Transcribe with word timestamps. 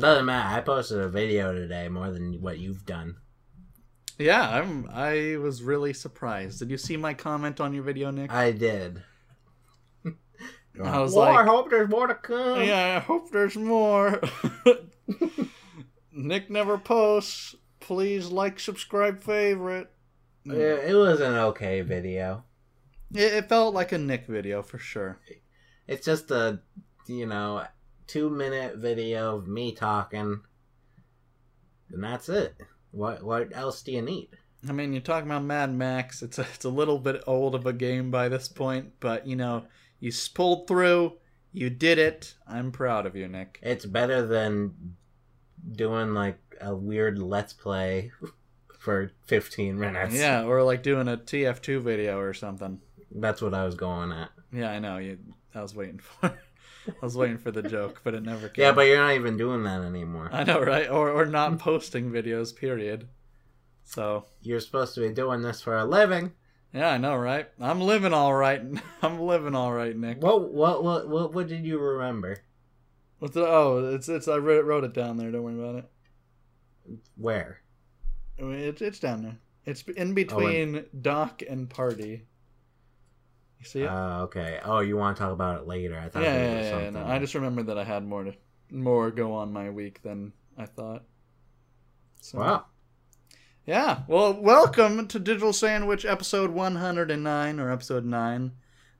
Doesn't 0.00 0.26
matter. 0.26 0.56
I 0.56 0.60
posted 0.60 0.98
a 1.00 1.08
video 1.08 1.52
today 1.52 1.88
more 1.88 2.10
than 2.10 2.40
what 2.40 2.58
you've 2.58 2.84
done. 2.86 3.16
Yeah, 4.18 4.48
I'm. 4.48 4.88
I 4.92 5.36
was 5.36 5.62
really 5.62 5.92
surprised. 5.92 6.58
Did 6.58 6.70
you 6.70 6.76
see 6.78 6.96
my 6.96 7.14
comment 7.14 7.60
on 7.60 7.72
your 7.72 7.84
video, 7.84 8.10
Nick? 8.10 8.32
I 8.32 8.52
did. 8.52 9.02
I 10.82 11.00
was 11.00 11.14
More, 11.14 11.24
like- 11.26 11.38
I 11.38 11.44
hope 11.44 11.70
there's 11.70 11.88
more 11.88 12.06
to 12.06 12.14
come. 12.14 12.62
yeah, 12.62 12.96
I 12.96 13.00
hope 13.00 13.30
there's 13.30 13.56
more. 13.56 14.20
Nick 16.12 16.50
never 16.50 16.78
posts. 16.78 17.54
Please 17.80 18.28
like, 18.28 18.58
subscribe, 18.60 19.22
favorite. 19.22 19.90
Yeah, 20.44 20.76
it 20.76 20.94
was 20.94 21.20
an 21.20 21.34
okay 21.34 21.80
video. 21.82 22.44
It, 23.14 23.32
it 23.32 23.48
felt 23.48 23.74
like 23.74 23.92
a 23.92 23.98
Nick 23.98 24.26
video 24.26 24.62
for 24.62 24.78
sure. 24.78 25.20
It's 25.86 26.04
just 26.04 26.30
a, 26.30 26.60
you 27.06 27.26
know, 27.26 27.64
two 28.08 28.28
minute 28.28 28.76
video 28.76 29.36
of 29.36 29.46
me 29.46 29.72
talking, 29.72 30.40
and 31.90 32.02
that's 32.02 32.28
it. 32.28 32.56
What 32.90 33.22
what 33.22 33.54
else 33.54 33.82
do 33.82 33.92
you 33.92 34.02
need? 34.02 34.30
I 34.68 34.72
mean, 34.72 34.92
you're 34.92 35.02
talking 35.02 35.30
about 35.30 35.44
Mad 35.44 35.72
Max. 35.72 36.22
It's 36.22 36.38
a, 36.38 36.42
it's 36.54 36.64
a 36.64 36.70
little 36.70 36.98
bit 36.98 37.22
old 37.28 37.54
of 37.54 37.66
a 37.66 37.72
game 37.72 38.10
by 38.10 38.28
this 38.28 38.48
point, 38.48 38.94
but 38.98 39.26
you 39.26 39.36
know, 39.36 39.64
you 40.00 40.10
pulled 40.34 40.66
through. 40.66 41.12
You 41.52 41.70
did 41.70 41.98
it. 41.98 42.34
I'm 42.46 42.72
proud 42.72 43.06
of 43.06 43.16
you, 43.16 43.28
Nick. 43.28 43.58
It's 43.62 43.86
better 43.86 44.26
than 44.26 44.96
doing 45.72 46.14
like 46.14 46.38
a 46.60 46.74
weird 46.74 47.18
let's 47.18 47.52
play 47.52 48.10
for 48.78 49.12
15 49.26 49.78
minutes. 49.78 50.14
Yeah, 50.14 50.44
or 50.44 50.62
like 50.62 50.82
doing 50.82 51.08
a 51.08 51.16
TF2 51.16 51.80
video 51.82 52.18
or 52.18 52.34
something. 52.34 52.80
That's 53.10 53.40
what 53.40 53.54
I 53.54 53.64
was 53.64 53.74
going 53.74 54.12
at. 54.12 54.30
Yeah, 54.52 54.70
I 54.70 54.78
know. 54.78 54.98
You, 54.98 55.18
I 55.54 55.62
was 55.62 55.74
waiting 55.74 55.98
for. 56.20 56.38
I 56.86 56.92
was 57.02 57.16
waiting 57.16 57.38
for 57.38 57.50
the 57.50 57.62
joke, 57.62 58.00
but 58.04 58.14
it 58.14 58.22
never 58.22 58.48
came. 58.48 58.62
Yeah, 58.62 58.72
but 58.72 58.82
you're 58.82 58.98
not 58.98 59.14
even 59.14 59.36
doing 59.36 59.62
that 59.64 59.82
anymore. 59.82 60.30
I 60.32 60.44
know, 60.44 60.60
right? 60.60 60.88
Or 60.88 61.10
or 61.10 61.26
not 61.26 61.58
posting 61.58 62.10
videos. 62.10 62.54
Period. 62.54 63.08
So 63.84 64.26
You're 64.42 64.60
supposed 64.60 64.94
to 64.96 65.00
be 65.00 65.14
doing 65.14 65.42
this 65.42 65.62
for 65.62 65.76
a 65.76 65.84
living. 65.84 66.32
yeah, 66.74 66.90
I 66.90 66.98
know, 66.98 67.16
right? 67.16 67.48
I'm 67.58 67.80
living 67.80 68.12
all 68.12 68.34
right. 68.34 68.62
I'm 69.02 69.18
living 69.18 69.54
all 69.54 69.72
right, 69.72 69.96
Nick. 69.96 70.22
What 70.22 70.52
what 70.52 70.84
what 70.84 71.08
what, 71.08 71.32
what 71.34 71.48
did 71.48 71.64
you 71.64 71.78
remember? 71.78 72.42
What's 73.18 73.34
the, 73.34 73.46
oh, 73.46 73.94
it's 73.94 74.08
it's 74.08 74.28
I 74.28 74.36
wrote, 74.36 74.64
wrote 74.64 74.84
it 74.84 74.94
down 74.94 75.16
there. 75.16 75.30
Don't 75.30 75.42
worry 75.42 75.58
about 75.58 75.76
it. 75.76 75.90
Where? 77.16 77.60
It's 78.38 78.82
it's 78.82 79.00
down 79.00 79.22
there. 79.22 79.38
It's 79.64 79.82
in 79.82 80.10
oh, 80.10 80.14
between 80.14 80.84
doc 81.00 81.42
and 81.48 81.68
party. 81.68 82.26
You 83.58 83.64
see 83.64 83.82
it? 83.82 83.88
Oh, 83.90 84.22
okay. 84.24 84.60
Oh, 84.64 84.80
you 84.80 84.96
want 84.96 85.16
to 85.16 85.22
talk 85.22 85.32
about 85.32 85.60
it 85.60 85.66
later? 85.66 85.98
I 85.98 86.08
thought 86.08 86.22
yeah, 86.22 86.34
yeah, 86.34 86.60
yeah, 86.62 86.70
something. 86.70 86.94
no, 86.94 87.06
I 87.06 87.18
just 87.18 87.34
remembered 87.34 87.66
that 87.66 87.78
I 87.78 87.84
had 87.84 88.06
more 88.06 88.24
to 88.24 88.34
more 88.70 89.10
go 89.10 89.32
on 89.34 89.52
my 89.52 89.70
week 89.70 90.02
than 90.02 90.32
I 90.56 90.66
thought. 90.66 91.04
So, 92.20 92.38
Wow. 92.38 92.66
Yeah. 93.66 94.00
Well, 94.06 94.32
welcome 94.40 95.08
to 95.08 95.18
Digital 95.18 95.52
Sandwich 95.52 96.04
episode 96.06 96.50
109 96.50 97.60
or 97.60 97.70
episode 97.70 98.04
9, 98.04 98.52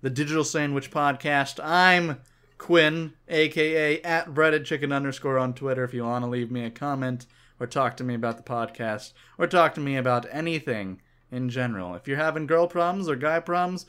the 0.03 0.11
Digital 0.11 0.45
Sandwich 0.45 0.91
podcast. 0.91 1.59
I'm 1.63 2.21
Quinn, 2.59 3.13
aka 3.29 4.03
at 4.03 4.35
breaded 4.35 4.65
chicken 4.65 4.93
underscore 4.93 5.39
on 5.39 5.55
Twitter 5.55 5.85
if 5.85 5.95
you 5.95 6.05
want 6.05 6.25
to 6.25 6.31
leave 6.31 6.51
me 6.51 6.65
a 6.65 6.71
comment 6.71 7.27
or 7.61 7.67
talk 7.67 7.97
to 7.97 8.05
me 8.05 8.15
about 8.15 8.37
the 8.37 8.43
podcast 8.43 9.13
or 9.39 9.47
talk 9.47 9.75
to 9.75 9.81
me 9.81 9.97
about 9.97 10.27
anything 10.31 11.01
in 11.31 11.49
general. 11.49 11.95
If 11.95 12.09
you're 12.09 12.17
having 12.17 12.47
girl 12.47 12.67
problems 12.67 13.09
or 13.09 13.17
guy 13.17 13.41
problems, 13.41 13.87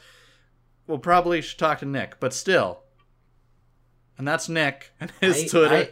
well, 0.90 0.98
probably 0.98 1.42
should 1.42 1.60
talk 1.60 1.80
to 1.80 1.86
Nick, 1.86 2.20
but 2.20 2.34
still. 2.34 2.82
And 4.18 4.28
that's 4.28 4.50
Nick 4.50 4.92
and 5.00 5.12
his 5.22 5.44
I- 5.46 5.48
Twitter. 5.48 5.76
I- 5.76 5.90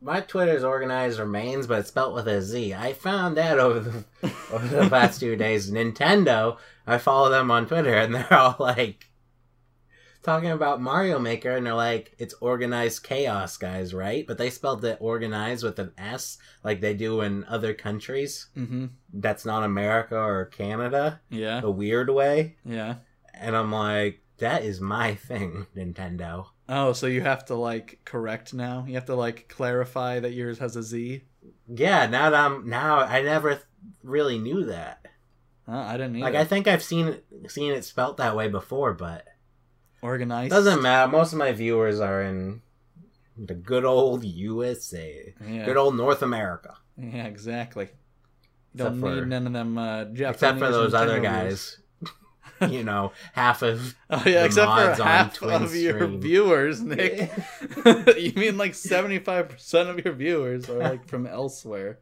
my 0.00 0.20
Twitter's 0.20 0.64
organized 0.64 1.18
remains, 1.18 1.66
but 1.66 1.78
it's 1.78 1.88
spelt 1.88 2.14
with 2.14 2.26
a 2.28 2.42
Z. 2.42 2.74
I 2.74 2.92
found 2.92 3.38
that 3.38 3.58
over 3.58 3.80
the 3.80 4.04
over 4.52 4.66
the 4.66 4.90
past 4.90 5.18
two 5.20 5.34
days. 5.36 5.70
Nintendo, 5.70 6.58
I 6.86 6.98
follow 6.98 7.30
them 7.30 7.50
on 7.50 7.66
Twitter, 7.66 7.94
and 7.94 8.14
they're 8.14 8.32
all 8.34 8.56
like 8.58 9.06
talking 10.22 10.50
about 10.50 10.82
Mario 10.82 11.18
Maker, 11.18 11.52
and 11.56 11.64
they're 11.64 11.72
like, 11.74 12.14
"It's 12.18 12.34
organized 12.42 13.02
chaos, 13.04 13.56
guys, 13.56 13.94
right?" 13.94 14.26
But 14.26 14.36
they 14.36 14.50
spelled 14.50 14.84
it 14.84 14.98
organized 15.00 15.64
with 15.64 15.78
an 15.78 15.92
S, 15.96 16.36
like 16.62 16.82
they 16.82 16.92
do 16.92 17.22
in 17.22 17.44
other 17.46 17.72
countries. 17.72 18.48
mm-hmm. 18.54 18.86
That's 19.14 19.46
not 19.46 19.62
America 19.64 20.18
or 20.18 20.44
Canada, 20.46 21.20
Yeah. 21.30 21.60
the 21.60 21.70
weird 21.70 22.10
way. 22.10 22.56
Yeah. 22.66 22.96
And 23.32 23.56
I'm 23.56 23.72
like, 23.72 24.20
that 24.44 24.62
is 24.64 24.80
my 24.80 25.14
thing, 25.14 25.66
Nintendo. 25.76 26.46
Oh, 26.68 26.92
so 26.92 27.06
you 27.06 27.20
have 27.22 27.44
to 27.46 27.54
like 27.54 28.00
correct 28.04 28.54
now? 28.54 28.84
You 28.86 28.94
have 28.94 29.06
to 29.06 29.14
like 29.14 29.48
clarify 29.48 30.20
that 30.20 30.32
yours 30.32 30.58
has 30.58 30.76
a 30.76 30.82
Z? 30.82 31.22
Yeah, 31.68 32.06
now 32.06 32.30
that 32.30 32.40
I'm 32.46 32.68
now 32.68 32.98
I 33.00 33.22
never 33.22 33.50
th- 33.54 33.62
really 34.02 34.38
knew 34.38 34.64
that. 34.66 35.06
I 35.66 35.92
didn't 35.96 36.16
either. 36.16 36.24
Like 36.24 36.34
I 36.34 36.44
think 36.44 36.66
I've 36.68 36.82
seen 36.82 37.18
seen 37.48 37.72
it 37.72 37.84
spelt 37.84 38.16
that 38.18 38.36
way 38.36 38.48
before, 38.48 38.92
but 38.94 39.24
Organized. 40.02 40.50
doesn't 40.50 40.82
matter. 40.82 41.10
Most 41.10 41.32
of 41.32 41.38
my 41.38 41.52
viewers 41.52 42.00
are 42.00 42.22
in 42.22 42.60
the 43.36 43.54
good 43.54 43.84
old 43.84 44.24
USA, 44.24 45.34
Yeah. 45.46 45.64
good 45.64 45.76
old 45.76 45.96
North 45.96 46.22
America, 46.22 46.76
yeah, 46.96 47.24
exactly. 47.26 47.88
Except 48.74 48.90
Don't 48.92 49.00
for- 49.00 49.14
need 49.16 49.28
none 49.28 49.46
of 49.46 49.52
them 49.54 49.78
uh, 49.78 50.04
Japanese 50.04 50.30
except 50.34 50.58
for 50.58 50.70
those 50.70 50.94
other 50.94 51.20
guys. 51.20 51.78
you 52.68 52.84
know, 52.84 53.12
half 53.32 53.62
of 53.62 53.94
Oh 54.10 54.22
yeah, 54.26 54.40
the 54.40 54.44
except 54.46 54.66
mods 54.68 54.96
for 54.98 55.02
on 55.02 55.08
half 55.08 55.34
Twin 55.34 55.62
of 55.62 55.74
your 55.74 55.98
Stream. 55.98 56.20
viewers, 56.20 56.80
Nick. 56.80 57.30
you 58.18 58.32
mean 58.36 58.56
like 58.56 58.74
seventy-five 58.74 59.48
percent 59.48 59.88
of 59.88 60.04
your 60.04 60.14
viewers 60.14 60.68
are 60.68 60.78
like 60.78 61.08
from 61.08 61.26
elsewhere? 61.26 62.00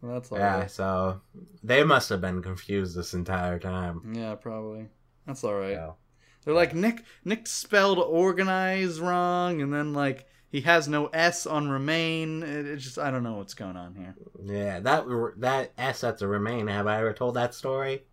Well, 0.00 0.14
that's 0.14 0.30
all 0.30 0.38
yeah. 0.38 0.58
right. 0.60 0.70
So 0.70 1.20
they 1.62 1.84
must 1.84 2.08
have 2.10 2.20
been 2.20 2.42
confused 2.42 2.96
this 2.96 3.14
entire 3.14 3.58
time. 3.58 4.12
Yeah, 4.14 4.34
probably. 4.34 4.88
That's 5.26 5.42
all 5.42 5.54
right. 5.54 5.74
So, 5.74 5.96
They're 6.44 6.54
like 6.54 6.74
Nick. 6.74 7.02
Nick 7.24 7.46
spelled 7.46 7.98
organize 7.98 9.00
wrong, 9.00 9.60
and 9.62 9.72
then 9.72 9.92
like 9.94 10.26
he 10.48 10.60
has 10.62 10.88
no 10.88 11.06
S 11.06 11.46
on 11.46 11.68
remain. 11.68 12.42
It, 12.42 12.66
it's 12.66 12.84
just 12.84 12.98
I 12.98 13.10
don't 13.10 13.22
know 13.22 13.34
what's 13.34 13.54
going 13.54 13.76
on 13.76 13.94
here. 13.94 14.14
yeah, 14.44 14.80
that 14.80 15.04
that 15.38 15.72
S 15.76 16.04
at 16.04 16.18
the 16.18 16.28
remain. 16.28 16.66
Have 16.68 16.86
I 16.86 16.98
ever 16.98 17.12
told 17.12 17.34
that 17.34 17.54
story? 17.54 18.04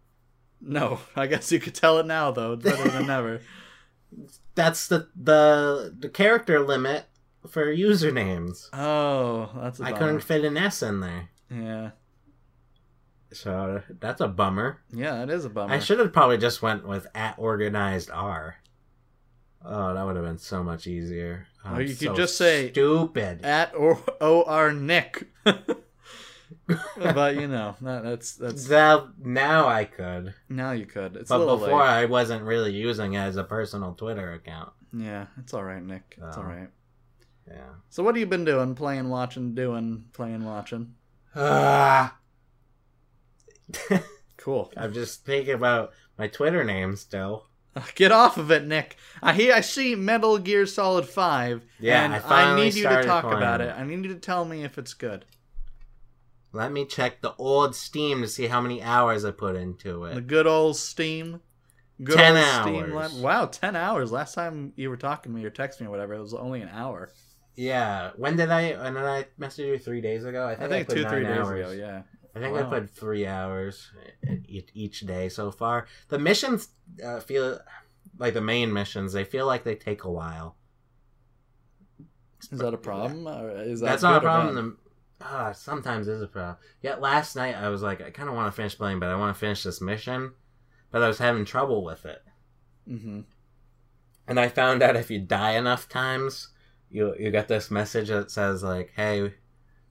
No, 0.66 1.00
I 1.16 1.28
guess 1.28 1.52
you 1.52 1.60
could 1.60 1.76
tell 1.76 2.00
it 2.00 2.06
now 2.06 2.32
though. 2.32 2.54
It's 2.54 2.64
better 2.64 2.90
than 2.90 3.08
never. 3.08 3.42
That's 4.56 4.88
the 4.88 5.10
the 5.16 5.94
the 5.98 6.08
character 6.10 6.60
limit 6.60 7.06
for 7.50 7.66
usernames. 7.66 8.70
Oh, 8.72 9.50
that's 9.56 9.80
a 9.80 9.84
I 9.84 9.86
bummer. 9.92 9.96
I 9.96 10.00
couldn't 10.00 10.20
fit 10.22 10.46
an 10.46 10.56
S 10.56 10.84
in 10.84 11.00
there, 11.00 11.30
Yeah, 11.50 11.90
so 13.32 13.82
that's 14.00 14.22
a 14.22 14.28
bummer. 14.28 14.82
yeah, 14.92 15.24
it 15.24 15.30
is 15.32 15.46
a 15.46 15.50
bummer. 15.50 15.74
I 15.74 15.80
should 15.80 15.98
have 16.00 16.14
probably 16.14 16.38
just 16.38 16.62
went 16.62 16.88
with 16.88 17.08
at 17.16 17.36
organized 17.40 18.12
R. 18.12 18.58
Oh, 19.66 19.94
that 19.96 20.06
would 20.06 20.16
have 20.16 20.26
been 20.26 20.38
so 20.38 20.64
much 20.64 20.86
easier. 20.88 21.48
Or 21.66 21.72
I'm 21.72 21.82
you 21.82 21.88
could 21.96 21.98
so 22.10 22.16
just 22.16 22.38
say- 22.38 22.72
stupid. 22.72 23.44
At 23.44 23.74
or 23.76 24.00
O 24.22 24.44
R 24.44 24.72
Nick. 24.72 25.28
but 26.98 27.36
you 27.36 27.48
know 27.48 27.76
that, 27.82 28.04
that's 28.04 28.36
that's 28.36 28.68
That 28.68 29.06
now 29.20 29.68
I 29.68 29.84
could, 29.86 30.34
now 30.50 30.72
you 30.72 30.86
could. 30.86 31.18
It's 31.18 31.30
but 31.30 31.40
before 31.40 31.80
late. 31.80 31.88
I 31.88 32.06
wasn't 32.06 32.44
really 32.44 32.72
using 32.74 33.14
it 33.14 33.20
as 33.20 33.36
a 33.36 33.44
personal 33.44 33.94
Twitter 33.94 34.34
account. 34.34 34.72
Yeah, 34.94 35.26
it's 35.40 35.54
all 35.54 35.64
right, 35.64 35.84
Nick. 35.84 36.18
It's 36.22 36.38
all 36.38 36.44
right. 36.44 36.70
Yeah. 37.48 37.72
So 37.90 38.04
what 38.04 38.16
have 38.16 38.20
you 38.20 38.26
been 38.28 38.46
doing? 38.46 38.76
Playing, 38.76 39.10
watching, 39.10 39.54
doing, 39.56 40.06
playing, 40.14 40.46
watching. 40.46 40.94
Ah. 41.36 42.16
Cool. 44.44 44.74
I'm 44.76 44.92
just 44.92 45.26
thinking 45.26 45.54
about 45.54 45.94
my 46.18 46.28
Twitter 46.28 46.66
name 46.66 46.98
still. 46.98 47.46
Get 47.96 48.12
off 48.12 48.38
of 48.38 48.52
it, 48.52 48.66
Nick. 48.66 48.98
I 49.22 49.32
hear 49.32 49.54
I 49.54 49.62
see 49.62 49.96
Metal 49.96 50.38
Gear 50.38 50.66
Solid 50.66 51.08
Five. 51.08 51.64
Yeah, 51.80 52.04
and 52.04 52.14
I 52.14 52.52
I, 52.52 52.56
need 52.58 52.74
you 52.74 52.84
to 52.84 53.04
talk 53.04 53.24
about 53.24 53.62
it. 53.62 53.70
it. 53.70 53.76
I 53.78 53.86
need 53.86 54.04
you 54.04 54.14
to 54.14 54.20
tell 54.20 54.44
me 54.44 54.66
if 54.66 54.78
it's 54.78 54.94
good. 54.94 55.24
Let 56.54 56.72
me 56.72 56.86
check 56.86 57.22
the 57.22 57.34
old 57.38 57.76
Steam 57.76 58.22
to 58.22 58.28
see 58.28 58.46
how 58.48 58.62
many 58.62 58.82
hours 58.82 59.26
I 59.26 59.32
put 59.32 59.56
into 59.56 60.06
it. 60.06 60.14
The 60.16 60.22
good 60.22 60.46
old 60.48 60.78
Steam. 60.78 61.42
Good 62.04 62.16
10 62.16 62.36
old 62.38 62.46
Steam. 62.62 62.96
hours. 62.96 63.14
li- 63.16 63.22
wow, 63.22 63.46
ten 63.48 63.76
hours. 63.76 64.12
Last 64.12 64.36
time 64.36 64.72
you 64.76 64.90
were 64.90 64.98
talking 64.98 65.32
to 65.32 65.38
me 65.38 65.44
or 65.46 65.52
texting 65.52 65.82
me 65.82 65.88
or 65.88 65.90
whatever, 65.90 66.14
it 66.14 66.22
was 66.22 66.34
only 66.34 66.62
an 66.62 66.70
hour. 66.70 67.10
Yeah. 67.56 68.12
When 68.18 68.36
did 68.36 68.50
I? 68.52 68.74
When 68.74 68.94
did 68.94 69.04
I 69.04 69.26
message 69.38 69.66
you? 69.66 69.78
Three 69.80 70.02
days 70.02 70.26
ago. 70.26 70.46
I 70.48 70.52
I 70.52 70.56
think, 70.56 70.70
think, 70.72 70.88
put 70.90 70.96
two, 70.98 71.10
three 71.10 71.24
days 71.24 71.38
hours. 71.40 71.72
ago. 71.72 71.72
Yeah. 71.72 72.02
I 72.36 72.40
think 72.40 72.58
I 72.58 72.62
Wow. 72.64 72.70
put 72.70 72.90
three 72.90 73.28
hours 73.28 73.92
each 74.48 75.02
day 75.02 75.30
so 75.30 75.52
far. 75.52 75.86
The 76.10 76.18
missions 76.18 76.70
uh, 77.04 77.20
feel 77.20 77.60
like 78.18 78.34
the 78.34 78.42
main 78.42 78.74
missions. 78.74 79.14
They 79.14 79.24
feel 79.24 79.46
like 79.46 79.64
they 79.64 79.76
take 79.76 80.04
a 80.04 80.12
while. 80.12 80.56
Is 82.52 82.60
that 82.60 82.74
a 82.74 82.78
problem? 82.78 83.28
Or 83.28 83.52
is 83.62 83.80
that 83.82 83.86
That's 83.88 84.04
not 84.04 84.18
a 84.18 84.22
problem. 84.22 84.78
Ah, 85.26 85.52
sometimes 85.54 86.08
is 86.08 86.22
a 86.22 86.28
problem. 86.28 86.58
Yet 86.82 87.00
last 87.02 87.36
night 87.36 87.56
I 87.56 87.70
was 87.70 87.82
like, 87.82 88.02
I 88.02 88.10
kind 88.12 88.28
of 88.30 88.36
want 88.36 88.48
to 88.48 88.56
finish 88.56 88.78
playing, 88.78 89.00
but 89.00 89.10
I 89.10 89.16
want 89.16 89.34
to 89.34 89.40
finish 89.40 89.64
this 89.64 89.80
mission. 89.82 90.34
But 90.92 91.02
I 91.02 91.08
was 91.08 91.18
having 91.20 91.46
trouble 91.46 91.84
with 91.84 92.06
it, 92.06 92.22
Mm-hmm. 92.90 93.22
and 94.28 94.40
I 94.40 94.48
found 94.50 94.84
out 94.84 94.96
if 94.96 95.10
you 95.10 95.20
die 95.20 95.52
enough 95.54 95.88
times, 95.90 96.50
you 96.92 97.16
you 97.18 97.32
get 97.32 97.48
this 97.48 97.72
message 97.72 98.10
that 98.10 98.30
says 98.32 98.62
like, 98.64 98.92
"Hey, 98.96 99.34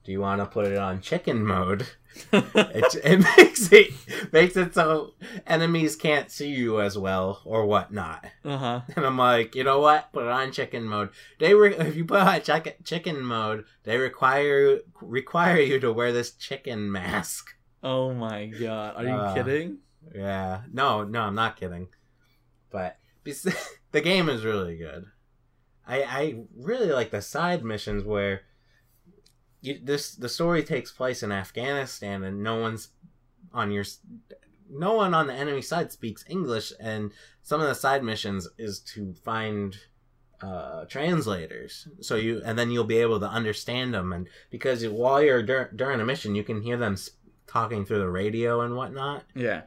do 0.03 0.11
you 0.11 0.19
want 0.19 0.41
to 0.41 0.45
put 0.45 0.65
it 0.67 0.77
on 0.77 1.01
chicken 1.01 1.45
mode? 1.45 1.87
it, 2.33 2.95
it 3.03 3.19
makes 3.37 3.71
it 3.71 3.91
makes 4.31 4.55
it 4.55 4.73
so 4.75 5.13
enemies 5.47 5.95
can't 5.95 6.29
see 6.29 6.49
you 6.49 6.79
as 6.79 6.95
well 6.97 7.41
or 7.45 7.65
whatnot. 7.65 8.25
uh 8.45 8.57
huh. 8.57 8.81
And 8.95 9.05
I'm 9.05 9.17
like, 9.17 9.55
you 9.55 9.63
know 9.63 9.79
what? 9.79 10.11
Put 10.13 10.23
it 10.25 10.29
on 10.29 10.51
chicken 10.51 10.83
mode. 10.83 11.09
They 11.39 11.53
re- 11.55 11.75
if 11.77 11.95
you 11.95 12.05
put 12.05 12.21
it 12.21 12.27
on 12.27 12.41
chicken 12.41 12.73
chicken 12.83 13.21
mode, 13.21 13.65
they 13.83 13.97
require 13.97 14.79
require 15.01 15.59
you 15.59 15.79
to 15.79 15.91
wear 15.91 16.11
this 16.11 16.31
chicken 16.33 16.91
mask. 16.91 17.55
Oh 17.81 18.13
my 18.13 18.45
god. 18.45 18.95
Are 18.97 19.03
you 19.03 19.09
Uh, 19.09 19.33
kidding? 19.33 19.77
Yeah. 20.13 20.61
No, 20.71 21.03
no, 21.03 21.21
I'm 21.21 21.35
not 21.35 21.57
kidding. 21.59 21.87
But 22.69 22.97
the 23.91 24.01
game 24.01 24.29
is 24.29 24.43
really 24.45 24.77
good. 24.77 25.05
I 25.87 26.03
I 26.03 26.35
really 26.55 26.91
like 26.91 27.09
the 27.11 27.21
side 27.21 27.63
missions 27.63 28.03
where 28.03 28.41
you, 29.63 29.79
this 29.83 30.13
the 30.15 30.29
story 30.29 30.61
takes 30.63 30.91
place 30.91 31.23
in 31.23 31.31
Afghanistan 31.31 32.23
and 32.23 32.43
no 32.43 32.55
one's 32.59 32.89
on 33.51 33.71
your 33.71 33.85
no 34.69 34.93
one 34.93 35.13
on 35.13 35.27
the 35.27 35.33
enemy 35.33 35.61
side 35.61 35.91
speaks 35.91 36.23
English 36.29 36.71
and 36.79 37.11
some 37.41 37.61
of 37.61 37.67
the 37.67 37.75
side 37.75 38.03
missions 38.03 38.47
is 38.57 38.79
to 38.79 39.13
find 39.23 39.77
uh, 40.41 40.83
translators 40.85 41.87
so 42.01 42.15
you 42.15 42.41
and 42.45 42.59
then 42.59 42.69
you'll 42.69 42.83
be 42.83 42.97
able 42.97 43.19
to 43.19 43.25
understand 43.27 43.93
them 43.93 44.11
and 44.11 44.27
because 44.49 44.85
while 44.87 45.21
you're 45.23 45.41
dur- 45.43 45.71
during 45.75 46.01
a 46.01 46.05
mission 46.05 46.35
you 46.35 46.43
can 46.43 46.61
hear 46.61 46.75
them 46.77 46.97
talking 47.47 47.85
through 47.85 47.99
the 47.99 48.09
radio 48.09 48.61
and 48.61 48.75
whatnot 48.75 49.23
Yeah. 49.35 49.61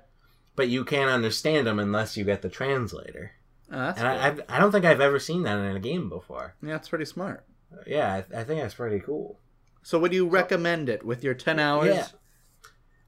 but 0.55 0.69
you 0.69 0.85
can't 0.85 1.11
understand 1.11 1.67
them 1.67 1.79
unless 1.79 2.17
you 2.17 2.25
get 2.25 2.43
the 2.43 2.49
translator. 2.51 3.33
Oh, 3.71 3.77
that's 3.79 3.99
and. 3.99 4.09
I, 4.09 4.27
I've, 4.29 4.41
I 4.49 4.59
don't 4.59 4.71
think 4.73 4.85
I've 4.85 5.01
ever 5.01 5.19
seen 5.19 5.43
that 5.45 5.59
in 5.59 5.77
a 5.77 5.81
game 5.81 6.09
before. 6.09 6.55
yeah, 6.63 6.73
that's 6.73 6.89
pretty 6.89 7.05
smart. 7.07 7.45
Yeah, 7.87 8.13
I, 8.35 8.41
I 8.41 8.45
think 8.45 8.61
that's 8.61 8.75
pretty 8.75 9.01
cool. 9.01 9.39
So 9.87 10.01
would 10.01 10.13
you 10.13 10.27
recommend 10.27 10.89
it 10.89 11.07
with 11.07 11.23
your 11.23 11.35
10 11.35 11.61
hours? 11.61 11.95
Yeah. 11.95 12.07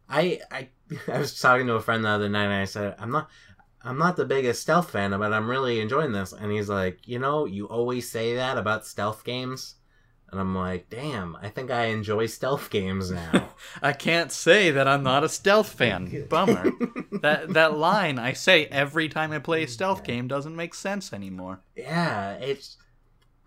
I, 0.09 0.41
I 0.49 0.69
I 1.13 1.19
was 1.19 1.41
talking 1.41 1.67
to 1.67 1.75
a 1.75 1.81
friend 1.81 2.05
the 2.05 2.09
other 2.09 2.29
night 2.29 2.45
and 2.45 2.53
I 2.53 2.67
said 2.67 2.95
I'm 3.01 3.11
not 3.11 3.29
I'm 3.83 3.99
not 3.99 4.15
the 4.15 4.25
biggest 4.25 4.63
stealth 4.63 4.93
fan, 4.93 5.11
but 5.11 5.33
I'm 5.33 5.51
really 5.51 5.81
enjoying 5.81 6.13
this. 6.13 6.33
And 6.33 6.53
he's 6.53 6.69
like, 6.69 7.01
you 7.09 7.19
know, 7.19 7.47
you 7.47 7.67
always 7.67 8.09
say 8.09 8.37
that 8.37 8.57
about 8.57 8.87
stealth 8.87 9.25
games. 9.25 9.75
And 10.31 10.41
I'm 10.41 10.55
like, 10.55 10.89
damn, 10.89 11.35
I 11.43 11.49
think 11.49 11.73
I 11.73 11.87
enjoy 11.87 12.27
stealth 12.27 12.71
games 12.71 13.11
now. 13.11 13.49
I 13.83 13.93
can't 13.93 14.31
say 14.31 14.71
that 14.71 14.87
I'm 14.87 15.03
not 15.03 15.25
a 15.25 15.29
stealth 15.29 15.73
fan. 15.73 16.27
Bummer. 16.31 16.71
that 17.23 17.55
that 17.55 17.77
line 17.77 18.21
I 18.21 18.35
say 18.35 18.67
every 18.67 19.09
time 19.09 19.33
I 19.33 19.41
play 19.41 19.65
a 19.65 19.69
stealth 19.69 20.05
game 20.05 20.29
doesn't 20.29 20.55
make 20.55 20.75
sense 20.75 21.13
anymore. 21.13 21.59
yeah, 21.75 22.35
it's. 22.35 22.77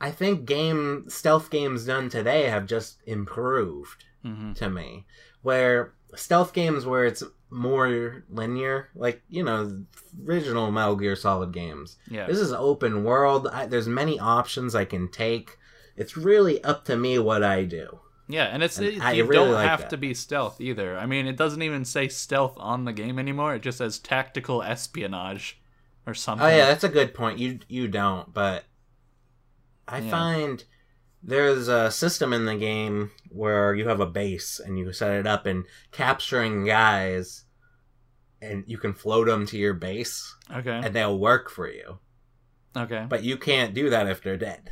I 0.02 0.12
think 0.12 0.46
game 0.46 1.06
stealth 1.08 1.50
games 1.50 1.86
done 1.86 2.10
today 2.10 2.44
have 2.50 2.66
just 2.66 2.98
improved. 3.06 4.04
hmm 4.24 4.54
to 4.54 4.70
me. 4.70 5.06
Where 5.44 5.94
stealth 6.16 6.54
games 6.54 6.86
where 6.86 7.06
it's 7.06 7.24
more 7.50 8.24
linear, 8.30 8.90
like 8.96 9.22
you 9.30 9.44
know, 9.44 9.84
original 10.26 10.72
Metal 10.72 10.96
Gear 10.96 11.16
Solid 11.16 11.52
games. 11.54 11.98
Yeah. 12.10 12.26
This 12.28 12.38
is 12.40 12.52
open 12.54 13.04
world. 13.04 13.48
I, 13.48 13.66
there's 13.66 13.88
many 13.88 14.20
options 14.20 14.76
I 14.76 14.86
can 14.86 15.08
take. 15.10 15.58
It's 15.98 16.16
really 16.18 16.64
up 16.64 16.86
to 16.86 16.96
me 16.98 17.20
what 17.20 17.44
I 17.44 17.64
do. 17.66 18.00
Yeah, 18.28 18.46
and 18.46 18.64
it's 18.64 18.78
And 18.78 18.88
it, 18.88 18.94
you 19.16 19.26
really 19.26 19.46
don't 19.46 19.54
like 19.54 19.68
have 19.68 19.82
that. 19.82 19.90
to 19.90 19.98
be 19.98 20.14
stealth 20.14 20.62
either. 20.62 20.98
I 20.98 21.06
mean, 21.06 21.28
it 21.28 21.36
doesn't 21.36 21.62
even 21.62 21.84
say 21.84 22.08
stealth 22.08 22.54
on 22.58 22.86
the 22.86 22.94
game 22.94 23.20
anymore. 23.20 23.56
It 23.56 23.62
just 23.62 23.80
says 23.80 24.00
tactical 24.00 24.64
espionage 24.64 25.60
or 26.08 26.14
something. 26.14 26.46
Oh 26.46 26.50
yeah, 26.50 26.68
that's 26.68 26.86
a 26.86 26.90
good 26.90 27.14
point. 27.14 27.40
You 27.40 27.60
you 27.68 27.88
don't, 27.90 28.34
but 28.34 28.64
I 29.92 30.00
Yeah. 30.00 30.10
find 30.10 30.64
there's 31.22 31.68
a 31.68 31.92
system 31.92 32.34
in 32.34 32.46
the 32.46 32.56
game 32.56 33.12
where 33.30 33.76
you 33.76 33.88
have 33.88 34.00
a 34.00 34.06
base 34.08 34.60
and 34.60 34.80
you 34.80 34.92
set 34.94 35.12
it 35.20 35.28
up 35.28 35.46
and 35.46 35.66
capturing 35.92 36.66
guys 36.66 37.44
and 38.42 38.64
you 38.68 38.78
can 38.80 38.94
float 38.94 39.28
them 39.28 39.46
to 39.48 39.58
your 39.58 39.74
base 39.76 40.36
Okay. 40.50 40.82
and 40.84 40.96
they'll 40.96 41.20
work 41.20 41.50
for 41.52 41.70
you. 41.70 42.00
Okay. 42.76 43.06
But 43.08 43.24
you 43.24 43.38
can't 43.38 43.74
do 43.76 43.90
that 43.92 44.08
if 44.08 44.24
they're 44.24 44.38
dead. 44.38 44.72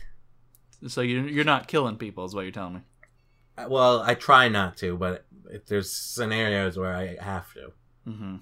So 0.87 1.01
you 1.01 1.23
you're 1.23 1.43
not 1.43 1.67
killing 1.67 1.97
people 1.97 2.23
is 2.25 2.33
what 2.33 2.43
you're 2.43 2.51
telling 2.51 2.75
me. 2.75 2.81
Uh, 3.57 3.67
Well, 3.69 4.01
I 4.01 4.15
try 4.15 4.47
not 4.47 4.77
to, 4.77 4.97
but 4.97 5.25
if 5.51 5.65
there's 5.65 5.91
scenarios 5.91 6.77
where 6.77 6.95
I 6.95 7.17
have 7.21 7.53
to. 7.53 7.73
hmm 8.05 8.37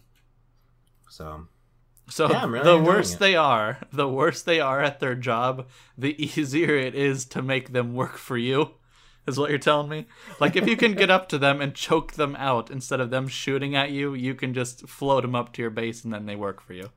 So 1.10 1.48
So 2.10 2.30
Yeah, 2.30 2.46
really 2.48 2.64
the 2.64 2.78
worse 2.82 3.14
it. 3.16 3.20
they 3.20 3.36
are, 3.36 3.80
the 3.92 4.08
worse 4.08 4.42
they 4.42 4.60
are 4.62 4.82
at 4.82 5.00
their 5.00 5.16
job, 5.16 5.68
the 5.98 6.16
easier 6.24 6.76
it 6.76 6.96
is 6.96 7.26
to 7.26 7.42
make 7.42 7.74
them 7.74 7.94
work 7.96 8.18
for 8.18 8.38
you. 8.38 8.72
Is 9.28 9.38
what 9.38 9.50
you're 9.50 9.60
telling 9.60 9.90
me? 9.90 10.06
Like 10.40 10.56
if 10.56 10.66
you 10.68 10.78
can 10.78 10.94
get 10.94 11.10
up 11.10 11.28
to 11.30 11.38
them 11.38 11.60
and 11.60 11.76
choke 11.76 12.14
them 12.14 12.34
out 12.38 12.72
instead 12.72 13.02
of 13.02 13.10
them 13.10 13.28
shooting 13.28 13.76
at 13.76 13.92
you, 13.92 14.14
you 14.14 14.34
can 14.36 14.54
just 14.54 14.88
float 14.88 15.24
them 15.24 15.36
up 15.36 15.52
to 15.54 15.62
your 15.62 15.70
base 15.70 16.06
and 16.06 16.14
then 16.14 16.26
they 16.26 16.38
work 16.38 16.62
for 16.62 16.72
you. 16.74 16.90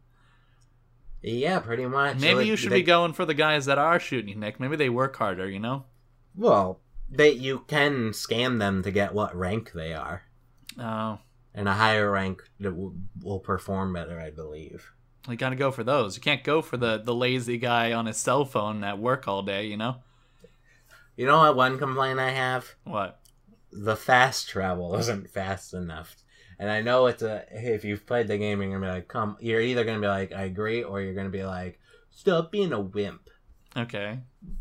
yeah, 1.22 1.58
pretty 1.58 1.86
much. 1.86 2.18
Maybe 2.20 2.34
Like, 2.36 2.46
you 2.46 2.56
should 2.56 2.70
they- 2.70 2.80
be 2.82 2.86
going 2.86 3.12
for 3.14 3.24
the 3.24 3.34
guys 3.34 3.66
that 3.66 3.78
are 3.78 3.98
shooting 3.98 4.28
you, 4.28 4.36
Nick. 4.36 4.60
Maybe 4.60 4.76
they 4.76 4.88
work 4.88 5.16
harder, 5.16 5.48
you 5.50 5.58
know? 5.58 5.84
Well, 6.36 6.80
they 7.10 7.32
you 7.32 7.64
can 7.66 8.10
scam 8.10 8.60
them 8.60 8.82
to 8.84 8.92
get 8.92 9.12
what 9.12 9.34
rank 9.34 9.72
they 9.72 9.92
are, 9.92 10.22
Oh, 10.78 11.18
and 11.52 11.68
a 11.68 11.72
higher 11.74 12.12
rank 12.12 12.42
will, 12.60 12.94
will 13.20 13.40
perform 13.40 13.92
better, 13.92 14.20
I 14.20 14.30
believe. 14.30 14.92
You 15.30 15.38
gotta 15.38 15.56
go 15.56 15.70
for 15.70 15.84
those. 15.84 16.16
You 16.16 16.22
can't 16.22 16.44
go 16.44 16.62
for 16.62 16.76
the, 16.76 16.98
the 16.98 17.14
lazy 17.14 17.58
guy 17.58 17.92
on 17.92 18.06
his 18.06 18.16
cell 18.16 18.44
phone 18.44 18.84
at 18.84 18.98
work 18.98 19.28
all 19.28 19.42
day, 19.42 19.66
you 19.66 19.76
know? 19.76 19.96
You 21.16 21.26
know 21.26 21.38
what? 21.38 21.56
One 21.56 21.78
complaint 21.78 22.18
I 22.18 22.30
have: 22.30 22.74
What? 22.84 23.20
the 23.72 23.96
fast 23.96 24.48
travel 24.48 24.94
isn't 24.98 25.30
fast 25.30 25.74
enough. 25.74 26.16
And 26.58 26.70
I 26.70 26.82
know 26.82 27.06
it's 27.06 27.22
a 27.22 27.44
if 27.50 27.84
you've 27.84 28.06
played 28.06 28.28
the 28.28 28.36
game, 28.36 28.60
you're 28.60 28.70
gonna 28.70 28.86
be 28.86 28.92
like, 28.92 29.08
"Come," 29.08 29.36
you're 29.40 29.62
either 29.62 29.84
gonna 29.84 30.00
be 30.00 30.06
like, 30.06 30.32
"I 30.32 30.42
agree," 30.42 30.82
or 30.82 31.00
you're 31.00 31.14
gonna 31.14 31.30
be 31.30 31.44
like, 31.44 31.80
"Stop 32.10 32.52
being 32.52 32.72
a 32.72 32.80
wimp." 32.80 33.30
Okay. 33.74 34.18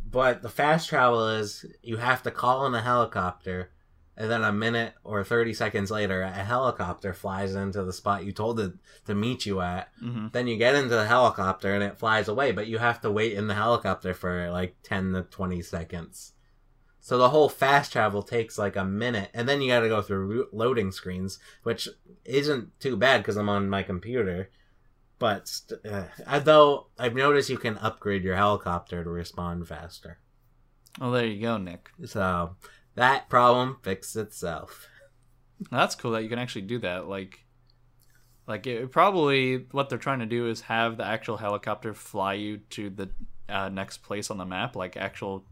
But 0.10 0.42
the 0.42 0.50
fast 0.50 0.88
travel 0.88 1.28
is 1.28 1.66
you 1.82 1.98
have 1.98 2.24
to 2.24 2.32
call 2.32 2.66
in 2.66 2.74
a 2.74 2.82
helicopter, 2.82 3.72
and 4.20 4.30
then 4.30 4.44
a 4.44 4.52
minute 4.52 4.94
or 5.06 5.24
30 5.24 5.54
seconds 5.54 5.90
later, 5.90 6.22
a 6.22 6.30
helicopter 6.30 7.14
flies 7.14 7.56
into 7.56 7.84
the 7.84 7.94
spot 7.94 8.26
you 8.26 8.34
told 8.34 8.60
it 8.60 8.74
to 9.06 9.16
meet 9.16 9.46
you 9.46 9.62
at. 9.62 9.90
hmm 9.98 10.28
Then 10.34 10.46
you 10.46 10.58
get 10.58 10.76
into 10.76 10.90
the 10.94 11.08
helicopter 11.08 11.74
and 11.74 11.82
it 11.82 11.98
flies 11.98 12.28
away, 12.28 12.52
but 12.52 12.68
you 12.68 12.80
have 12.80 13.00
to 13.02 13.10
wait 13.10 13.34
in 13.34 13.48
the 13.48 13.54
helicopter 13.56 14.14
for 14.14 14.52
like 14.52 14.76
10 14.84 15.14
to 15.14 15.22
20 15.24 15.62
seconds. 15.62 16.34
So 17.00 17.18
the 17.18 17.30
whole 17.30 17.48
fast 17.48 17.94
travel 17.94 18.22
takes 18.22 18.58
like 18.58 18.76
a 18.76 18.84
minute, 18.84 19.32
and 19.34 19.48
then 19.48 19.62
you 19.62 19.70
got 19.72 19.80
to 19.80 19.88
go 19.90 20.02
through 20.02 20.26
ro- 20.40 20.48
loading 20.52 20.92
screens, 20.92 21.40
which 21.64 21.88
isn't 22.26 22.78
too 22.82 22.98
bad 22.98 23.20
because 23.20 23.38
I'm 23.38 23.48
on 23.50 23.70
my 23.70 23.84
computer. 23.84 24.50
But 25.18 25.48
st- 25.48 25.86
uh, 25.86 26.04
although 26.28 26.88
I've 27.00 27.16
noticed 27.16 27.50
you 27.50 27.58
can 27.58 27.78
upgrade 27.78 28.26
your 28.26 28.36
helicopter 28.36 29.02
to 29.02 29.10
respond 29.10 29.66
faster. 29.68 30.20
Well, 31.00 31.12
there 31.12 31.26
you 31.26 31.42
go, 31.42 31.58
Nick. 31.58 31.90
So 32.06 32.58
that 32.96 33.30
problem 33.30 33.78
fixed 33.82 34.16
itself. 34.16 34.88
That's 35.72 35.96
cool 35.96 36.12
that 36.12 36.24
you 36.24 36.30
can 36.30 36.40
actually 36.40 36.64
do 36.64 36.80
that. 36.80 37.08
Like, 37.08 37.46
like 38.48 38.66
it, 38.66 38.92
probably 38.92 39.66
what 39.72 39.90
they're 39.90 39.98
trying 39.98 40.20
to 40.20 40.26
do 40.26 40.48
is 40.50 40.62
have 40.62 40.98
the 40.98 41.06
actual 41.06 41.38
helicopter 41.38 41.94
fly 41.94 42.34
you 42.34 42.58
to 42.72 42.90
the 42.90 43.10
uh, 43.48 43.70
next 43.70 43.98
place 44.00 44.32
on 44.32 44.38
the 44.38 44.46
map, 44.46 44.76
like 44.76 44.96
actual 44.98 45.46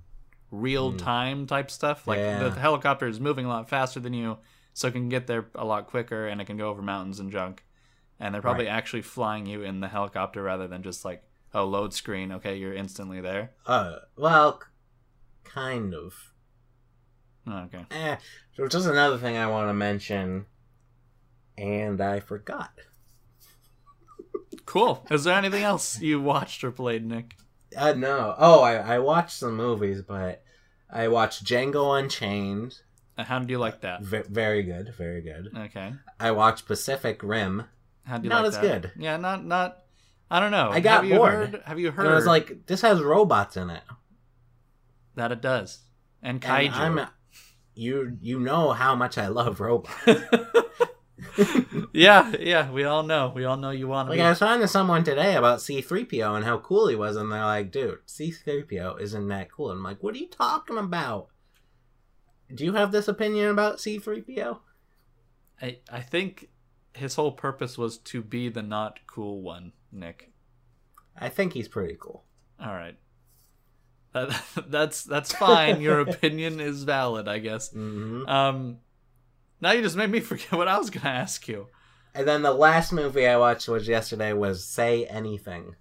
real 0.52 0.94
time 0.94 1.46
type 1.46 1.70
stuff. 1.70 2.08
Like 2.08 2.20
Yeah. 2.20 2.44
the, 2.44 2.50
the 2.52 2.60
helicopter 2.60 3.08
is 3.08 3.20
moving 3.20 3.46
a 3.46 3.50
lot 3.50 3.70
faster 3.70 4.00
than 4.00 4.14
you, 4.14 4.38
so 4.74 4.88
it 4.88 4.92
can 4.92 5.10
get 5.10 5.28
there 5.28 5.48
a 5.56 5.66
lot 5.66 5.88
quicker 5.88 6.28
and 6.28 6.40
it 6.40 6.46
can 6.46 6.58
go 6.58 6.70
over 6.70 6.82
mountains 6.82 7.20
and 7.20 7.32
junk. 7.32 7.64
And 8.20 8.34
they're 8.34 8.42
probably 8.42 8.68
actually 8.68 9.04
flying 9.04 9.46
you 9.46 9.62
in 9.62 9.80
the 9.80 9.88
helicopter 9.88 10.42
rather 10.42 10.68
than 10.68 10.82
just 10.84 11.06
like 11.06 11.24
oh 11.54 11.66
load 11.66 11.94
screen. 11.94 12.32
Okay, 12.32 12.56
you're 12.58 12.74
instantly 12.74 13.22
there. 13.22 13.52
Uh, 13.66 13.98
well, 14.16 14.62
kind 15.44 15.94
of. 15.94 16.32
Oh, 17.48 17.60
okay. 17.66 17.86
Eh, 17.92 18.16
so 18.56 18.68
just 18.68 18.88
another 18.88 19.18
thing 19.18 19.38
I 19.38 19.48
want 19.50 19.70
to 19.70 19.74
mention, 19.74 20.46
and 21.58 22.02
I 22.02 22.20
forgot. 22.20 22.72
Cool. 24.66 25.06
Is 25.10 25.24
there 25.24 25.38
anything 25.38 25.64
else 25.64 26.02
you 26.02 26.22
watched 26.22 26.64
or 26.64 26.72
played, 26.72 27.06
Nick? 27.06 27.36
Uh, 27.76 27.94
no. 27.94 28.36
Oh, 28.38 28.62
I, 28.62 28.76
I 28.96 29.00
watched 29.00 29.32
some 29.38 29.56
movies, 29.56 30.02
but 30.02 30.44
I 30.92 31.08
watched 31.08 31.46
Django 31.46 31.98
Unchained. 32.00 32.82
Uh, 33.18 33.24
How 33.24 33.40
did 33.40 33.50
you 33.50 33.60
like 33.60 33.82
that? 33.82 34.02
V- 34.04 34.24
very 34.30 34.64
good, 34.64 34.94
very 34.98 35.22
good. 35.22 35.50
Okay. 35.56 35.94
I 36.20 36.32
watched 36.32 36.66
Pacific 36.66 37.24
Rim. 37.24 37.64
How 38.04 38.18
do 38.18 38.24
you 38.26 38.30
like 38.30 38.30
that? 38.30 38.36
Not 38.36 38.40
like 38.44 38.48
as 38.48 38.56
that? 38.56 38.82
good. 38.82 38.92
Yeah, 39.02 39.18
not 39.18 39.46
not. 39.46 39.84
I 40.30 40.40
don't 40.42 40.52
know. 40.52 40.70
I 40.72 40.82
got 40.82 41.04
have 41.04 41.06
you 41.06 41.16
bored. 41.16 41.34
Heard, 41.52 41.62
have 41.66 41.80
you 41.80 41.92
heard 41.92 42.06
And 42.06 42.14
I 42.14 42.16
was 42.18 42.26
like, 42.26 42.66
this 42.68 42.82
has 42.82 43.02
robots 43.02 43.56
in 43.58 43.70
it. 43.70 43.84
that 45.16 45.32
it 45.32 45.42
does? 45.42 45.80
And 46.22 46.44
And 46.44 46.72
kaiju. 46.74 46.74
I'm, 46.74 47.08
you 47.78 48.18
you 48.22 48.40
know 48.40 48.72
how 48.72 48.96
much 48.96 49.18
I 49.18 49.28
love 49.28 49.60
robots. 49.60 49.94
yeah, 51.94 52.34
yeah. 52.40 52.72
We 52.72 52.84
all 52.84 53.04
know. 53.04 53.32
We 53.36 53.46
all 53.46 53.58
know 53.58 53.70
you 53.72 53.88
want 53.88 54.08
to 54.08 54.12
Like 54.12 54.20
be. 54.20 54.24
I 54.24 54.30
was 54.30 54.40
talking 54.40 54.62
to 54.62 54.68
someone 54.68 55.04
today 55.04 55.36
about 55.36 55.60
C3PO 55.60 56.36
and 56.36 56.46
how 56.46 56.58
cool 56.60 56.88
he 56.88 56.96
was, 56.96 57.16
and 57.16 57.32
they're 57.32 57.46
like, 57.46 57.72
"Dude, 57.72 58.00
C3PO 58.08 59.02
isn't 59.02 59.28
that 59.28 59.52
cool." 59.52 59.72
And 59.72 59.80
I'm 59.80 59.84
like, 59.84 60.02
"What 60.04 60.16
are 60.16 60.20
you 60.20 60.28
talking 60.30 60.78
about?" 60.78 61.30
Do 62.54 62.64
you 62.64 62.74
have 62.74 62.92
this 62.92 63.08
opinion 63.08 63.50
about 63.50 63.78
C3PO? 63.78 64.60
I 65.62 65.80
I 65.92 66.02
think 66.02 66.50
his 66.94 67.16
whole 67.16 67.32
purpose 67.32 67.78
was 67.78 67.98
to 68.00 68.22
be 68.22 68.50
the 68.50 68.64
not 68.64 69.00
cool 69.08 69.42
one, 69.42 69.74
Nick. 69.92 70.32
I 71.20 71.30
think 71.30 71.54
he's 71.54 71.68
pretty 71.68 71.98
cool. 72.00 72.24
All 72.60 72.74
right. 72.74 72.98
That, 74.26 74.44
that's 74.70 75.04
that's 75.04 75.32
fine. 75.34 75.82
Your 75.82 76.00
opinion 76.10 76.60
is 76.60 76.84
valid, 76.84 77.28
I 77.28 77.40
guess. 77.40 77.70
hmm 77.72 78.24
Um, 78.28 78.78
now 79.62 79.72
you 79.72 79.82
just 79.82 79.96
made 79.96 80.10
me 80.10 80.20
forget 80.32 80.52
what 80.54 80.68
I 80.68 80.78
was 80.78 80.90
gonna 80.90 81.10
ask 81.16 81.48
you. 81.48 81.68
And 82.14 82.28
then 82.28 82.42
the 82.42 82.54
last 82.54 82.92
movie 82.92 83.28
I 83.28 83.38
watched 83.38 83.68
was 83.68 83.88
yesterday 83.88 84.34
was 84.34 84.66
Say 84.66 85.06
Anything, 85.06 85.76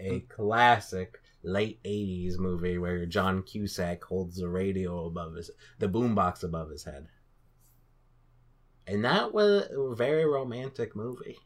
a 0.00 0.20
classic 0.20 1.20
late 1.42 1.82
'80s 1.84 2.38
movie 2.38 2.78
where 2.78 3.04
John 3.06 3.42
Cusack 3.42 4.02
holds 4.04 4.36
the 4.38 4.48
radio 4.48 5.04
above 5.06 5.34
his, 5.34 5.50
the 5.78 5.88
boombox 5.88 6.42
above 6.42 6.70
his 6.70 6.84
head, 6.84 7.08
and 8.86 9.04
that 9.04 9.32
was 9.32 9.68
a 9.70 9.94
very 9.94 10.24
romantic 10.24 10.94
movie. 10.96 11.38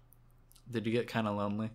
Did 0.71 0.87
you 0.87 0.93
get 0.93 1.09
kind 1.09 1.27
of 1.27 1.37
lonely? 1.37 1.71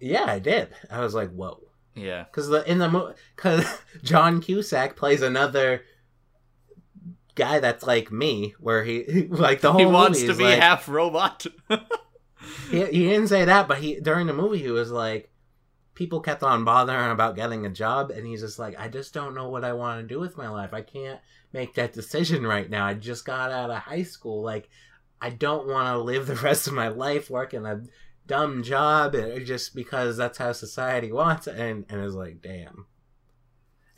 Yeah, 0.00 0.24
I 0.26 0.38
did. 0.38 0.68
I 0.90 1.00
was 1.00 1.14
like, 1.14 1.30
whoa, 1.30 1.62
Yeah. 1.94 2.24
because 2.24 2.48
the 2.48 2.68
in 2.70 2.78
the 2.78 2.88
movie, 2.90 3.14
because 3.36 3.64
John 4.02 4.40
Cusack 4.40 4.96
plays 4.96 5.22
another 5.22 5.82
guy 7.34 7.60
that's 7.60 7.84
like 7.86 8.10
me, 8.12 8.54
where 8.58 8.84
he 8.84 9.26
like 9.30 9.60
the 9.60 9.72
whole 9.72 9.80
he 9.80 9.86
wants 9.86 10.22
to 10.22 10.34
be 10.34 10.44
like- 10.44 10.60
half 10.60 10.88
robot. 10.88 11.46
he, 12.70 12.84
he 12.86 13.04
didn't 13.08 13.28
say 13.28 13.44
that, 13.44 13.68
but 13.68 13.78
he 13.78 14.00
during 14.00 14.26
the 14.26 14.32
movie 14.32 14.58
he 14.58 14.70
was 14.70 14.90
like, 14.90 15.30
people 15.94 16.20
kept 16.20 16.42
on 16.42 16.64
bothering 16.64 17.10
about 17.10 17.36
getting 17.36 17.66
a 17.66 17.70
job, 17.70 18.10
and 18.10 18.26
he's 18.26 18.40
just 18.40 18.58
like, 18.58 18.78
I 18.78 18.88
just 18.88 19.12
don't 19.14 19.34
know 19.34 19.48
what 19.48 19.64
I 19.64 19.72
want 19.72 20.00
to 20.00 20.14
do 20.14 20.18
with 20.20 20.36
my 20.38 20.48
life. 20.48 20.72
I 20.72 20.82
can't 20.82 21.20
make 21.52 21.74
that 21.74 21.92
decision 21.92 22.46
right 22.46 22.68
now. 22.68 22.86
I 22.86 22.94
just 22.94 23.24
got 23.24 23.52
out 23.52 23.70
of 23.70 23.76
high 23.78 24.02
school. 24.02 24.42
Like, 24.42 24.68
I 25.20 25.30
don't 25.30 25.68
want 25.68 25.86
to 25.88 25.98
live 25.98 26.26
the 26.26 26.34
rest 26.48 26.66
of 26.66 26.72
my 26.72 26.88
life 26.88 27.28
working 27.30 27.66
a 27.66 27.82
dumb 28.26 28.62
job 28.62 29.14
just 29.44 29.74
because 29.74 30.16
that's 30.16 30.38
how 30.38 30.52
society 30.52 31.12
wants 31.12 31.46
it. 31.46 31.58
And 31.58 31.84
and 31.88 32.00
it's 32.02 32.14
like, 32.14 32.42
damn. 32.42 32.86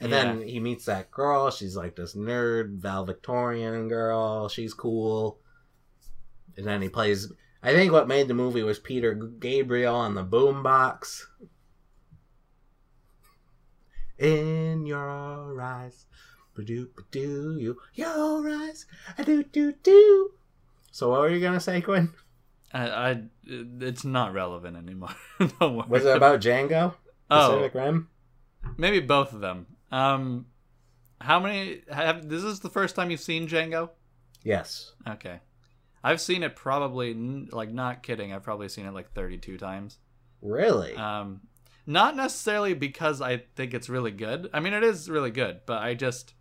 And 0.01 0.13
then 0.13 0.43
he 0.43 0.61
meets 0.61 0.85
that 0.85 1.11
girl. 1.11 1.51
She's 1.51 1.77
like 1.77 1.97
this 1.97 2.15
nerd 2.15 2.77
valedictorian 2.77 3.89
girl. 3.89 4.49
She's 4.49 4.75
cool. 4.75 5.39
And 6.57 6.67
then 6.67 6.83
he 6.83 6.89
plays. 6.89 7.33
I 7.63 7.73
think 7.73 7.93
what 7.93 8.09
made 8.09 8.29
the 8.29 8.35
movie 8.35 8.63
was 8.63 8.79
Peter 8.79 9.15
Gabriel 9.15 9.95
on 9.95 10.15
the 10.15 10.25
boombox. 10.25 11.23
In 14.19 14.87
your 14.87 15.61
eyes, 15.61 16.07
ba-doo, 16.55 16.91
ba-doo, 16.95 17.57
you, 17.59 17.79
your 17.95 18.49
eyes, 18.49 18.87
a 19.19 19.25
do 19.25 19.43
do 19.43 19.73
do. 19.83 20.31
So 20.93 21.11
what 21.11 21.21
were 21.21 21.31
you 21.31 21.41
gonna 21.41 21.59
say, 21.59 21.81
Quinn? 21.81 22.13
I, 22.75 23.11
I, 23.11 23.23
it's 23.47 24.05
not 24.05 24.35
relevant 24.35 24.77
anymore. 24.77 25.15
Don't. 25.61 25.89
Was 25.89 26.05
it 26.05 26.17
about 26.17 26.41
Django? 26.41 26.95
Oh, 27.31 27.71
Rim? 27.73 28.09
maybe 28.77 29.01
both 29.01 29.33
of 29.33 29.41
them. 29.41 29.67
Um, 29.93 30.47
how 31.21 31.39
many? 31.39 31.83
Have 31.91 32.29
this 32.29 32.43
is 32.43 32.61
the 32.61 32.69
first 32.69 32.97
time 32.97 33.11
you've 33.11 33.21
seen 33.21 33.47
Django? 33.47 33.91
Yes. 34.43 34.93
Okay, 35.09 35.39
I've 36.03 36.21
seen 36.21 36.43
it 36.43 36.57
probably 36.57 37.15
like 37.15 37.73
not 37.73 38.03
kidding. 38.03 38.33
I've 38.33 38.43
probably 38.43 38.69
seen 38.69 38.87
it 38.87 38.93
like 38.93 39.13
thirty-two 39.13 39.57
times. 39.57 39.99
Really? 40.43 40.95
Um, 40.95 41.43
not 41.87 42.17
necessarily 42.17 42.75
because 42.75 43.21
I 43.21 43.45
think 43.57 43.73
it's 43.73 43.89
really 43.89 44.11
good. 44.11 44.51
I 44.53 44.61
mean, 44.61 44.73
it 44.73 44.83
is 44.83 45.09
really 45.09 45.31
good, 45.31 45.61
but 45.65 45.83
I 45.83 45.95
just, 45.95 46.35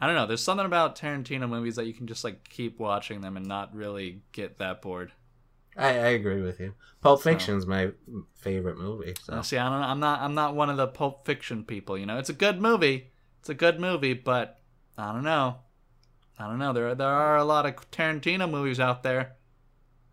I 0.00 0.06
don't 0.06 0.14
know. 0.14 0.26
There's 0.26 0.42
something 0.42 0.66
about 0.66 0.96
Tarantino 0.96 1.48
movies 1.48 1.76
that 1.76 1.86
you 1.86 1.94
can 1.94 2.06
just 2.06 2.22
like 2.22 2.48
keep 2.48 2.78
watching 2.78 3.20
them 3.20 3.36
and 3.36 3.46
not 3.46 3.74
really 3.74 4.22
get 4.32 4.58
that 4.58 4.82
bored. 4.82 5.12
I, 5.76 5.88
I 5.88 6.08
agree 6.08 6.42
with 6.42 6.60
you. 6.60 6.74
Pulp 7.00 7.20
So- 7.20 7.30
Fiction's 7.30 7.66
my 7.66 7.90
favorite 8.34 8.78
movie. 8.78 9.14
So. 9.22 9.42
See, 9.42 9.56
I 9.58 9.68
don't. 9.68 9.82
I'm 9.82 10.00
not. 10.00 10.20
I'm 10.20 10.34
not 10.34 10.54
one 10.54 10.70
of 10.70 10.76
the 10.76 10.86
Pulp 10.86 11.26
Fiction 11.26 11.64
people. 11.64 11.98
You 11.98 12.06
know, 12.06 12.18
it's 12.18 12.30
a 12.30 12.34
good 12.34 12.60
movie. 12.60 13.10
It's 13.40 13.48
a 13.50 13.54
good 13.54 13.78
movie, 13.80 14.14
but 14.14 14.60
I 14.96 15.12
don't 15.12 15.24
know. 15.24 15.56
I 16.38 16.46
don't 16.46 16.58
know. 16.58 16.72
There 16.72 16.94
there 16.94 17.06
are 17.08 17.36
a 17.36 17.44
lot 17.44 17.66
of 17.66 17.90
Tarantino 17.90 18.50
movies 18.50 18.80
out 18.80 19.02
there, 19.02 19.36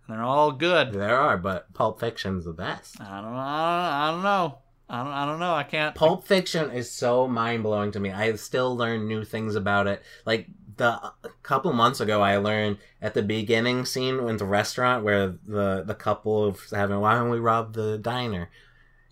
and 0.07 0.15
they're 0.17 0.23
all 0.23 0.51
good. 0.51 0.91
There 0.93 1.17
are, 1.17 1.37
but 1.37 1.73
Pulp 1.73 1.99
Fiction's 1.99 2.45
the 2.45 2.53
best. 2.53 2.99
I 2.99 3.21
don't. 3.21 3.25
I 3.25 3.25
don't, 3.25 3.35
I 3.35 4.11
don't 4.11 4.23
know. 4.23 4.57
I 4.89 5.03
don't. 5.03 5.13
I 5.13 5.25
don't 5.25 5.39
know. 5.39 5.53
I 5.53 5.63
can't. 5.63 5.95
Pulp 5.95 6.27
Fiction 6.27 6.71
is 6.71 6.91
so 6.91 7.27
mind 7.27 7.63
blowing 7.63 7.91
to 7.93 7.99
me. 7.99 8.11
I 8.11 8.35
still 8.35 8.75
learn 8.75 9.07
new 9.07 9.23
things 9.23 9.55
about 9.55 9.87
it. 9.87 10.03
Like 10.25 10.47
the 10.81 11.13
a 11.23 11.29
couple 11.43 11.71
months 11.73 11.99
ago, 11.99 12.21
I 12.21 12.37
learned 12.37 12.77
at 13.01 13.13
the 13.13 13.21
beginning 13.21 13.85
scene 13.85 14.19
in 14.19 14.37
the 14.37 14.45
restaurant 14.45 15.03
where 15.03 15.35
the 15.45 15.83
the 15.85 15.95
couple 15.95 16.57
having 16.71 16.99
why 16.99 17.15
don't 17.15 17.29
we 17.29 17.39
rob 17.39 17.73
the 17.73 17.97
diner? 17.97 18.49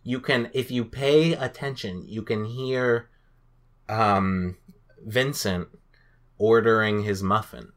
You 0.04 0.20
can 0.20 0.50
if 0.54 0.72
you 0.72 0.84
pay 0.84 1.34
attention, 1.34 2.04
you 2.08 2.24
can 2.24 2.46
hear 2.46 3.10
um 3.88 4.58
Vincent 5.06 5.70
ordering 6.38 7.04
his 7.04 7.22
muffin. 7.22 7.72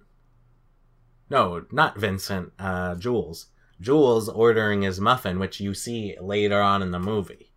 No, 1.31 1.65
not 1.71 1.99
Vincent. 1.99 2.53
Uh, 2.59 2.95
Jules. 2.95 3.47
Jules 3.81 4.29
ordering 4.29 4.83
his 4.83 5.01
muffin, 5.01 5.39
which 5.39 5.61
you 5.61 5.75
see 5.75 6.17
later 6.21 6.61
on 6.61 6.83
in 6.83 6.91
the 6.91 6.99
movie 6.99 7.53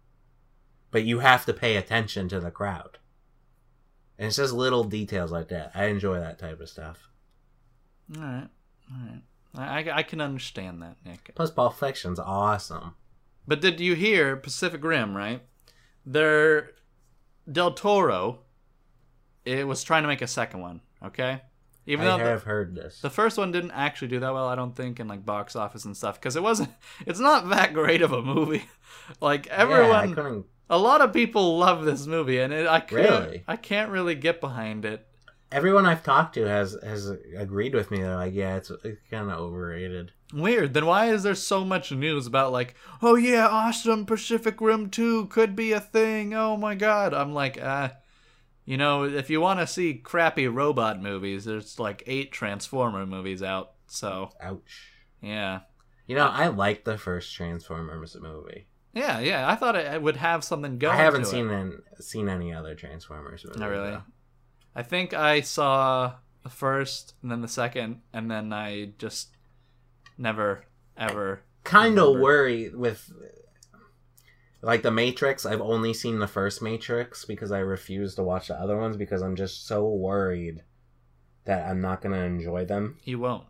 but 0.95 1.03
you 1.03 1.19
have 1.19 1.45
to 1.45 1.53
pay 1.53 1.75
attention 1.75 2.29
to 2.29 2.39
the 2.39 2.49
crowd. 2.49 2.99
And 4.17 4.27
it's 4.27 4.37
just 4.37 4.53
little 4.53 4.83
details 4.83 5.31
like 5.31 5.49
that. 5.49 5.71
I 5.75 5.85
enjoy 5.85 6.19
that 6.19 6.39
type 6.39 6.59
of 6.61 6.69
stuff. 6.69 7.09
All 8.15 8.21
right. 8.21 8.47
All 8.91 9.07
right. 9.07 9.21
I, 9.57 9.89
I, 9.89 9.97
I 9.97 10.03
can 10.03 10.21
understand 10.21 10.81
that, 10.81 10.97
Nick. 11.05 11.31
Plus, 11.35 11.51
Pulp 11.51 11.77
Fiction's 11.77 12.19
awesome. 12.19 12.95
But 13.47 13.61
did 13.61 13.79
you 13.79 13.95
hear 13.95 14.35
Pacific 14.35 14.83
Rim? 14.83 15.15
Right, 15.15 15.41
there, 16.05 16.71
Del 17.51 17.73
Toro, 17.73 18.39
it 19.45 19.67
was 19.67 19.83
trying 19.83 20.03
to 20.03 20.07
make 20.07 20.21
a 20.21 20.27
second 20.27 20.61
one. 20.61 20.81
Okay, 21.03 21.41
even 21.85 22.07
I 22.07 22.11
though 22.11 22.23
the, 22.23 22.29
have 22.29 22.43
heard 22.43 22.73
this. 22.73 23.01
the 23.01 23.09
first 23.09 23.37
one 23.37 23.51
didn't 23.51 23.71
actually 23.71 24.07
do 24.07 24.19
that 24.19 24.33
well, 24.33 24.47
I 24.47 24.55
don't 24.55 24.75
think 24.75 24.99
in 24.99 25.07
like 25.07 25.25
box 25.25 25.55
office 25.55 25.85
and 25.85 25.95
stuff 25.95 26.19
because 26.19 26.35
it 26.35 26.43
wasn't. 26.43 26.69
It's 27.05 27.19
not 27.19 27.49
that 27.49 27.73
great 27.73 28.01
of 28.01 28.11
a 28.11 28.21
movie. 28.21 28.65
like 29.21 29.45
yeah, 29.45 29.57
everyone, 29.57 30.15
couldn't. 30.15 30.45
A 30.69 30.77
lot 30.77 31.01
of 31.01 31.13
people 31.13 31.57
love 31.57 31.85
this 31.85 32.07
movie, 32.07 32.39
and 32.39 32.51
it, 32.53 32.67
I 32.67 32.79
can't, 32.79 32.91
Really? 32.91 33.43
I 33.47 33.55
can't 33.55 33.91
really 33.91 34.15
get 34.15 34.41
behind 34.41 34.85
it. 34.85 35.07
Everyone 35.51 35.85
I've 35.85 36.03
talked 36.03 36.33
to 36.35 36.45
has 36.45 36.77
has 36.83 37.09
agreed 37.37 37.73
with 37.75 37.91
me. 37.91 38.01
They're 38.01 38.15
like, 38.15 38.33
yeah, 38.33 38.55
it's, 38.57 38.71
it's 38.83 38.99
kind 39.09 39.29
of 39.29 39.39
overrated. 39.39 40.11
Weird. 40.33 40.73
Then 40.73 40.85
why 40.85 41.11
is 41.11 41.23
there 41.23 41.35
so 41.35 41.63
much 41.63 41.91
news 41.91 42.25
about 42.27 42.51
like, 42.51 42.75
oh 43.01 43.15
yeah, 43.15 43.47
awesome 43.47 44.05
Pacific 44.05 44.59
Rim 44.59 44.89
2 44.89 45.27
could 45.27 45.55
be 45.55 45.71
a 45.71 45.79
thing. 45.79 46.33
Oh 46.33 46.57
my 46.57 46.73
god. 46.75 47.13
I'm 47.13 47.33
like, 47.33 47.61
uh 47.61 47.89
you 48.65 48.75
know, 48.77 49.03
if 49.03 49.29
you 49.29 49.39
want 49.39 49.59
to 49.59 49.67
see 49.67 49.93
crappy 49.93 50.47
robot 50.47 50.99
movies, 50.99 51.45
there's 51.45 51.79
like 51.79 52.03
8 52.07 52.31
Transformer 52.31 53.05
movies 53.05 53.43
out. 53.43 53.73
So, 53.85 54.31
Ouch. 54.41 54.89
yeah. 55.21 55.59
You 56.07 56.15
know, 56.15 56.27
I 56.27 56.47
like 56.47 56.83
the 56.83 56.97
first 56.97 57.33
Transformers 57.35 58.17
movie. 58.19 58.65
Yeah, 58.95 59.19
yeah. 59.19 59.47
I 59.47 59.55
thought 59.55 59.75
it 59.75 60.01
would 60.01 60.15
have 60.17 60.43
something 60.43 60.79
going 60.79 60.95
I 60.95 60.97
haven't 60.97 61.21
to 61.23 61.27
it. 61.27 61.31
seen 61.31 61.49
an, 61.49 61.81
seen 61.99 62.29
any 62.29 62.51
other 62.53 62.73
Transformers 62.73 63.45
movie. 63.45 63.59
Not 63.59 63.69
really. 63.69 63.91
though. 63.91 64.03
I 64.75 64.81
think 64.83 65.13
I 65.13 65.41
saw 65.41 66.13
the 66.43 66.49
first 66.49 67.13
and 67.21 67.29
then 67.31 67.41
the 67.41 67.47
second 67.47 68.01
and 68.13 68.31
then 68.31 68.51
I 68.53 68.91
just 68.97 69.35
never 70.17 70.63
ever 70.97 71.41
kind 71.63 71.99
of 71.99 72.17
worry 72.19 72.69
with 72.69 73.11
like 74.61 74.81
the 74.81 74.91
matrix 74.91 75.45
i've 75.45 75.61
only 75.61 75.93
seen 75.93 76.19
the 76.19 76.27
first 76.27 76.61
matrix 76.61 77.25
because 77.25 77.51
i 77.51 77.59
refuse 77.59 78.15
to 78.15 78.23
watch 78.23 78.47
the 78.47 78.55
other 78.55 78.77
ones 78.77 78.95
because 78.95 79.21
i'm 79.21 79.35
just 79.35 79.67
so 79.67 79.85
worried 79.87 80.63
that 81.45 81.67
i'm 81.69 81.81
not 81.81 82.01
going 82.01 82.13
to 82.13 82.21
enjoy 82.23 82.63
them 82.63 82.97
you 83.03 83.19
won't. 83.19 83.43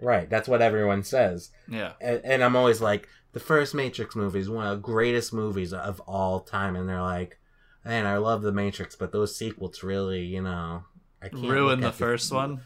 right 0.00 0.30
that's 0.30 0.48
what 0.48 0.62
everyone 0.62 1.02
says 1.02 1.50
Yeah. 1.68 1.92
and, 2.00 2.20
and 2.24 2.42
i'm 2.44 2.56
always 2.56 2.80
like 2.80 3.08
the 3.34 3.40
first 3.40 3.74
matrix 3.74 4.16
movie 4.16 4.38
is 4.40 4.48
one 4.48 4.66
of 4.66 4.78
the 4.78 4.82
greatest 4.82 5.32
movies 5.34 5.72
of 5.74 6.00
all 6.00 6.40
time 6.40 6.74
and 6.76 6.88
they're 6.88 7.02
like 7.02 7.38
man 7.84 8.06
i 8.06 8.16
love 8.16 8.40
the 8.42 8.52
matrix 8.52 8.96
but 8.96 9.12
those 9.12 9.36
sequels 9.36 9.82
really 9.82 10.22
you 10.24 10.40
know 10.40 10.84
I 11.22 11.28
can't 11.28 11.42
Ruin 11.48 11.80
the 11.80 11.92
first 11.92 12.32
one. 12.32 12.60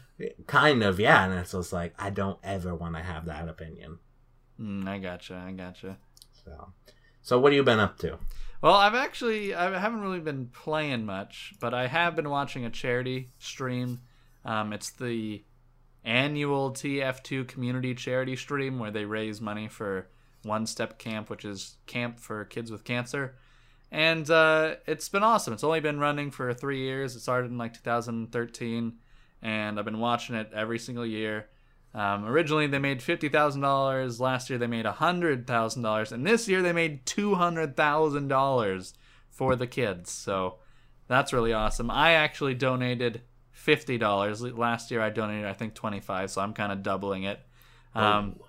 kind 0.47 0.83
of 0.83 0.99
yeah 0.99 1.25
and 1.25 1.33
it's 1.33 1.51
just 1.51 1.71
like 1.73 1.93
i 1.99 2.09
don't 2.09 2.39
ever 2.43 2.73
want 2.75 2.95
to 2.95 3.01
have 3.01 3.25
that 3.25 3.49
opinion 3.49 3.99
Mm, 4.59 4.85
I 4.89 4.97
gotcha. 4.99 5.35
I 5.47 5.51
gotcha. 5.53 5.97
so 6.43 6.73
so 7.21 7.39
what 7.39 7.53
have 7.53 7.57
you 7.57 7.63
been 7.63 7.79
up 7.79 7.97
to 7.99 8.17
Well, 8.61 8.75
I've 8.75 8.93
actually 8.95 9.55
I 9.55 9.77
haven't 9.79 10.01
really 10.01 10.19
been 10.19 10.47
playing 10.47 11.05
much, 11.05 11.53
but 11.61 11.73
I 11.73 11.87
have 11.87 12.13
been 12.17 12.29
watching 12.29 12.65
a 12.65 12.69
charity 12.69 13.31
stream. 13.39 14.01
Um, 14.43 14.73
it's 14.73 14.89
the 14.91 15.45
annual 16.03 16.71
TF2 16.71 17.47
community 17.47 17.95
charity 17.95 18.35
stream 18.35 18.79
where 18.79 18.91
they 18.91 19.05
raise 19.05 19.39
money 19.39 19.69
for 19.69 20.09
One 20.43 20.65
Step 20.65 20.97
Camp, 20.97 21.29
which 21.29 21.45
is 21.45 21.77
camp 21.85 22.19
for 22.19 22.45
kids 22.45 22.71
with 22.71 22.83
cancer. 22.83 23.35
And 23.91 24.29
uh, 24.29 24.75
it's 24.85 25.09
been 25.09 25.23
awesome. 25.23 25.53
It's 25.53 25.63
only 25.63 25.79
been 25.79 25.99
running 25.99 26.29
for 26.31 26.53
three 26.53 26.79
years. 26.79 27.15
It 27.15 27.21
started 27.21 27.49
in 27.49 27.57
like 27.57 27.73
2013, 27.73 28.93
and 29.41 29.79
I've 29.79 29.85
been 29.85 29.99
watching 29.99 30.35
it 30.35 30.51
every 30.53 30.77
single 30.79 31.05
year. 31.05 31.47
Um, 31.95 32.25
originally, 32.25 32.67
they 32.67 32.77
made 32.77 33.01
fifty 33.01 33.29
thousand 33.29 33.61
dollars. 33.61 34.19
Last 34.21 34.49
year, 34.49 34.59
they 34.59 34.67
made 34.67 34.85
hundred 34.85 35.47
thousand 35.47 35.81
dollars, 35.81 36.11
and 36.11 36.25
this 36.25 36.47
year 36.47 36.61
they 36.61 36.71
made 36.73 37.05
two 37.07 37.33
hundred 37.33 37.75
thousand 37.75 38.27
dollars 38.27 38.93
for 39.31 39.55
the 39.55 39.65
kids. 39.65 40.11
So 40.11 40.57
that's 41.07 41.33
really 41.33 41.51
awesome. 41.51 41.89
I 41.89 42.11
actually 42.11 42.53
donated 42.53 43.21
fifty 43.51 43.97
dollars 43.97 44.43
last 44.43 44.91
year. 44.91 45.01
I 45.01 45.09
donated, 45.09 45.45
I 45.45 45.53
think, 45.53 45.73
twenty 45.73 45.99
five. 45.99 46.29
So 46.29 46.41
I'm 46.41 46.53
kind 46.53 46.71
of 46.71 46.83
doubling 46.83 47.23
it. 47.23 47.39
Um, 47.95 48.35
Oh. 48.39 48.45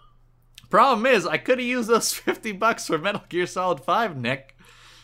Problem 0.71 1.05
is, 1.07 1.27
I 1.27 1.37
could 1.37 1.59
have 1.59 1.67
used 1.67 1.89
those 1.91 2.12
fifty 2.27 2.53
bucks 2.53 2.87
for 2.87 2.97
Metal 2.99 3.23
Gear 3.29 3.47
Solid 3.47 3.81
Five, 3.81 4.17
Nick. 4.17 4.57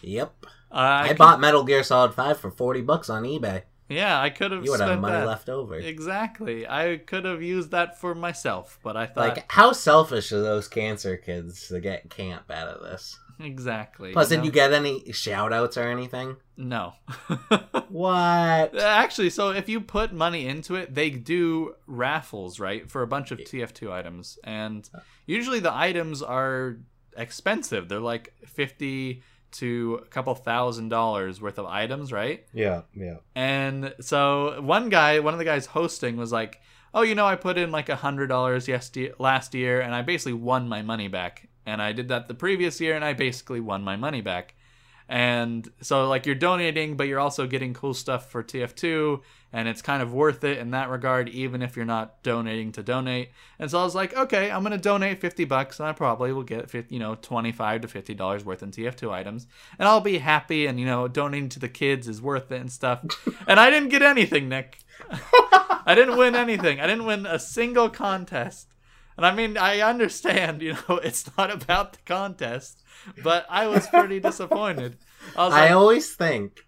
Yep. 0.03 0.33
Uh, 0.71 0.75
I, 1.03 1.09
could- 1.09 1.19
bought 1.19 1.41
Metal 1.41 1.65
Gear 1.65 1.83
Solid 1.83 2.13
5 2.15 2.39
for 2.41 2.51
40 2.51 2.83
bucks 2.83 3.09
on 3.09 3.23
eBay. 3.23 3.63
Yeah, 3.89 4.21
I 4.21 4.31
could 4.31 4.51
have 4.51 4.65
You 4.65 4.73
would 4.73 4.81
have 4.81 5.01
money 5.01 5.15
that. 5.15 5.27
left 5.27 5.49
over. 5.49 5.77
Exactly. 5.77 6.67
I 6.67 6.97
could 6.99 7.25
have 7.25 7.41
used 7.41 7.71
that 7.71 8.01
for 8.01 8.15
myself, 8.17 8.79
but 8.83 8.97
I 8.97 9.07
thought 9.07 9.29
Like, 9.29 9.53
how 9.53 9.71
selfish 9.73 10.33
are 10.33 10.43
those 10.43 10.67
cancer 10.67 11.17
kids 11.17 11.69
to 11.69 11.81
get 11.81 12.11
camp 12.11 12.51
out 12.51 12.67
of 12.69 12.83
this? 12.83 13.19
Exactly. 13.41 14.13
Plus, 14.13 14.31
you 14.31 14.37
did 14.37 14.41
know? 14.41 14.45
you 14.47 14.53
get 14.53 14.73
any 14.73 15.13
shout 15.13 15.53
outs 15.53 15.77
or 15.77 15.89
anything? 15.89 16.37
No. 16.57 16.95
What? 17.89 18.79
Actually, 18.79 19.31
so 19.31 19.51
if 19.51 19.71
you 19.71 19.81
put 19.81 20.13
money 20.13 20.47
into 20.47 20.75
it, 20.75 20.95
they 20.95 21.09
do 21.09 21.77
raffles, 21.87 22.61
right, 22.61 22.91
for 22.91 23.01
a 23.01 23.07
bunch 23.07 23.31
of 23.31 23.39
TF2 23.39 23.91
items. 23.91 24.39
And 24.45 24.87
usually 25.25 25.61
the 25.61 25.75
items 25.75 26.21
are 26.21 26.77
expensive. 27.17 27.89
They're 27.89 28.01
like 28.01 28.35
50 28.45 29.23
to 29.53 30.01
a 30.03 30.07
couple 30.09 30.35
thousand 30.35 30.91
dollars 30.91 31.41
worth 31.41 31.59
of 31.59 31.65
items, 31.65 32.13
right? 32.13 32.45
Yeah, 32.53 32.83
yeah. 32.95 33.17
And 33.35 33.95
so 34.01 34.61
one 34.61 34.91
guy, 34.91 35.21
one 35.21 35.33
of 35.33 35.39
the 35.39 35.45
guys 35.45 35.65
hosting 35.67 36.17
was 36.17 36.33
like, 36.33 36.61
"Oh, 36.93 37.03
you 37.03 37.15
know, 37.15 37.25
I 37.25 37.37
put 37.37 37.57
in 37.57 37.71
like 37.71 37.89
a 37.89 37.97
hundred 37.97 38.27
dollars 38.27 38.69
yes 38.69 38.91
last 39.19 39.55
year, 39.55 39.81
and 39.81 39.95
I 39.95 40.03
basically 40.03 40.35
won 40.35 40.69
my 40.69 40.83
money 40.83 41.09
back. 41.09 41.49
And 41.67 41.83
I 41.83 41.93
did 41.93 42.09
that 42.09 42.29
the 42.29 42.35
previous 42.35 42.81
year, 42.81 42.95
and 42.95 43.05
I 43.05 43.13
basically 43.13 43.61
won 43.61 43.83
my 43.83 43.97
money 43.97 44.21
back. 44.21 44.55
And 45.09 45.69
so 45.81 46.09
like 46.09 46.27
you're 46.27 46.35
donating, 46.35 46.97
but 46.97 47.07
you're 47.07 47.21
also 47.21 47.47
getting 47.47 47.75
cool 47.75 47.95
stuff 47.95 48.29
for 48.31 48.43
TF2, 48.43 49.21
and 49.53 49.69
it's 49.69 49.81
kind 49.81 50.03
of 50.03 50.13
worth 50.13 50.43
it 50.43 50.59
in 50.59 50.73
that 50.73 50.91
regard, 50.91 51.29
even 51.29 51.63
if 51.63 51.77
you're 51.77 51.85
not 51.85 52.23
donating 52.25 52.73
to 52.73 52.83
donate. 52.83 53.31
And 53.61 53.71
so 53.71 53.79
I 53.79 53.85
was 53.85 53.95
like, 53.95 54.17
okay, 54.17 54.51
I'm 54.51 54.65
gonna 54.65 54.79
donate 54.79 55.21
fifty 55.21 55.45
bucks, 55.45 55.79
and 55.79 55.89
I 55.89 55.93
probably 55.93 56.33
will 56.33 56.43
get 56.43 56.69
50, 56.69 56.93
you 56.93 56.99
know 56.99 57.15
twenty 57.15 57.53
five 57.53 57.83
to 57.83 57.89
fifty 57.89 58.15
dollars 58.15 58.45
worth 58.45 58.65
in 58.65 58.73
TF2 58.73 59.13
items, 59.13 59.47
and 59.79 59.89
I'll 59.89 60.01
be 60.01 60.19
happy. 60.19 60.67
And 60.67 60.81
you 60.81 60.87
know, 60.87 61.07
donating 61.07 61.51
to 61.51 61.61
the 61.61 61.69
kids 61.69 62.09
is 62.09 62.21
worth 62.21 62.51
it 62.51 62.61
and 62.61 62.73
stuff. 62.73 63.05
and 63.47 63.61
I 63.61 63.71
didn't 63.71 63.91
get 63.91 64.03
anything, 64.03 64.49
Nick. 64.49 64.79
I 65.11 65.95
didn't 65.95 66.17
win 66.17 66.35
anything. 66.35 66.81
I 66.81 66.89
didn't 66.89 67.07
win 67.07 67.27
a 67.27 67.39
single 67.39 67.89
contest. 67.89 68.75
And 69.17 69.25
I 69.25 69.35
mean, 69.35 69.57
I 69.57 69.81
understand, 69.81 70.63
you 70.67 70.75
know, 70.89 70.97
it's 70.99 71.31
not 71.37 71.51
about 71.51 71.93
the 71.95 71.99
contest, 72.05 72.83
but 73.23 73.47
I 73.49 73.67
was 73.67 73.87
pretty 73.87 74.21
disappointed. 74.21 74.99
I 75.37 75.45
was 75.47 75.55
I 75.55 75.71
always 75.71 76.15
think, 76.15 76.61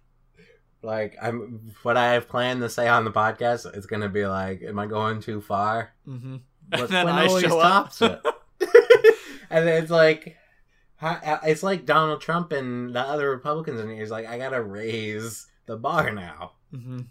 like, 0.81 1.15
I'm 1.21 1.73
what 1.83 1.97
I 1.97 2.13
have 2.13 2.27
planned 2.27 2.61
to 2.61 2.69
say 2.69 2.87
on 2.87 3.05
the 3.05 3.11
podcast 3.11 3.75
is 3.77 3.85
going 3.85 4.01
to 4.01 4.09
be 4.09 4.25
like, 4.25 4.61
"Am 4.63 4.79
I 4.79 4.85
going 4.87 5.21
too 5.21 5.41
far?" 5.41 5.93
mhm. 6.07 6.41
But 6.69 6.81
and 6.81 6.89
then 6.89 7.07
I 7.09 7.27
show 7.39 7.59
up. 7.59 7.93
it. 8.01 8.21
and 9.49 9.67
it's 9.69 9.89
like, 9.91 10.35
it's 11.01 11.63
like 11.63 11.85
Donald 11.85 12.21
Trump 12.21 12.51
and 12.51 12.93
the 12.93 12.99
other 13.01 13.29
Republicans, 13.29 13.79
and 13.79 13.91
he's 13.91 14.11
like, 14.11 14.27
"I 14.27 14.37
gotta 14.37 14.61
raise 14.61 15.47
the 15.65 15.77
bar 15.77 16.11
now." 16.11 16.53
hmm 16.71 17.01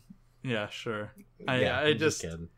Yeah, 0.42 0.68
sure. 0.68 1.12
I- 1.46 1.60
Yeah, 1.60 1.80
I 1.80 1.92
just- 1.94 2.22
kidding. 2.22 2.48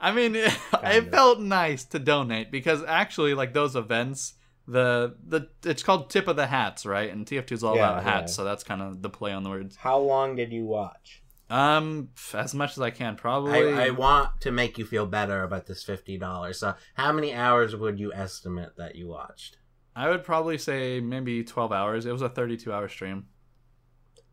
I 0.00 0.12
mean, 0.12 0.34
it, 0.36 0.56
Kinda. 0.80 1.10
felt 1.10 1.40
nice 1.40 1.84
to 1.86 1.98
donate 1.98 2.50
because 2.52 2.82
actually, 2.86 3.34
like 3.34 3.52
those 3.54 3.74
events, 3.76 4.34
the 4.66 5.16
the 5.26 5.48
it's 5.64 5.82
called 5.82 6.10
tip 6.10 6.28
of 6.28 6.36
the 6.36 6.46
hats, 6.46 6.86
right? 6.86 7.10
And 7.10 7.26
TF2 7.26 7.52
is 7.52 7.64
all 7.64 7.76
Yeah, 7.76 7.90
about 7.90 8.02
hats, 8.04 8.32
yeah. 8.32 8.36
so 8.36 8.44
that's 8.44 8.62
kind 8.64 8.82
of 8.82 9.02
the 9.02 9.10
play 9.10 9.32
on 9.32 9.42
the 9.42 9.50
words. 9.50 9.76
How 9.76 9.98
long 9.98 10.36
did 10.36 10.52
you 10.52 10.64
watch? 10.66 11.22
Um, 11.50 12.10
as 12.34 12.54
much 12.54 12.72
as 12.72 12.80
I 12.80 12.90
can, 12.90 13.16
probably. 13.16 13.72
I, 13.72 13.86
I 13.86 13.90
want 13.90 14.42
to 14.42 14.50
make 14.52 14.76
you 14.76 14.84
feel 14.84 15.06
better 15.06 15.42
about 15.42 15.66
this 15.66 15.82
fifty 15.82 16.18
dollars. 16.18 16.58
So, 16.60 16.74
how 16.94 17.10
many 17.12 17.32
hours 17.34 17.74
would 17.74 17.98
you 17.98 18.12
estimate 18.12 18.76
that 18.76 18.96
you 18.96 19.08
watched? 19.08 19.56
I 19.96 20.10
would 20.10 20.22
probably 20.22 20.58
say 20.58 21.00
maybe 21.00 21.42
12 21.42 21.72
hours. 21.72 22.06
It 22.06 22.12
was 22.12 22.22
a 22.22 22.28
32 22.28 22.72
hour 22.72 22.86
stream. 22.88 23.26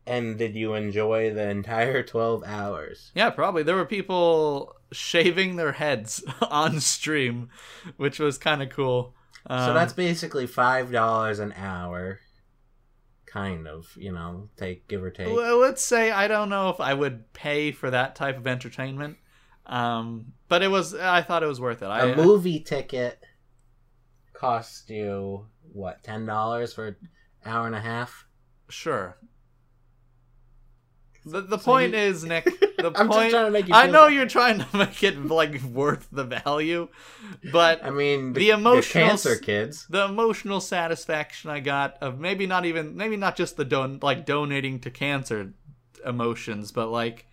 And 0.06 0.38
did 0.38 0.54
you 0.54 0.74
enjoy 0.74 1.34
the 1.34 1.48
entire 1.48 2.04
twelve 2.04 2.44
hours? 2.44 3.10
Yeah, 3.16 3.30
probably. 3.30 3.64
There 3.64 3.74
were 3.74 3.84
people 3.86 4.75
shaving 4.92 5.56
their 5.56 5.72
heads 5.72 6.24
on 6.50 6.80
stream, 6.80 7.48
which 7.96 8.18
was 8.18 8.38
kind 8.38 8.62
of 8.62 8.70
cool. 8.70 9.14
Um, 9.48 9.68
so 9.68 9.74
that's 9.74 9.92
basically 9.92 10.46
five 10.46 10.90
dollars 10.90 11.38
an 11.38 11.52
hour, 11.56 12.20
kind 13.26 13.68
of. 13.68 13.92
You 13.96 14.12
know, 14.12 14.48
take 14.56 14.88
give 14.88 15.02
or 15.02 15.10
take. 15.10 15.34
well, 15.34 15.58
let's 15.58 15.82
say 15.84 16.10
I 16.10 16.28
don't 16.28 16.48
know 16.48 16.70
if 16.70 16.80
I 16.80 16.94
would 16.94 17.32
pay 17.32 17.72
for 17.72 17.90
that 17.90 18.16
type 18.16 18.36
of 18.36 18.46
entertainment. 18.46 19.18
Um, 19.66 20.32
but 20.48 20.62
it 20.62 20.68
was 20.68 20.94
I 20.94 21.22
thought 21.22 21.42
it 21.42 21.46
was 21.46 21.60
worth 21.60 21.82
it. 21.82 21.86
I 21.86 22.06
a 22.06 22.16
movie 22.16 22.60
ticket 22.60 23.20
cost 24.32 24.90
you 24.90 25.46
what 25.72 26.02
ten 26.02 26.26
dollars 26.26 26.72
for 26.72 26.88
an 26.88 26.96
hour 27.44 27.66
and 27.66 27.74
a 27.74 27.80
half. 27.80 28.26
sure. 28.68 29.16
The, 31.26 31.40
the 31.42 31.58
So 31.64 31.64
point 31.64 31.92
you- 31.92 31.98
is, 31.98 32.24
Nick. 32.24 32.44
The 32.76 32.92
I'm 32.94 33.08
point. 33.08 33.30
trying 33.30 33.46
to 33.46 33.50
make 33.50 33.68
you. 33.68 33.74
I 33.74 33.86
know 33.86 34.06
you're 34.06 34.26
trying 34.26 34.58
to 34.58 34.66
make 34.76 35.02
it 35.02 35.18
like 35.24 35.62
worth 35.62 36.06
the 36.12 36.24
value, 36.24 36.88
but 37.50 37.82
I 37.82 37.88
mean, 37.90 38.34
the 38.34 38.50
emotional 38.50 39.08
cancer 39.08 39.36
kids. 39.36 39.86
the 39.88 40.04
emotional 40.04 40.60
satisfaction 40.60 41.48
I 41.50 41.60
got 41.60 41.96
of 42.02 42.20
maybe 42.20 42.46
not 42.46 42.66
even 42.66 42.94
maybe 42.94 43.16
not 43.16 43.34
just 43.34 43.56
the 43.56 43.64
don 43.64 43.98
like 44.02 44.26
donating 44.26 44.78
to 44.80 44.90
cancer 44.90 45.54
emotions, 46.04 46.70
but 46.70 46.88
like 46.90 47.26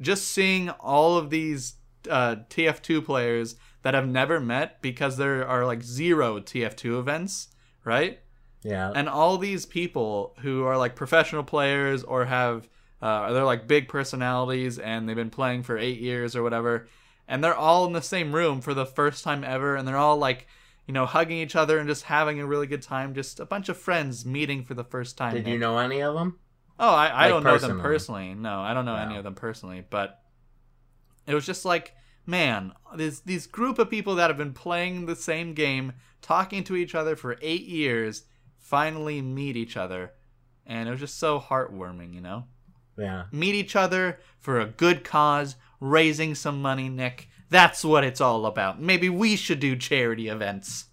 just 0.00 0.28
seeing 0.28 0.70
all 0.70 1.18
of 1.18 1.28
these 1.28 1.74
uh, 2.08 2.36
TF2 2.48 3.04
players 3.04 3.56
that 3.82 3.94
I've 3.94 4.08
never 4.08 4.40
met 4.40 4.80
because 4.80 5.18
there 5.18 5.46
are 5.46 5.66
like 5.66 5.82
zero 5.82 6.40
TF2 6.40 6.98
events, 6.98 7.48
right? 7.84 8.18
Yeah, 8.62 8.90
And 8.94 9.08
all 9.08 9.36
these 9.38 9.66
people 9.66 10.34
who 10.40 10.64
are 10.64 10.76
like 10.78 10.96
professional 10.96 11.44
players 11.44 12.02
or 12.02 12.24
have 12.24 12.66
uh, 13.02 13.32
they're 13.32 13.44
like 13.44 13.66
big 13.68 13.88
personalities 13.88 14.78
and 14.78 15.08
they've 15.08 15.16
been 15.16 15.30
playing 15.30 15.62
for 15.62 15.76
eight 15.78 16.00
years 16.00 16.34
or 16.34 16.42
whatever, 16.42 16.88
and 17.28 17.42
they're 17.42 17.54
all 17.54 17.86
in 17.86 17.92
the 17.92 18.02
same 18.02 18.34
room 18.34 18.60
for 18.60 18.74
the 18.74 18.86
first 18.86 19.22
time 19.24 19.44
ever, 19.44 19.76
and 19.76 19.86
they're 19.86 19.96
all 19.96 20.16
like, 20.16 20.46
you 20.86 20.94
know, 20.94 21.04
hugging 21.06 21.38
each 21.38 21.56
other 21.56 21.78
and 21.78 21.88
just 21.88 22.04
having 22.04 22.40
a 22.40 22.46
really 22.46 22.66
good 22.66 22.82
time, 22.82 23.14
just 23.14 23.40
a 23.40 23.44
bunch 23.46 23.68
of 23.68 23.76
friends 23.76 24.24
meeting 24.24 24.62
for 24.64 24.74
the 24.74 24.84
first 24.84 25.16
time. 25.16 25.34
did 25.34 25.46
you 25.46 25.58
know 25.58 25.78
any 25.78 26.00
of 26.00 26.14
them? 26.14 26.38
Oh, 26.78 26.94
I, 26.94 27.06
I 27.08 27.22
Like, 27.22 27.28
don't 27.30 27.44
know 27.44 27.50
them 27.58 27.80
personally? 27.80 27.82
personally. 27.82 28.34
No, 28.34 28.60
I 28.60 28.74
don't 28.74 28.84
know 28.84 28.96
any 28.96 29.16
of 29.16 29.24
them 29.24 29.34
personally, 29.34 29.84
but 29.88 30.20
it 31.26 31.34
was 31.34 31.46
just 31.46 31.64
like, 31.64 31.94
man, 32.26 32.72
this 32.96 33.20
these 33.20 33.46
group 33.46 33.78
of 33.78 33.90
people 33.90 34.14
that 34.16 34.28
have 34.30 34.36
been 34.36 34.52
playing 34.52 35.06
the 35.06 35.16
same 35.16 35.54
game, 35.54 35.92
talking 36.22 36.62
to 36.64 36.76
each 36.76 36.94
other 36.94 37.16
for 37.16 37.36
eight 37.42 37.64
years, 37.64 38.24
finally 38.58 39.22
meet 39.22 39.56
each 39.56 39.76
other, 39.76 40.12
and 40.66 40.88
it 40.88 40.90
was 40.92 41.00
just 41.00 41.18
so 41.18 41.40
heartwarming, 41.40 42.14
you 42.14 42.20
know. 42.20 42.44
Yeah. 42.98 43.24
Meet 43.30 43.54
each 43.54 43.76
other 43.76 44.18
for 44.38 44.60
a 44.60 44.66
good 44.66 45.04
cause, 45.04 45.56
raising 45.80 46.34
some 46.34 46.62
money, 46.62 46.88
Nick. 46.88 47.28
That's 47.50 47.84
what 47.84 48.04
it's 48.04 48.20
all 48.20 48.46
about. 48.46 48.80
Maybe 48.80 49.08
we 49.08 49.36
should 49.36 49.60
do 49.60 49.76
charity 49.76 50.28
events. 50.28 50.86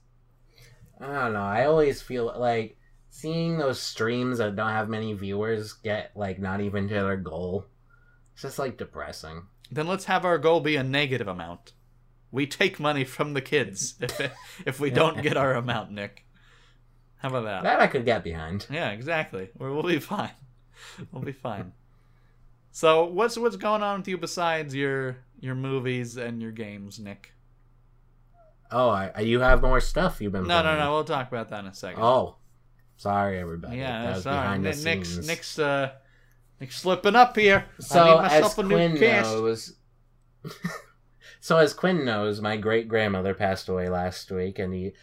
I 1.00 1.08
don't 1.08 1.34
know. 1.34 1.42
I 1.42 1.66
always 1.66 2.02
feel 2.02 2.34
like 2.38 2.78
seeing 3.10 3.58
those 3.58 3.82
streams 3.82 4.38
that 4.38 4.56
don't 4.56 4.70
have 4.70 4.90
many 4.90 5.14
viewers 5.14 5.74
get 5.74 6.12
like 6.16 6.40
not 6.40 6.62
even 6.62 6.88
to 6.88 6.94
their 6.94 7.18
goal. 7.18 7.66
It's 8.34 8.44
just 8.44 8.60
like 8.60 8.78
depressing. 8.78 9.44
Then 9.72 9.88
let's 9.88 10.06
have 10.06 10.26
our 10.26 10.38
goal 10.38 10.60
be 10.60 10.76
a 10.76 10.84
negative 10.84 11.28
amount. 11.28 11.74
We 12.32 12.48
take 12.48 12.80
money 12.80 13.04
from 13.04 13.34
the 13.34 13.42
kids 13.42 13.96
if 14.02 14.32
if 14.66 14.80
we 14.80 14.90
don't 14.90 15.22
get 15.22 15.38
our 15.38 15.54
amount, 15.54 15.92
Nick. 15.92 16.26
How 17.18 17.30
about 17.30 17.46
that? 17.46 17.64
That 17.64 17.80
I 17.80 17.88
could 17.88 18.06
get 18.06 18.24
behind. 18.24 18.68
Yeah, 18.70 18.90
exactly. 18.90 19.50
We'll, 19.58 19.74
we'll 19.74 19.84
be 19.84 20.00
fine. 20.00 20.32
We'll 21.12 21.24
be 21.24 21.32
fine. 21.32 21.72
So, 22.76 23.06
what's 23.06 23.38
what's 23.38 23.56
going 23.56 23.84
on 23.84 24.00
with 24.00 24.08
you 24.08 24.18
besides 24.18 24.74
your 24.74 25.18
your 25.40 25.54
movies 25.54 26.18
and 26.18 26.42
your 26.42 26.52
games, 26.52 27.00
Nick? 27.00 27.32
Oh, 28.72 28.90
I, 28.90 29.20
you 29.20 29.42
have 29.42 29.62
more 29.62 29.80
stuff 29.80 30.20
you've 30.20 30.32
been. 30.32 30.48
No, 30.48 30.58
no, 30.58 30.64
playing. 30.64 30.80
no. 30.80 30.92
We'll 30.94 31.04
talk 31.04 31.32
about 31.32 31.50
that 31.50 31.60
in 31.60 31.68
a 31.68 31.74
second. 31.76 32.02
Oh, 32.02 32.38
sorry 32.98 33.38
everybody. 33.38 33.78
yeah, 33.78 34.02
that 34.02 34.16
was 34.16 34.24
sorry. 34.24 34.38
behind 34.38 34.66
the 34.66 34.70
Nick's 34.70 35.10
scenes. 35.10 35.28
Nick's 35.28 35.60
uh, 35.60 35.92
Nick's 36.60 36.82
slipping 36.82 37.16
up 37.16 37.38
here. 37.38 37.66
I 37.80 37.84
So 37.84 38.18
as 38.18 38.32
myself 38.32 38.58
a 38.58 38.64
new 38.64 38.70
Quinn 38.70 38.98
cast. 38.98 39.32
knows, 39.32 39.76
so 41.42 41.58
as 41.60 41.76
Quinn 41.76 42.04
knows, 42.04 42.42
my 42.42 42.58
great 42.58 42.88
grandmother 42.88 43.36
passed 43.36 43.70
away 43.70 43.88
last 43.88 44.32
week, 44.32 44.58
and 44.58 44.74
he 44.74 44.94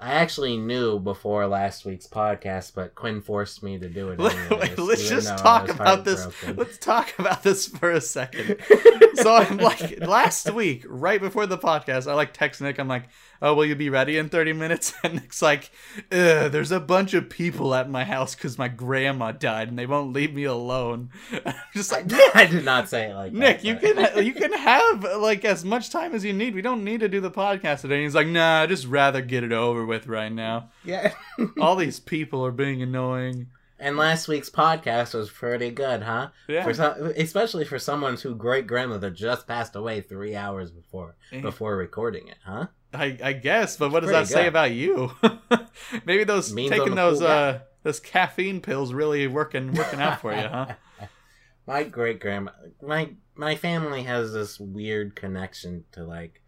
I 0.00 0.14
actually 0.14 0.56
knew 0.56 0.98
before 0.98 1.46
last 1.46 1.84
week's 1.84 2.06
podcast, 2.06 2.72
but 2.74 2.94
Quinn 2.94 3.20
forced 3.20 3.62
me 3.62 3.78
to 3.78 3.88
do 3.90 4.08
it. 4.08 4.20
Anyways, 4.50 4.78
let's 4.78 5.08
just 5.08 5.36
talk 5.36 5.68
about 5.68 6.02
this. 6.04 6.26
Let's 6.48 6.78
talk 6.78 7.12
about 7.18 7.42
this 7.42 7.68
for 7.68 7.90
a 7.90 8.00
second. 8.00 8.56
so 9.16 9.34
I'm 9.34 9.58
like 9.58 10.00
last 10.00 10.50
week, 10.50 10.84
right 10.88 11.20
before 11.20 11.46
the 11.46 11.58
podcast, 11.58 12.10
I 12.10 12.14
like 12.14 12.32
text 12.32 12.62
Nick. 12.62 12.78
I'm 12.78 12.88
like, 12.88 13.04
"Oh, 13.40 13.54
will 13.54 13.64
you 13.66 13.74
be 13.74 13.90
ready 13.90 14.18
in 14.18 14.28
30 14.28 14.52
minutes?" 14.52 14.92
And 15.04 15.14
Nick's 15.14 15.42
like, 15.42 15.70
Ugh, 16.10 16.50
"There's 16.50 16.72
a 16.72 16.80
bunch 16.80 17.14
of 17.14 17.28
people 17.28 17.74
at 17.74 17.88
my 17.88 18.04
house 18.04 18.34
because 18.34 18.58
my 18.58 18.68
grandma 18.68 19.32
died, 19.32 19.68
and 19.68 19.78
they 19.78 19.86
won't 19.86 20.12
leave 20.12 20.34
me 20.34 20.44
alone." 20.44 21.10
I'm 21.44 21.54
just 21.74 21.92
like, 21.92 22.06
I 22.34 22.46
did 22.46 22.64
not 22.64 22.88
say 22.88 23.10
it 23.10 23.14
like 23.14 23.32
Nick, 23.32 23.62
that, 23.62 23.64
you 23.64 23.76
can 23.76 24.24
you 24.24 24.32
can 24.34 24.52
have 24.52 25.04
like 25.18 25.44
as 25.44 25.64
much 25.64 25.90
time 25.90 26.14
as 26.14 26.24
you 26.24 26.32
need. 26.32 26.54
We 26.54 26.62
don't 26.62 26.84
need 26.84 27.00
to 27.00 27.08
do 27.08 27.20
the 27.20 27.30
podcast 27.30 27.82
today. 27.82 27.96
And 27.96 28.04
he's 28.04 28.14
like, 28.14 28.26
"Nah, 28.26 28.62
I'd 28.62 28.68
just 28.68 28.86
rather 28.86 29.20
get 29.20 29.44
it 29.44 29.52
over 29.52 29.84
with 29.84 30.06
right 30.06 30.32
now." 30.32 30.70
Yeah. 30.84 31.12
All 31.60 31.76
these 31.76 32.00
people 32.00 32.44
are 32.44 32.52
being 32.52 32.82
annoying. 32.82 33.48
And 33.78 33.96
last 33.96 34.26
week's 34.28 34.48
podcast 34.50 35.14
was 35.14 35.30
pretty 35.30 35.70
good, 35.70 36.02
huh? 36.02 36.28
Yeah. 36.48 36.64
For 36.64 36.72
some, 36.74 37.12
especially 37.16 37.64
for 37.64 37.78
someone 37.78 38.16
whose 38.16 38.34
great 38.36 38.66
grandmother 38.66 39.10
just 39.10 39.46
passed 39.46 39.76
away 39.76 40.00
three 40.00 40.34
hours 40.34 40.70
before 40.70 41.16
Eh. 41.32 41.40
before 41.40 41.76
recording 41.76 42.28
it, 42.28 42.38
huh? 42.44 42.66
I, 42.94 43.18
I 43.22 43.32
guess, 43.34 43.76
but 43.76 43.90
what 43.92 44.00
does 44.00 44.10
that 44.10 44.26
Pretty 44.26 44.32
say 44.32 44.46
about 44.46 44.72
you? 44.72 45.12
Maybe 46.06 46.24
those 46.24 46.52
Means 46.54 46.70
taking 46.70 46.94
those 46.94 47.18
cool 47.18 47.28
guy. 47.28 47.48
uh 47.48 47.58
those 47.82 48.00
caffeine 48.00 48.60
pills 48.60 48.92
really 48.92 49.26
working 49.26 49.72
working 49.74 50.00
out 50.00 50.20
for 50.20 50.32
you, 50.34 50.40
huh? 50.48 50.74
my 51.66 51.84
great 51.84 52.20
grandma, 52.20 52.52
my 52.80 53.10
my 53.34 53.54
family 53.54 54.04
has 54.04 54.32
this 54.32 54.58
weird 54.58 55.14
connection 55.14 55.84
to 55.92 56.02
like, 56.04 56.40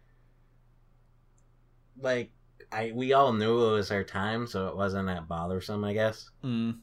like 2.01 2.31
I 2.71 2.91
we 2.93 3.13
all 3.13 3.33
knew 3.33 3.67
it 3.67 3.71
was 3.73 3.89
her 3.89 4.03
time, 4.03 4.47
so 4.47 4.67
it 4.67 4.75
wasn't 4.75 5.07
that 5.07 5.27
bothersome, 5.27 5.83
I 5.83 5.93
guess. 5.93 6.29
Mm. 6.43 6.77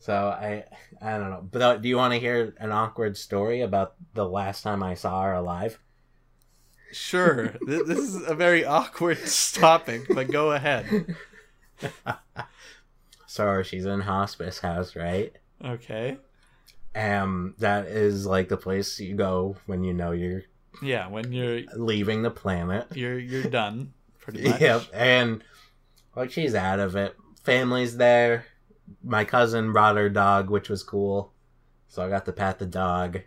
So 0.00 0.14
I 0.28 0.64
I 1.02 1.18
don't 1.18 1.30
know. 1.30 1.46
But 1.50 1.62
uh, 1.62 1.76
do 1.76 1.88
you 1.88 1.96
want 1.96 2.14
to 2.14 2.20
hear 2.20 2.54
an 2.58 2.70
awkward 2.72 3.16
story 3.16 3.60
about 3.62 3.94
the 4.14 4.26
last 4.28 4.62
time 4.62 4.82
I 4.82 4.94
saw 4.94 5.22
her 5.22 5.34
alive? 5.34 5.78
Sure. 6.92 7.54
This 7.66 7.98
is 7.98 8.22
a 8.26 8.34
very 8.34 8.64
awkward 8.64 9.18
topic, 9.52 10.06
but 10.08 10.30
go 10.30 10.52
ahead. 10.52 11.16
So 13.26 13.62
she's 13.62 13.84
in 13.84 14.00
hospice 14.00 14.58
house, 14.58 14.96
right? 14.96 15.32
Okay. 15.64 16.16
Um, 16.96 17.54
that 17.58 17.86
is 17.86 18.26
like 18.26 18.48
the 18.48 18.56
place 18.56 18.98
you 18.98 19.14
go 19.14 19.56
when 19.66 19.84
you 19.84 19.92
know 19.92 20.12
you're 20.12 20.42
Yeah, 20.82 21.08
when 21.08 21.32
you're 21.32 21.60
leaving 21.76 22.22
the 22.22 22.30
planet. 22.30 22.86
you're 22.94 23.18
you're 23.18 23.44
done, 23.44 23.92
pretty 24.18 24.42
much. 24.48 24.60
Yep, 24.60 24.82
and 24.94 25.44
like 26.16 26.30
she's 26.32 26.54
out 26.54 26.80
of 26.80 26.96
it. 26.96 27.14
Family's 27.44 27.96
there. 27.98 28.46
My 29.02 29.24
cousin 29.24 29.72
brought 29.72 29.96
her 29.96 30.08
dog, 30.08 30.50
which 30.50 30.68
was 30.68 30.82
cool. 30.82 31.32
So 31.88 32.04
I 32.04 32.08
got 32.08 32.24
to 32.26 32.32
pat 32.32 32.58
the 32.58 32.66
dog. 32.66 33.20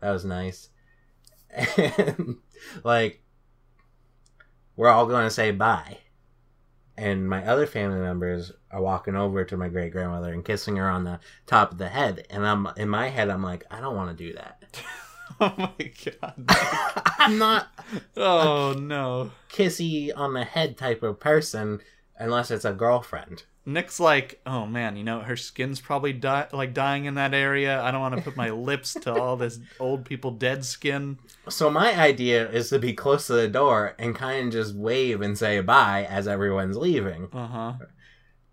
That 0.00 0.10
was 0.10 0.24
nice. 0.24 0.68
And 1.50 2.36
like 2.84 3.22
we're 4.76 4.88
all 4.90 5.06
going 5.06 5.24
to 5.24 5.30
say 5.30 5.50
bye. 5.50 5.98
And 6.98 7.28
my 7.28 7.46
other 7.46 7.66
family 7.66 7.98
members 8.00 8.52
are 8.70 8.80
walking 8.80 9.16
over 9.16 9.44
to 9.44 9.56
my 9.56 9.68
great 9.68 9.92
grandmother 9.92 10.32
and 10.32 10.44
kissing 10.44 10.76
her 10.76 10.88
on 10.88 11.04
the 11.04 11.20
top 11.46 11.72
of 11.72 11.78
the 11.78 11.88
head. 11.88 12.26
And 12.30 12.46
I'm 12.46 12.66
in 12.76 12.88
my 12.88 13.08
head, 13.08 13.28
I'm 13.28 13.42
like, 13.42 13.64
I 13.70 13.80
don't 13.80 13.96
want 13.96 14.16
to 14.16 14.24
do 14.24 14.32
that. 14.34 14.82
Oh 15.38 15.52
my 15.58 15.90
god. 16.04 16.44
I'm 17.18 17.36
not 17.36 17.66
Oh 18.16 18.74
no. 18.78 19.32
kissy 19.50 20.10
on 20.16 20.32
the 20.32 20.44
head 20.44 20.78
type 20.78 21.02
of 21.02 21.18
person 21.20 21.80
unless 22.16 22.50
it's 22.50 22.64
a 22.64 22.72
girlfriend. 22.72 23.42
Nick's 23.68 23.98
like, 23.98 24.40
oh 24.46 24.64
man, 24.64 24.96
you 24.96 25.02
know 25.02 25.20
her 25.20 25.36
skin's 25.36 25.80
probably 25.80 26.12
di- 26.12 26.46
like 26.52 26.72
dying 26.72 27.06
in 27.06 27.14
that 27.14 27.34
area. 27.34 27.82
I 27.82 27.90
don't 27.90 28.00
want 28.00 28.14
to 28.16 28.22
put 28.22 28.36
my 28.36 28.50
lips 28.68 28.94
to 29.02 29.12
all 29.12 29.36
this 29.36 29.58
old 29.80 30.04
people 30.04 30.30
dead 30.30 30.64
skin. 30.64 31.18
So 31.48 31.68
my 31.68 31.98
idea 32.00 32.48
is 32.48 32.70
to 32.70 32.78
be 32.78 32.92
close 32.92 33.26
to 33.26 33.32
the 33.32 33.48
door 33.48 33.94
and 33.98 34.14
kind 34.14 34.46
of 34.46 34.52
just 34.52 34.74
wave 34.76 35.20
and 35.20 35.36
say 35.36 35.60
bye 35.60 36.06
as 36.08 36.28
everyone's 36.28 36.76
leaving. 36.76 37.28
Uh 37.32 37.46
huh. 37.48 37.72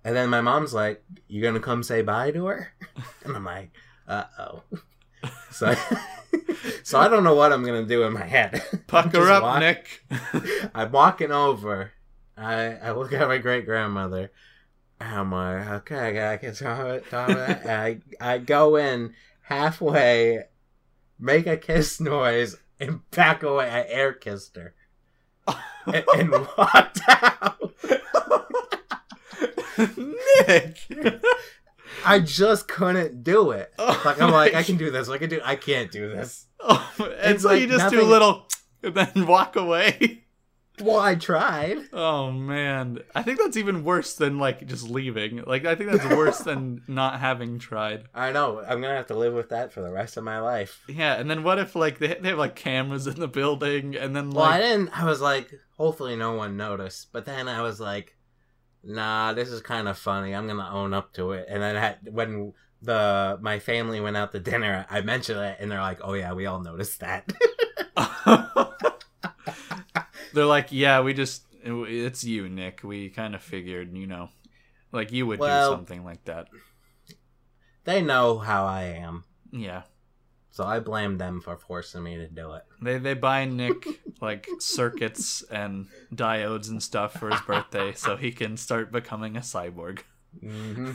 And 0.03 0.15
then 0.15 0.29
my 0.29 0.41
mom's 0.41 0.73
like, 0.73 1.03
"You 1.27 1.41
gonna 1.43 1.59
come 1.59 1.83
say 1.83 2.01
bye 2.01 2.31
to 2.31 2.45
her?" 2.47 2.73
And 3.23 3.35
I'm 3.35 3.45
like, 3.45 3.71
"Uh 4.07 4.25
oh." 4.39 4.63
So, 5.51 5.73
so 6.83 6.99
I 6.99 7.07
don't 7.07 7.23
know 7.23 7.35
what 7.35 7.53
I'm 7.53 7.63
gonna 7.63 7.85
do 7.85 8.03
in 8.03 8.11
my 8.13 8.25
head. 8.25 8.61
Pucker 8.87 9.29
up, 9.31 9.43
walk- 9.43 9.59
Nick. 9.59 10.03
I'm 10.75 10.91
walking 10.91 11.31
over. 11.31 11.91
I 12.35 12.73
I 12.73 12.91
look 12.91 13.13
at 13.13 13.27
my 13.27 13.37
great 13.37 13.65
grandmother. 13.65 14.31
I'm 14.99 15.31
like, 15.31 15.67
okay, 15.67 16.33
I 16.33 16.37
can 16.37 16.55
talk 16.55 16.85
it. 16.87 17.09
Talk 17.09 17.29
it. 17.29 17.65
I 17.65 17.99
I 18.21 18.37
go 18.37 18.75
in 18.75 19.13
halfway, 19.41 20.43
make 21.19 21.45
a 21.47 21.57
kiss 21.57 21.99
noise, 21.99 22.55
and 22.79 23.09
back 23.11 23.43
away. 23.43 23.69
I 23.69 23.83
air 23.87 24.13
kissed 24.13 24.55
her 24.55 24.73
and, 25.85 26.05
and 26.15 26.31
walked 26.57 27.01
out. 27.07 27.73
Nick. 30.47 30.77
I 32.05 32.19
just 32.19 32.67
couldn't 32.67 33.23
do 33.23 33.51
it. 33.51 33.73
Oh 33.79 34.01
Like 34.05 34.21
I'm 34.21 34.31
like, 34.31 34.53
I 34.53 34.63
can 34.63 34.77
do 34.77 34.91
this. 34.91 35.09
I 35.09 35.17
can 35.17 35.29
do. 35.29 35.41
I 35.43 35.55
can't 35.55 35.91
do 35.91 36.09
this. 36.09 36.47
Oh, 36.59 36.93
and 36.99 37.35
It's 37.35 37.43
so 37.43 37.49
like 37.49 37.61
you 37.61 37.67
just 37.67 37.89
do 37.89 38.01
a 38.01 38.03
little 38.03 38.47
and 38.81 38.95
then 38.95 39.27
walk 39.27 39.55
away. 39.55 40.22
Well, 40.81 40.99
I 40.99 41.13
tried. 41.15 41.77
Oh 41.93 42.31
man, 42.31 42.99
I 43.13 43.21
think 43.21 43.37
that's 43.39 43.57
even 43.57 43.83
worse 43.83 44.15
than 44.15 44.39
like 44.39 44.65
just 44.65 44.89
leaving. 44.89 45.43
Like 45.45 45.65
I 45.65 45.75
think 45.75 45.91
that's 45.91 46.05
worse 46.15 46.39
than 46.39 46.81
not 46.87 47.19
having 47.19 47.59
tried. 47.59 48.05
I 48.13 48.31
know. 48.31 48.59
I'm 48.59 48.81
gonna 48.81 48.95
have 48.95 49.07
to 49.07 49.17
live 49.17 49.33
with 49.33 49.49
that 49.49 49.71
for 49.71 49.81
the 49.81 49.91
rest 49.91 50.17
of 50.17 50.23
my 50.23 50.39
life. 50.39 50.81
Yeah, 50.87 51.13
and 51.13 51.29
then 51.29 51.43
what 51.43 51.59
if 51.59 51.75
like 51.75 51.99
they, 51.99 52.15
they 52.15 52.29
have 52.29 52.39
like 52.39 52.55
cameras 52.55 53.05
in 53.05 53.19
the 53.19 53.27
building, 53.27 53.95
and 53.95 54.15
then 54.15 54.31
Well, 54.31 54.45
I 54.45 54.51
like 54.51 54.61
didn't. 54.61 54.99
I 54.99 55.05
was 55.05 55.21
like, 55.21 55.51
hopefully 55.77 56.15
no 56.15 56.33
one 56.33 56.57
noticed. 56.57 57.13
But 57.13 57.25
then 57.25 57.47
I 57.47 57.61
was 57.61 57.79
like, 57.79 58.17
nah, 58.83 59.33
this 59.33 59.49
is 59.49 59.61
kind 59.61 59.87
of 59.87 59.97
funny. 59.97 60.33
I'm 60.33 60.47
gonna 60.47 60.69
own 60.71 60.93
up 60.93 61.13
to 61.13 61.33
it. 61.33 61.45
And 61.49 61.61
then 61.61 61.75
I 61.75 61.79
had, 61.79 61.97
when 62.11 62.53
the 62.81 63.37
my 63.41 63.59
family 63.59 64.01
went 64.01 64.17
out 64.17 64.31
to 64.31 64.39
dinner, 64.39 64.87
I 64.89 65.01
mentioned 65.01 65.39
it, 65.39 65.57
and 65.59 65.71
they're 65.71 65.81
like, 65.81 65.99
oh 66.03 66.13
yeah, 66.13 66.33
we 66.33 66.47
all 66.47 66.61
noticed 66.61 66.99
that. 67.01 67.31
they're 70.33 70.45
like, 70.45 70.67
yeah, 70.71 71.01
we 71.01 71.13
just 71.13 71.43
it's 71.63 72.23
you, 72.23 72.49
Nick. 72.49 72.81
We 72.83 73.09
kind 73.09 73.35
of 73.35 73.41
figured, 73.41 73.95
you 73.95 74.07
know, 74.07 74.29
like 74.91 75.11
you 75.11 75.25
would 75.27 75.39
Well- 75.39 75.71
do 75.71 75.75
something 75.77 76.03
like 76.03 76.25
that. 76.25 76.47
they 77.85 78.01
know 78.01 78.37
how 78.39 78.65
I 78.65 78.83
am, 78.83 79.23
Yeah. 79.51 79.83
so 80.51 80.63
I 80.65 80.79
blame 80.79 81.17
them 81.17 81.41
for 81.41 81.57
forcing 81.57 82.03
me 82.03 82.15
to 82.17 82.27
do 82.27 82.53
it. 82.53 82.63
They 82.81 82.97
they 82.97 83.13
buy 83.13 83.45
Nick 83.45 83.85
like 84.21 84.47
circuits 84.59 85.41
and 85.51 85.87
diodes 86.13 86.69
and 86.69 86.81
stuff 86.81 87.13
for 87.13 87.29
his 87.29 87.41
birthday 87.41 87.93
so 87.93 88.15
he 88.17 88.31
can 88.31 88.55
start 88.57 88.91
becoming 88.91 89.35
a 89.37 89.41
cyborg. 89.41 89.99
Mm-hmm. 90.43 90.91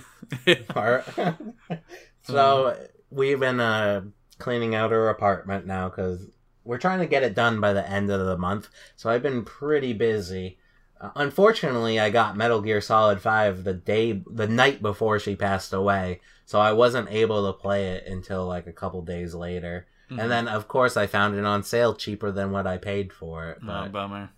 so 2.23 2.77
we've 3.11 3.41
been 3.41 3.61
uh, 3.61 4.03
cleaning 4.39 4.75
out 4.75 4.91
her 4.91 5.09
apartment 5.09 5.67
now 5.67 5.89
because 5.89 6.27
we're 6.69 6.79
trying 6.79 6.99
to 7.01 7.07
get 7.07 7.23
it 7.23 7.35
done 7.35 7.61
by 7.61 7.73
the 7.73 7.89
end 7.91 8.11
of 8.11 8.25
the 8.27 8.37
month. 8.37 8.69
So 8.95 9.09
I've 9.09 9.23
been 9.23 9.43
pretty 9.45 9.95
busy. 9.95 10.59
Uh, 11.01 11.11
unfortunately, 11.17 11.99
I 11.99 12.11
got 12.11 12.37
Metal 12.37 12.61
Gear 12.61 12.81
Solid 12.81 13.21
Five 13.21 13.65
the 13.65 13.73
day, 13.73 14.23
the 14.31 14.47
night 14.47 14.83
before 14.83 15.19
she 15.19 15.35
passed 15.35 15.73
away, 15.73 16.21
so 16.45 16.61
I 16.61 16.73
wasn't 16.73 17.11
able 17.11 17.47
to 17.47 17.59
play 17.59 17.89
it 17.93 18.07
until 18.07 18.47
like 18.47 18.67
a 18.67 18.73
couple 18.73 19.01
days 19.03 19.35
later. 19.35 19.87
Mhm. 20.11 20.21
And 20.21 20.31
then, 20.31 20.49
of 20.49 20.69
course, 20.69 20.97
I 20.97 21.07
found 21.07 21.37
it 21.37 21.45
on 21.45 21.63
sale 21.63 21.95
cheaper 21.95 22.31
than 22.31 22.51
what 22.51 22.67
I 22.67 22.77
paid 22.79 23.13
for 23.13 23.51
it. 23.51 23.59
oh, 23.63 23.67
But 23.67 23.93
bummer. 23.93 24.31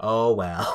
Oh 0.00 0.34
well. 0.34 0.74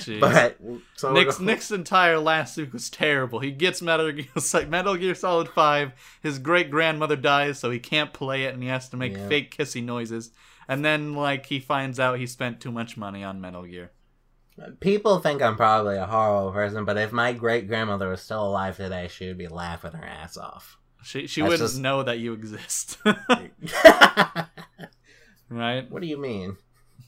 Jeez. 0.00 0.20
but 0.20 0.58
so 0.96 1.12
Nick's 1.12 1.40
Nick's 1.40 1.70
entire 1.70 2.18
last 2.18 2.56
week 2.56 2.72
was 2.72 2.90
terrible. 2.90 3.40
He 3.40 3.50
gets 3.50 3.82
Metal 3.82 4.10
Gear, 4.12 4.26
like 4.54 4.68
Metal 4.68 4.96
Gear 4.96 5.14
Solid 5.14 5.48
Five. 5.48 5.92
His 6.22 6.38
great 6.38 6.70
grandmother 6.70 7.16
dies, 7.16 7.58
so 7.58 7.70
he 7.70 7.78
can't 7.78 8.12
play 8.12 8.44
it, 8.44 8.54
and 8.54 8.62
he 8.62 8.68
has 8.68 8.88
to 8.90 8.96
make 8.96 9.16
Yeah. 9.16 9.28
fake 9.28 9.56
kissy 9.56 9.82
noises. 9.82 10.30
And 10.68 10.84
then, 10.84 11.14
like, 11.14 11.46
he 11.46 11.60
finds 11.60 12.00
out 12.00 12.18
he 12.18 12.26
spent 12.26 12.60
too 12.60 12.72
much 12.72 12.96
money 12.96 13.22
on 13.22 13.40
Metal 13.40 13.62
Gear. 13.64 13.92
People 14.80 15.20
think 15.20 15.42
I'm 15.42 15.56
probably 15.56 15.96
a 15.96 16.06
horrible 16.06 16.50
person, 16.52 16.84
but 16.86 16.96
if 16.96 17.12
my 17.12 17.32
great 17.34 17.68
grandmother 17.68 18.08
was 18.08 18.22
still 18.22 18.48
alive 18.48 18.76
today, 18.76 19.06
she 19.08 19.28
would 19.28 19.38
be 19.38 19.48
laughing 19.48 19.92
her 19.92 20.04
ass 20.04 20.36
off. 20.36 20.78
She 21.04 21.26
she 21.28 21.40
That's 21.42 21.50
wouldn't 21.52 21.70
just- 21.70 21.80
know 21.80 22.02
that 22.02 22.18
you 22.18 22.32
exist, 22.32 22.98
right? 23.04 23.52
what 25.90 26.00
do 26.02 26.08
you 26.08 26.16
mean? 26.18 26.56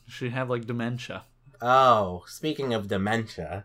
She'd 0.09 0.33
have 0.33 0.49
like 0.51 0.66
dementia. 0.66 1.25
Oh, 1.61 2.25
speaking 2.27 2.73
of 2.75 2.88
dementia, 2.88 3.64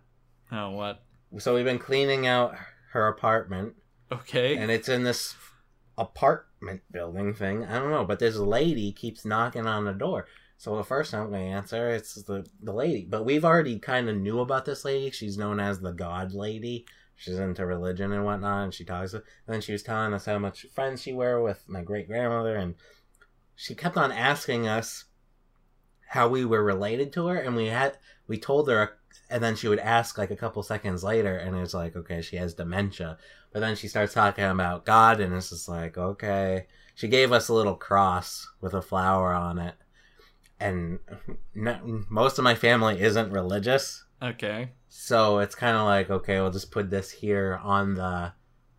Oh, 0.51 0.71
what? 0.71 1.03
so 1.39 1.55
we've 1.55 1.65
been 1.65 1.79
cleaning 1.79 2.27
out 2.27 2.55
her 2.91 3.07
apartment, 3.07 3.75
Okay. 4.11 4.57
and 4.57 4.69
it's 4.71 4.89
in 4.89 5.03
this 5.03 5.35
apartment 5.97 6.81
building 6.91 7.33
thing. 7.33 7.65
I 7.65 7.79
don't 7.79 7.91
know, 7.91 8.05
but 8.05 8.19
this 8.19 8.35
lady 8.37 8.91
keeps 8.91 9.25
knocking 9.25 9.65
on 9.67 9.85
the 9.85 9.93
door. 9.93 10.27
So 10.57 10.75
the 10.77 10.83
first 10.83 11.13
I'm 11.13 11.29
going 11.29 11.49
to 11.51 11.55
answer 11.57 11.89
it's 11.89 12.15
the 12.23 12.45
the 12.61 12.73
lady, 12.73 13.05
but 13.09 13.25
we've 13.25 13.45
already 13.45 13.79
kind 13.79 14.09
of 14.09 14.15
knew 14.17 14.39
about 14.39 14.65
this 14.65 14.85
lady. 14.85 15.11
She's 15.11 15.37
known 15.37 15.59
as 15.59 15.79
the 15.79 15.91
God 15.91 16.33
Lady. 16.33 16.85
She's 17.15 17.37
into 17.37 17.65
religion 17.65 18.11
and 18.11 18.25
whatnot, 18.25 18.63
and 18.65 18.73
she 18.73 18.85
talks. 18.85 19.13
And 19.13 19.23
then 19.47 19.61
she 19.61 19.71
was 19.71 19.83
telling 19.83 20.13
us 20.13 20.25
how 20.25 20.39
much 20.39 20.65
friends 20.73 21.01
she 21.01 21.13
were 21.13 21.41
with 21.41 21.63
my 21.67 21.81
great 21.81 22.07
grandmother, 22.07 22.55
and 22.55 22.75
she 23.55 23.75
kept 23.75 23.97
on 23.97 24.11
asking 24.11 24.67
us 24.67 25.05
how 26.13 26.27
we 26.27 26.45
were 26.45 26.63
related 26.63 27.11
to 27.13 27.25
her, 27.27 27.37
and 27.37 27.55
we 27.55 27.67
had 27.67 27.97
we 28.27 28.37
told 28.37 28.69
her, 28.69 28.97
and 29.29 29.43
then 29.43 29.55
she 29.55 29.67
would 29.67 29.79
ask 29.79 30.17
like 30.17 30.29
a 30.31 30.35
couple 30.35 30.61
seconds 30.63 31.03
later, 31.03 31.35
and 31.35 31.57
it's 31.57 31.73
like, 31.73 31.95
okay, 31.95 32.21
she 32.21 32.35
has 32.37 32.53
dementia. 32.53 33.17
But 33.51 33.61
then 33.61 33.75
she 33.75 33.87
starts 33.87 34.13
talking 34.13 34.43
about 34.43 34.85
God, 34.85 35.19
and 35.19 35.33
it's 35.33 35.49
just 35.49 35.67
like, 35.67 35.97
okay. 35.97 36.67
She 36.95 37.07
gave 37.07 37.31
us 37.31 37.49
a 37.49 37.53
little 37.55 37.75
cross 37.75 38.47
with 38.61 38.75
a 38.75 38.81
flower 38.81 39.33
on 39.33 39.57
it, 39.57 39.73
and 40.59 40.99
no, 41.55 42.03
most 42.09 42.37
of 42.37 42.43
my 42.43 42.53
family 42.53 43.01
isn't 43.01 43.31
religious, 43.31 44.05
Okay. 44.21 44.69
so 44.89 45.39
it's 45.39 45.55
kind 45.55 45.75
of 45.75 45.85
like, 45.85 46.11
okay, 46.11 46.39
we'll 46.39 46.51
just 46.51 46.69
put 46.71 46.91
this 46.91 47.09
here 47.09 47.59
on 47.63 47.95
the 47.95 48.33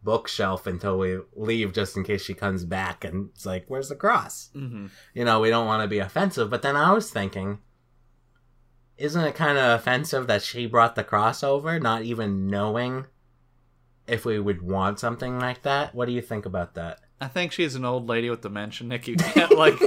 bookshelf 0.04 0.66
until 0.66 0.98
we 0.98 1.18
leave, 1.34 1.72
just 1.72 1.96
in 1.96 2.04
case 2.04 2.22
she 2.22 2.34
comes 2.34 2.64
back, 2.64 3.04
and 3.04 3.30
it's 3.34 3.46
like, 3.46 3.64
where's 3.68 3.88
the 3.88 3.96
cross? 3.96 4.50
Mm-hmm. 4.54 4.86
you 5.14 5.24
know, 5.24 5.40
we 5.40 5.50
don't 5.50 5.66
want 5.66 5.82
to 5.82 5.88
be 5.88 5.98
offensive. 5.98 6.50
But 6.50 6.62
then 6.62 6.76
I 6.76 6.92
was 6.92 7.10
thinking, 7.10 7.58
isn't 8.96 9.24
it 9.24 9.34
kind 9.34 9.58
of 9.58 9.80
offensive 9.80 10.26
that 10.28 10.42
she 10.42 10.66
brought 10.66 10.94
the 10.94 11.04
crossover, 11.04 11.80
not 11.82 12.02
even 12.02 12.46
knowing 12.46 13.06
if 14.06 14.24
we 14.24 14.38
would 14.38 14.62
want 14.62 15.00
something 15.00 15.38
like 15.38 15.62
that? 15.62 15.94
What 15.94 16.06
do 16.06 16.12
you 16.12 16.22
think 16.22 16.46
about 16.46 16.74
that? 16.74 17.00
I 17.20 17.28
think 17.28 17.52
she's 17.52 17.74
an 17.74 17.84
old 17.84 18.06
lady 18.08 18.28
with 18.28 18.42
dementia, 18.42 18.86
Nick. 18.86 19.08
You 19.08 19.16
can't 19.16 19.56
like, 19.56 19.80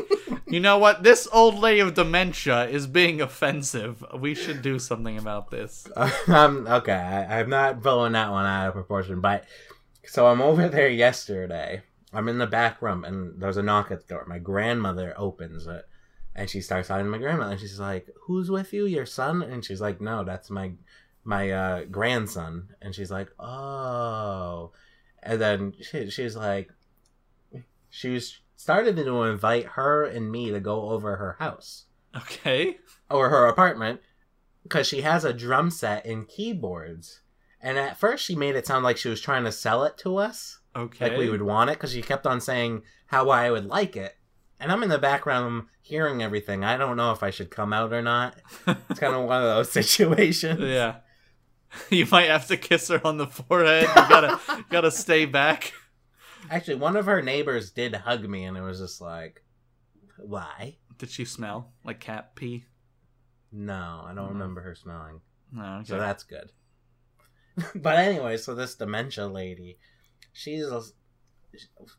you 0.47 0.59
know 0.59 0.77
what? 0.77 1.03
This 1.03 1.27
old 1.31 1.55
lady 1.55 1.81
of 1.81 1.93
dementia 1.93 2.67
is 2.67 2.87
being 2.87 3.21
offensive. 3.21 4.03
We 4.17 4.33
should 4.33 4.61
do 4.61 4.79
something 4.79 5.17
about 5.17 5.51
this. 5.51 5.87
um, 6.27 6.65
okay, 6.67 6.93
I, 6.93 7.39
I'm 7.39 7.49
not 7.49 7.83
blowing 7.83 8.13
that 8.13 8.31
one 8.31 8.45
out 8.45 8.69
of 8.69 8.73
proportion, 8.73 9.21
but 9.21 9.45
so 10.07 10.27
I'm 10.27 10.41
over 10.41 10.67
there 10.67 10.89
yesterday. 10.89 11.83
I'm 12.13 12.27
in 12.29 12.37
the 12.37 12.47
back 12.47 12.81
room, 12.81 13.03
and 13.03 13.39
there's 13.39 13.57
a 13.57 13.63
knock 13.63 13.91
at 13.91 14.01
the 14.07 14.13
door. 14.13 14.25
My 14.27 14.39
grandmother 14.39 15.13
opens 15.17 15.67
it, 15.67 15.85
and 16.35 16.49
she 16.49 16.61
starts 16.61 16.87
talking 16.87 17.05
to 17.05 17.11
my 17.11 17.17
grandmother, 17.17 17.51
and 17.51 17.59
she's 17.59 17.79
like, 17.79 18.07
"Who's 18.23 18.49
with 18.49 18.73
you? 18.73 18.85
Your 18.85 19.05
son?" 19.05 19.41
And 19.43 19.63
she's 19.63 19.81
like, 19.81 19.99
"No, 20.01 20.23
that's 20.23 20.49
my 20.49 20.71
my 21.23 21.51
uh, 21.51 21.83
grandson." 21.85 22.69
And 22.81 22.95
she's 22.95 23.11
like, 23.11 23.29
"Oh," 23.39 24.71
and 25.21 25.39
then 25.41 25.73
she, 25.81 26.09
she's 26.09 26.35
like, 26.35 26.71
she 27.89 28.09
was 28.09 28.39
started 28.55 28.95
to 28.95 29.23
invite 29.23 29.65
her 29.65 30.03
and 30.05 30.31
me 30.31 30.51
to 30.51 30.59
go 30.59 30.89
over 30.89 31.17
her 31.17 31.35
house 31.39 31.85
Okay. 32.15 32.77
or 33.09 33.29
her 33.29 33.45
apartment 33.47 34.01
because 34.63 34.87
she 34.87 35.01
has 35.01 35.23
a 35.25 35.33
drum 35.33 35.69
set 35.69 36.05
and 36.05 36.27
keyboards. 36.27 37.21
And 37.61 37.77
at 37.77 37.97
first, 37.97 38.23
she 38.25 38.35
made 38.35 38.55
it 38.55 38.67
sound 38.67 38.83
like 38.83 38.97
she 38.97 39.09
was 39.09 39.19
trying 39.21 39.43
to 39.45 39.51
sell 39.51 39.83
it 39.83 39.97
to 39.99 40.17
us, 40.17 40.59
Okay. 40.75 41.09
like 41.09 41.17
we 41.17 41.29
would 41.29 41.41
want 41.41 41.69
it, 41.69 41.73
because 41.77 41.91
she 41.91 42.01
kept 42.01 42.27
on 42.27 42.39
saying 42.39 42.83
how 43.07 43.29
I 43.29 43.49
would 43.49 43.65
like 43.65 43.95
it. 43.95 44.15
And 44.59 44.71
I'm 44.71 44.83
in 44.83 44.89
the 44.89 44.97
background 44.99 45.65
hearing 45.81 46.21
everything. 46.23 46.63
I 46.63 46.77
don't 46.77 46.97
know 46.97 47.11
if 47.11 47.23
I 47.23 47.29
should 47.31 47.49
come 47.51 47.73
out 47.73 47.93
or 47.93 48.01
not. 48.01 48.35
It's 48.89 48.99
kind 48.99 49.13
of 49.15 49.25
one 49.25 49.41
of 49.41 49.47
those 49.49 49.71
situations. 49.85 50.61
yeah. 50.61 50.97
You 51.89 52.05
might 52.09 52.29
have 52.29 52.47
to 52.47 52.55
kiss 52.57 52.87
her 52.87 53.05
on 53.05 53.17
the 53.17 53.27
forehead. 53.27 53.83
You 53.89 53.93
gotta 53.95 54.39
gotta 54.69 54.89
stay 54.89 55.25
back. 55.25 55.73
Actually, 56.49 56.75
one 56.75 56.95
of 56.95 57.05
her 57.07 57.21
neighbors 57.21 57.71
did 57.71 57.93
hug 57.93 58.23
me, 58.27 58.45
and 58.45 58.55
it 58.55 58.61
was 58.61 58.79
just 58.79 59.01
like, 59.01 59.43
why? 60.17 60.77
Did 60.97 61.09
she 61.09 61.25
smell 61.25 61.73
like 61.83 61.99
cat 61.99 62.35
pee? 62.35 62.65
No, 63.51 64.03
I 64.05 64.13
don't 64.15 64.27
Mhm. 64.27 64.33
remember 64.33 64.61
her 64.61 64.75
smelling. 64.75 65.19
No. 65.51 65.63
Okay. 65.79 65.87
So 65.89 65.97
that's 65.99 66.23
good. 66.23 66.51
but 67.75 67.97
anyway, 67.97 68.37
so 68.37 68.53
this 68.53 68.75
dementia 68.75 69.27
lady, 69.27 69.77
she's 70.33 70.65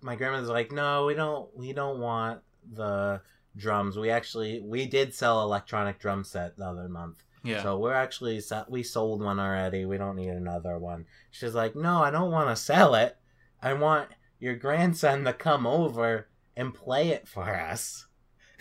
my 0.01 0.14
grandmother's 0.14 0.49
like, 0.49 0.71
no, 0.71 1.07
we 1.07 1.14
don't, 1.14 1.55
we 1.57 1.73
don't 1.73 1.99
want 1.99 2.40
the 2.73 3.21
drums. 3.57 3.99
We 3.99 4.11
actually, 4.11 4.61
we 4.61 4.87
did 4.87 5.14
sell 5.14 5.42
electronic 5.42 5.99
drum 5.99 6.23
set 6.25 6.57
the 6.57 6.64
other 6.64 6.88
month, 6.88 7.25
yeah. 7.42 7.62
so 7.62 7.79
we're 7.79 7.94
actually 7.94 8.40
we 8.68 8.83
sold 8.83 9.23
one 9.23 9.40
already. 9.40 9.85
We 9.85 9.99
don't 9.99 10.16
need 10.16 10.29
another 10.29 10.79
one. 10.79 11.07
She's 11.31 11.55
like, 11.55 11.75
no, 11.75 12.03
I 12.03 12.11
don't 12.11 12.31
want 12.31 12.51
to 12.51 12.57
sell 12.57 12.94
it. 12.94 13.16
I 13.61 13.73
want 13.73 14.11
your 14.38 14.55
grandson 14.55 15.25
to 15.25 15.33
come 15.33 15.66
over 15.66 16.29
and 16.57 16.75
play 16.75 17.09
it 17.09 17.27
for 17.27 17.55
us. 17.55 18.07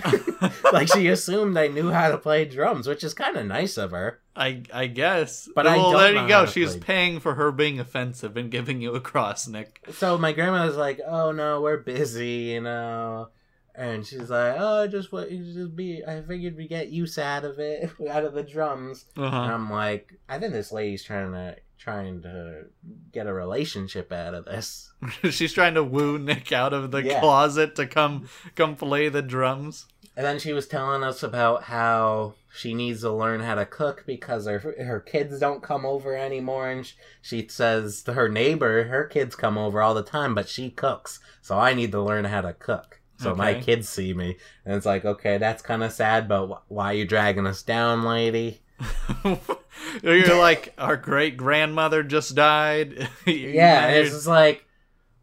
like 0.71 0.88
she 0.93 1.07
assumed 1.07 1.57
I 1.57 1.67
knew 1.67 1.91
how 1.91 2.10
to 2.12 2.17
play 2.17 2.45
drums, 2.45 2.88
which 2.88 3.03
is 3.03 3.13
kind 3.13 3.36
of 3.38 3.45
nice 3.45 3.77
of 3.77 3.91
her. 3.91 4.19
I 4.36 4.63
I 4.73 4.88
guess. 4.88 5.49
But 5.55 5.65
I 5.67 5.77
well, 5.77 5.91
don't 5.93 5.99
there 6.13 6.21
you 6.23 6.27
go. 6.27 6.45
She 6.45 6.62
was 6.62 6.75
play. 6.75 6.81
paying 6.86 7.19
for 7.19 7.36
her 7.36 7.51
being 7.51 7.79
offensive 7.79 8.38
and 8.38 8.51
giving 8.51 8.81
you 8.81 8.93
a 8.93 8.99
cross, 9.01 9.47
Nick. 9.47 9.83
So 9.93 10.17
my 10.17 10.31
grandma 10.33 10.65
was 10.67 10.75
like, 10.77 10.99
"Oh 11.05 11.31
no, 11.31 11.62
we're 11.62 11.77
busy," 11.77 12.51
you 12.53 12.62
know, 12.62 13.29
and 13.73 14.05
she's 14.05 14.29
like, 14.29 14.55
"Oh, 14.60 14.86
just 14.88 15.12
what 15.12 15.31
you 15.31 15.43
just 15.53 15.75
be. 15.75 16.03
I 16.05 16.21
figured 16.21 16.55
we 16.55 16.67
get 16.67 16.89
use 16.89 17.17
out 17.17 17.43
of 17.45 17.57
it, 17.57 17.89
out 18.10 18.23
of 18.25 18.33
the 18.36 18.43
drums." 18.43 19.05
And 19.15 19.25
Uh-huh. 19.25 19.38
I'm 19.38 19.71
like, 19.71 20.13
I 20.29 20.38
think 20.38 20.53
this 20.53 20.71
lady's 20.71 21.03
trying 21.03 21.31
to 21.31 21.55
trying 21.88 22.21
to 22.21 22.65
get 23.13 23.28
a 23.28 23.34
relationship 23.34 24.12
out 24.12 24.34
of 24.34 24.43
this. 24.45 24.91
She's 25.30 25.54
trying 25.54 25.76
to 25.76 25.84
woo 25.84 26.19
Nick 26.19 26.52
out 26.52 26.73
of 26.73 26.91
the 26.91 27.02
Yeah. 27.02 27.21
closet 27.21 27.76
to 27.76 27.88
come 27.88 28.28
come 28.56 28.76
play 28.76 29.08
the 29.10 29.21
drums. 29.21 29.86
And 30.15 30.26
then 30.26 30.39
she 30.39 30.52
was 30.52 30.67
telling 30.67 31.04
us 31.04 31.21
about 31.23 31.63
how 31.63 32.34
she 32.54 32.73
needs 32.73 33.02
to 33.02 33.12
learn 33.12 33.39
how 33.39 33.56
to 33.56 33.65
cook 33.65 34.04
because 34.06 34.47
her 34.47 34.60
her 34.60 35.00
kids 35.00 35.39
don't 35.39 35.62
come 35.63 35.86
over 35.86 36.15
anymore, 36.17 36.69
and 36.69 36.86
sh- 36.86 36.93
she 37.21 37.47
says 37.47 38.02
to 38.04 38.13
her 38.13 38.28
neighbor, 38.28 38.86
her 38.86 39.06
kids 39.06 39.36
come 39.36 39.58
over 39.58 39.82
all 39.82 39.93
the 39.93 40.04
time, 40.04 40.34
but 40.36 40.50
she 40.50 40.71
cooks, 40.71 41.19
so 41.41 41.58
I 41.58 41.73
need 41.76 41.91
to 41.91 42.02
learn 42.02 42.26
how 42.26 42.41
to 42.41 42.54
cook. 42.54 43.00
So 43.19 43.34
my 43.34 43.56
kids 43.56 43.89
see 43.89 44.13
me, 44.13 44.38
and 44.65 44.76
it's 44.76 44.86
like, 44.86 45.04
okay, 45.06 45.38
that's 45.39 45.63
kind 45.63 45.84
of 45.84 45.91
sad, 45.91 46.28
but 46.28 46.47
wh- 46.47 46.71
why 46.71 46.91
are 46.91 46.93
you 46.97 47.06
dragging 47.06 47.47
us 47.47 47.63
down, 47.63 48.04
lady? 48.04 48.62
You're 50.03 50.37
like 50.37 50.73
our 50.77 50.97
great 50.97 51.37
grandmother 51.37 52.03
just 52.03 52.35
died. 52.35 53.09
Yeah, 53.25 53.89
it's 53.89 54.11
just 54.11 54.27
like 54.27 54.65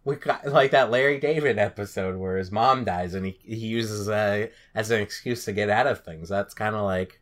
we 0.04 0.16
got 0.16 0.46
like 0.46 0.72
that 0.72 0.90
Larry 0.90 1.18
David 1.18 1.58
episode 1.58 2.16
where 2.16 2.36
his 2.36 2.50
mom 2.50 2.84
dies, 2.84 3.14
and 3.14 3.26
he 3.26 3.38
he 3.42 3.66
uses 3.66 4.08
a 4.08 4.50
as 4.74 4.90
an 4.90 5.00
excuse 5.00 5.44
to 5.46 5.52
get 5.52 5.70
out 5.70 5.86
of 5.86 6.04
things. 6.04 6.28
That's 6.28 6.54
kind 6.54 6.74
of 6.74 6.82
like 6.82 7.20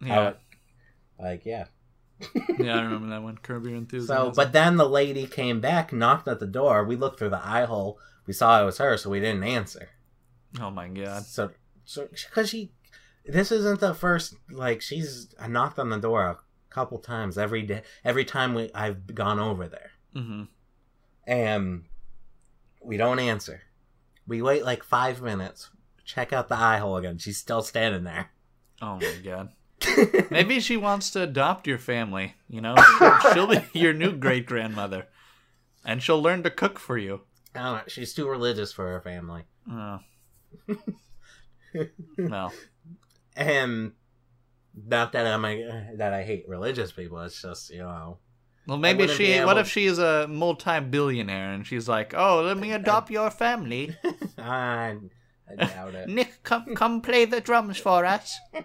yeah, 0.00 0.14
how, 0.14 0.34
like 1.18 1.44
yeah. 1.44 1.66
yeah, 2.58 2.76
I 2.78 2.82
remember 2.82 3.08
that 3.10 3.22
one. 3.22 3.38
Curb 3.38 3.64
Your 3.64 3.76
Enthusiasm. 3.76 4.32
So, 4.32 4.32
but 4.32 4.52
then 4.52 4.76
the 4.76 4.88
lady 4.88 5.26
came 5.26 5.60
back, 5.60 5.92
knocked 5.92 6.28
at 6.28 6.38
the 6.38 6.46
door. 6.46 6.84
We 6.84 6.96
looked 6.96 7.18
through 7.18 7.30
the 7.30 7.44
eye 7.44 7.64
hole. 7.64 7.98
We 8.26 8.32
saw 8.32 8.60
it 8.62 8.64
was 8.64 8.78
her, 8.78 8.96
so 8.96 9.10
we 9.10 9.20
didn't 9.20 9.42
answer. 9.42 9.88
oh 10.60 10.70
my 10.70 10.88
god, 10.88 11.24
So, 11.24 11.50
so 11.84 12.06
because 12.12 12.50
she, 12.50 12.72
this 13.24 13.52
isn't 13.52 13.80
the 13.80 13.94
first. 13.94 14.34
Like 14.50 14.82
she's 14.82 15.34
I 15.40 15.48
knocked 15.48 15.78
on 15.78 15.90
the 15.90 15.98
door 15.98 16.26
a 16.26 16.38
couple 16.70 16.98
times 16.98 17.38
every 17.38 17.62
day. 17.62 17.82
Every 18.04 18.24
time 18.24 18.54
we 18.54 18.70
I've 18.74 19.14
gone 19.14 19.38
over 19.38 19.68
there, 19.68 19.90
hmm 20.14 20.44
and 21.26 21.84
we 22.82 22.96
don't 22.96 23.18
answer. 23.18 23.62
We 24.26 24.42
wait 24.42 24.64
like 24.64 24.82
five 24.82 25.22
minutes. 25.22 25.70
Check 26.04 26.32
out 26.32 26.48
the 26.48 26.56
eye 26.56 26.78
hole 26.78 26.96
again. 26.96 27.18
She's 27.18 27.36
still 27.36 27.62
standing 27.62 28.04
there. 28.04 28.30
oh 28.82 28.96
my 28.96 29.14
god. 29.22 29.50
Maybe 30.30 30.60
she 30.60 30.76
wants 30.76 31.10
to 31.10 31.22
adopt 31.22 31.66
your 31.66 31.78
family. 31.78 32.34
You 32.48 32.60
know, 32.60 32.76
she'll, 33.32 33.46
be 33.46 33.60
your 33.78 33.92
new 33.94 34.12
great 34.12 34.46
grandmother, 34.46 35.06
and 35.84 36.02
she'll 36.02 36.20
learn 36.20 36.42
to 36.42 36.50
cook 36.50 36.78
for 36.78 36.98
you. 36.98 37.22
I 37.54 37.62
don't 37.62 37.74
know. 37.76 37.82
She's 37.86 38.12
too 38.12 38.28
religious 38.28 38.72
for 38.72 38.86
her 38.88 39.00
family. 39.00 39.44
Oh. 39.70 40.00
well, 42.18 42.52
and 43.40 43.92
not 44.74 45.12
that 45.12 45.26
I'm 45.26 45.44
a, 45.44 45.96
that 45.96 46.12
I 46.12 46.22
hate 46.22 46.44
religious 46.48 46.92
people. 46.92 47.20
It's 47.20 47.40
just 47.40 47.70
you 47.70 47.78
know. 47.78 48.18
well, 48.66 48.78
maybe 48.78 49.08
she. 49.08 49.38
be 49.38 49.44
What 49.44 49.58
if 49.58 49.68
she 49.68 49.86
is 49.86 49.98
a 49.98 50.28
multi-billionaire 50.28 51.52
and 51.52 51.66
she's 51.66 51.88
like, 51.88 52.14
"Oh, 52.14 52.42
let 52.42 52.58
me 52.58 52.72
adopt 52.72 53.10
your 53.10 53.30
family." 53.30 53.96
I, 54.38 54.96
I 55.48 55.54
doubt 55.56 55.94
it. 55.94 56.08
Nick, 56.08 56.42
come 56.42 56.74
come 56.74 57.00
play 57.00 57.24
the 57.24 57.40
drums 57.40 57.78
for 57.78 58.04
us. 58.04 58.38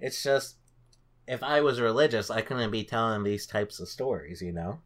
It's 0.00 0.22
just 0.22 0.58
if 1.26 1.42
I 1.42 1.60
was 1.60 1.80
religious, 1.80 2.30
I 2.30 2.40
couldn't 2.40 2.70
be 2.70 2.84
telling 2.84 3.24
these 3.24 3.48
types 3.48 3.80
of 3.80 3.88
stories. 3.88 4.40
You 4.40 4.52
know. 4.52 4.78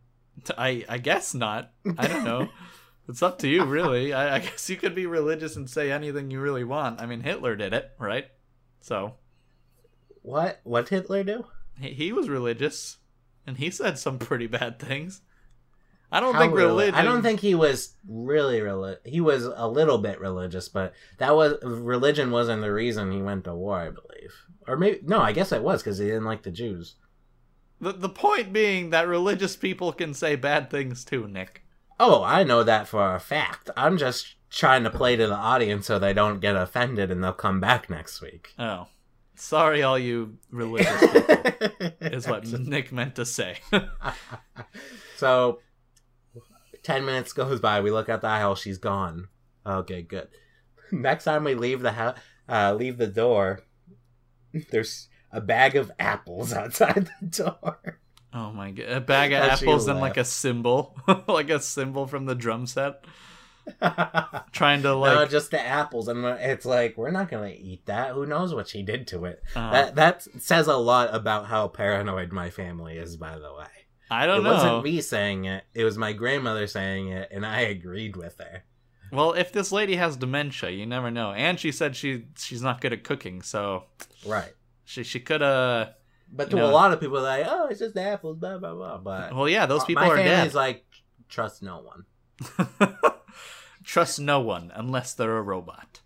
I 0.56 0.86
I 0.88 0.96
guess 0.96 1.34
not. 1.34 1.70
I 1.98 2.06
don't 2.06 2.24
know. 2.24 2.48
it's 3.10 3.22
up 3.22 3.38
to 3.40 3.48
you, 3.48 3.64
really. 3.64 4.14
I, 4.14 4.36
I 4.36 4.38
guess 4.38 4.70
you 4.70 4.76
could 4.76 4.94
be 4.94 5.04
religious 5.04 5.54
and 5.54 5.68
say 5.68 5.92
anything 5.92 6.30
you 6.30 6.40
really 6.40 6.64
want. 6.64 6.98
I 6.98 7.04
mean, 7.04 7.20
Hitler 7.20 7.56
did 7.56 7.74
it, 7.74 7.90
right? 7.98 8.24
So 8.82 9.14
What? 10.20 10.60
What 10.64 10.90
Hitler 10.90 11.24
do? 11.24 11.46
he, 11.80 11.94
he 11.94 12.12
was 12.12 12.28
religious, 12.28 12.98
and 13.46 13.56
he 13.56 13.70
said 13.70 13.98
some 13.98 14.18
pretty 14.18 14.46
bad 14.46 14.78
things. 14.78 15.22
I 16.10 16.20
don't 16.20 16.34
how 16.34 16.40
think 16.40 16.52
reli- 16.52 16.58
religion. 16.58 16.94
I 16.94 17.02
don't 17.02 17.22
think 17.22 17.40
he 17.40 17.54
was 17.54 17.94
really 18.06 18.60
reli- 18.60 18.98
He 19.06 19.22
was 19.22 19.44
a 19.46 19.66
little 19.66 19.96
bit 19.96 20.20
religious, 20.20 20.68
but 20.68 20.92
that 21.16 21.34
was 21.34 21.54
religion 21.62 22.30
wasn't 22.30 22.60
the 22.60 22.72
reason 22.72 23.10
he 23.10 23.22
went 23.22 23.44
to 23.44 23.54
war. 23.54 23.78
I 23.78 23.88
believe, 23.90 24.34
or 24.68 24.76
maybe 24.76 25.00
no. 25.04 25.20
I 25.20 25.32
guess 25.32 25.52
it 25.52 25.62
was 25.62 25.82
because 25.82 25.96
he 25.98 26.04
didn't 26.06 26.26
like 26.26 26.42
the 26.42 26.50
Jews. 26.50 26.96
The, 27.80 27.92
the 27.92 28.10
point 28.10 28.52
being 28.52 28.90
that 28.90 29.08
religious 29.08 29.56
people 29.56 29.92
can 29.92 30.12
say 30.12 30.36
bad 30.36 30.70
things 30.70 31.04
too, 31.04 31.26
Nick. 31.26 31.64
Oh, 31.98 32.22
I 32.22 32.44
know 32.44 32.62
that 32.62 32.88
for 32.88 33.14
a 33.14 33.20
fact. 33.20 33.70
I'm 33.76 33.98
just 33.98 34.36
trying 34.50 34.84
to 34.84 34.90
play 34.90 35.16
to 35.16 35.26
the 35.26 35.34
audience 35.34 35.86
so 35.86 35.98
they 35.98 36.12
don't 36.12 36.40
get 36.40 36.56
offended 36.56 37.10
and 37.10 37.22
they'll 37.22 37.32
come 37.32 37.60
back 37.60 37.88
next 37.88 38.20
week. 38.20 38.54
Oh. 38.58 38.88
Sorry, 39.34 39.82
all 39.82 39.98
you 39.98 40.38
religious 40.50 41.00
people, 41.00 41.90
is 42.00 42.28
what 42.28 42.46
Nick 42.46 42.92
meant 42.92 43.16
to 43.16 43.24
say. 43.24 43.58
so, 45.16 45.60
ten 46.82 47.04
minutes 47.04 47.32
goes 47.32 47.58
by. 47.58 47.80
We 47.80 47.90
look 47.90 48.08
at 48.08 48.20
the 48.20 48.28
aisle. 48.28 48.54
She's 48.54 48.78
gone. 48.78 49.28
Okay, 49.66 50.02
good. 50.02 50.28
Next 50.92 51.24
time 51.24 51.44
we 51.44 51.54
leave 51.54 51.80
the 51.80 51.92
house, 51.92 52.18
uh, 52.48 52.74
leave 52.74 52.98
the 52.98 53.06
door. 53.06 53.62
There's 54.70 55.08
a 55.32 55.40
bag 55.40 55.76
of 55.76 55.90
apples 55.98 56.52
outside 56.52 57.10
the 57.20 57.26
door. 57.26 58.00
Oh 58.34 58.50
my 58.52 58.70
god. 58.70 58.88
A 58.88 59.00
bag 59.00 59.32
of 59.32 59.42
apples 59.42 59.88
and 59.88 60.00
like 60.00 60.16
a 60.16 60.24
cymbal. 60.24 60.96
like 61.28 61.50
a 61.50 61.60
cymbal 61.60 62.06
from 62.06 62.26
the 62.26 62.34
drum 62.34 62.66
set. 62.66 63.04
Trying 64.52 64.82
to 64.82 64.94
like. 64.94 65.14
no, 65.14 65.26
just 65.26 65.50
the 65.50 65.60
apples, 65.60 66.08
and 66.08 66.24
it's 66.24 66.64
like 66.64 66.96
we're 66.96 67.10
not 67.10 67.30
gonna 67.30 67.54
eat 67.56 67.86
that. 67.86 68.12
Who 68.12 68.26
knows 68.26 68.54
what 68.54 68.68
she 68.68 68.82
did 68.82 69.06
to 69.08 69.24
it? 69.26 69.42
uh, 69.54 69.70
That 69.70 69.94
that 69.96 70.22
says 70.42 70.66
a 70.66 70.76
lot 70.76 71.14
about 71.14 71.46
how 71.46 71.68
paranoid 71.68 72.32
my 72.32 72.50
family 72.50 72.96
is. 72.98 73.16
By 73.16 73.38
the 73.38 73.52
way, 73.54 73.66
I 74.10 74.26
don't 74.26 74.42
know. 74.42 74.50
It 74.50 74.54
wasn't 74.54 74.84
me 74.84 75.00
saying 75.00 75.44
it; 75.44 75.64
it 75.74 75.84
was 75.84 75.96
my 75.96 76.12
grandmother 76.12 76.66
saying 76.66 77.08
it, 77.08 77.28
and 77.30 77.46
I 77.46 77.60
agreed 77.60 78.16
with 78.16 78.38
her. 78.38 78.64
Well, 79.12 79.32
if 79.34 79.52
this 79.52 79.70
lady 79.70 79.96
has 79.96 80.16
dementia, 80.16 80.70
you 80.70 80.86
never 80.86 81.10
know. 81.10 81.32
And 81.32 81.60
she 81.60 81.70
said 81.70 81.94
she 81.94 82.24
she's 82.36 82.62
not 82.62 82.80
good 82.80 82.92
at 82.92 83.04
cooking, 83.04 83.42
so 83.42 83.84
Right. 84.26 84.52
she 84.84 85.04
she 85.04 85.20
could 85.20 85.42
uh 85.42 85.90
But 86.34 86.50
to 86.50 86.56
know- 86.56 86.70
a 86.70 86.72
lot 86.72 86.92
of 86.92 87.00
people, 87.00 87.20
they're 87.20 87.44
like, 87.44 87.46
oh, 87.48 87.66
it's 87.68 87.80
just 87.80 87.96
apples, 87.96 88.38
blah 88.38 88.58
blah 88.58 88.74
blah. 88.74 88.98
But 88.98 89.34
well 89.36 89.48
yeah, 89.48 89.66
those 89.66 89.84
people 89.84 90.02
my 90.04 90.10
are 90.10 90.16
family's 90.16 90.52
dead. 90.52 90.54
like, 90.54 90.84
trust 91.28 91.62
no 91.62 91.80
one. 91.80 92.06
Trust 93.84 94.20
no 94.20 94.40
one 94.40 94.70
unless 94.74 95.14
they're 95.14 95.36
a 95.36 95.42
robot. 95.42 96.00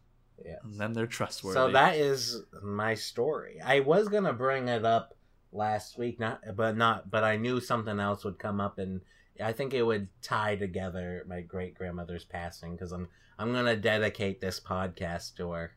Yeah. 0.44 0.56
And 0.64 0.80
then 0.80 0.92
they're 0.92 1.06
trustworthy. 1.06 1.56
So 1.56 1.70
that 1.72 1.96
is 1.96 2.42
my 2.62 2.94
story. 2.94 3.60
I 3.64 3.80
was 3.80 4.08
gonna 4.08 4.32
bring 4.32 4.68
it 4.68 4.84
up 4.84 5.14
last 5.52 5.98
week, 5.98 6.18
not 6.18 6.40
but 6.56 6.76
not, 6.76 7.10
but 7.10 7.22
I 7.24 7.36
knew 7.36 7.60
something 7.60 8.00
else 8.00 8.24
would 8.24 8.38
come 8.38 8.60
up, 8.60 8.78
and 8.78 9.02
I 9.42 9.52
think 9.52 9.74
it 9.74 9.82
would 9.82 10.08
tie 10.22 10.56
together 10.56 11.24
my 11.28 11.42
great 11.42 11.74
grandmother's 11.74 12.24
passing 12.24 12.72
because 12.74 12.92
I'm 12.92 13.08
I'm 13.38 13.52
gonna 13.52 13.76
dedicate 13.76 14.40
this 14.40 14.58
podcast 14.58 15.36
to 15.36 15.50
her. 15.50 15.72